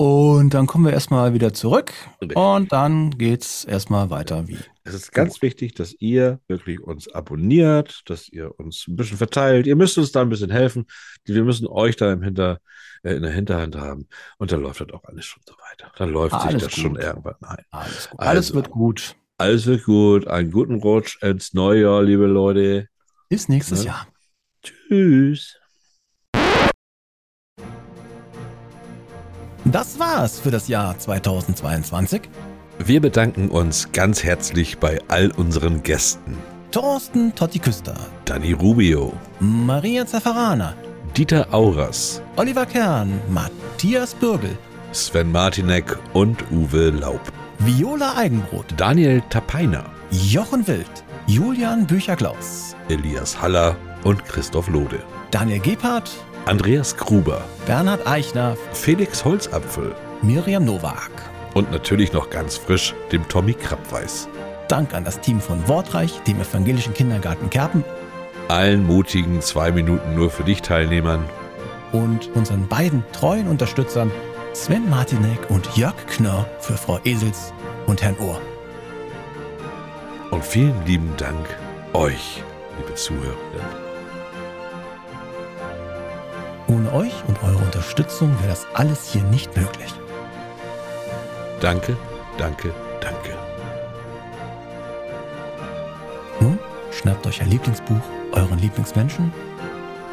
[0.00, 1.92] Und dann kommen wir erstmal wieder zurück.
[2.34, 4.56] Und dann geht's erstmal weiter wie.
[4.82, 9.66] Es ist ganz wichtig, dass ihr wirklich uns abonniert, dass ihr uns ein bisschen verteilt.
[9.66, 10.86] Ihr müsst uns da ein bisschen helfen.
[11.26, 12.60] Wir müssen euch da im Hinter,
[13.02, 14.08] äh, in der Hinterhand haben.
[14.38, 15.92] Und dann läuft das auch alles schon so weiter.
[15.98, 16.82] Dann läuft sich Alles das gut.
[16.82, 17.64] schon irgendwann ein.
[17.70, 18.20] Alles gut.
[18.20, 18.30] Also.
[18.30, 19.16] Alles wird gut.
[19.36, 20.26] Alles wird gut.
[20.28, 22.88] Einen guten Rutsch ins neue Jahr, liebe Leute.
[23.28, 23.90] Bis nächstes Ja.
[23.90, 24.08] Jahr.
[24.62, 25.59] Tschüss.
[29.72, 32.22] Das war's für das Jahr 2022.
[32.78, 36.36] Wir bedanken uns ganz herzlich bei all unseren Gästen.
[36.72, 37.94] Thorsten Totti Küster,
[38.24, 40.74] Danny Rubio, Maria Zaffarana,
[41.16, 44.58] Dieter Auras, Oliver Kern, Matthias Bürgel,
[44.90, 47.20] Sven Martinek und Uwe Laub.
[47.60, 55.00] Viola Eigenbrot, Daniel Tapeiner, Jochen Wild, Julian Bücher-Klaus, Elias Haller und Christoph Lode.
[55.30, 56.10] Daniel Gebhardt,
[56.50, 61.12] Andreas Gruber, Bernhard Eichner, Felix Holzapfel Miriam Nowak.
[61.54, 64.28] und natürlich noch ganz frisch dem Tommy Krabweis.
[64.66, 67.84] Dank an das Team von Wortreich, dem evangelischen Kindergarten Kerpen
[68.48, 71.24] Allen mutigen zwei Minuten nur für dich Teilnehmern.
[71.92, 74.10] und unseren beiden treuen Unterstützern
[74.52, 77.54] Sven Martinek und Jörg Knörr für Frau Esels
[77.86, 78.40] und Herrn Ohr.
[80.32, 81.46] Und vielen lieben Dank
[81.92, 82.42] euch,
[82.76, 83.79] liebe Zuhörenden.
[86.70, 89.92] Ohne euch und eure Unterstützung wäre das alles hier nicht möglich.
[91.60, 91.96] Danke,
[92.38, 93.36] danke, danke.
[96.38, 96.60] Nun
[96.92, 98.00] schnappt euch ein Lieblingsbuch,
[98.32, 99.32] euren Lieblingsmenschen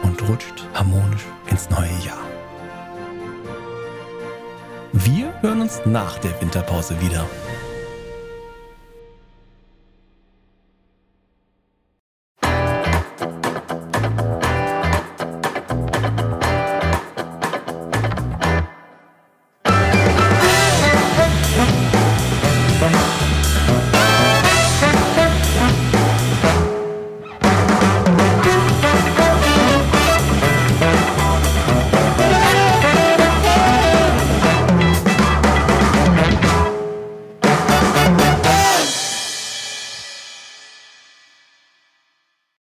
[0.02, 2.26] und rutscht harmonisch ins neue Jahr.
[4.94, 7.24] Wir hören uns nach der Winterpause wieder.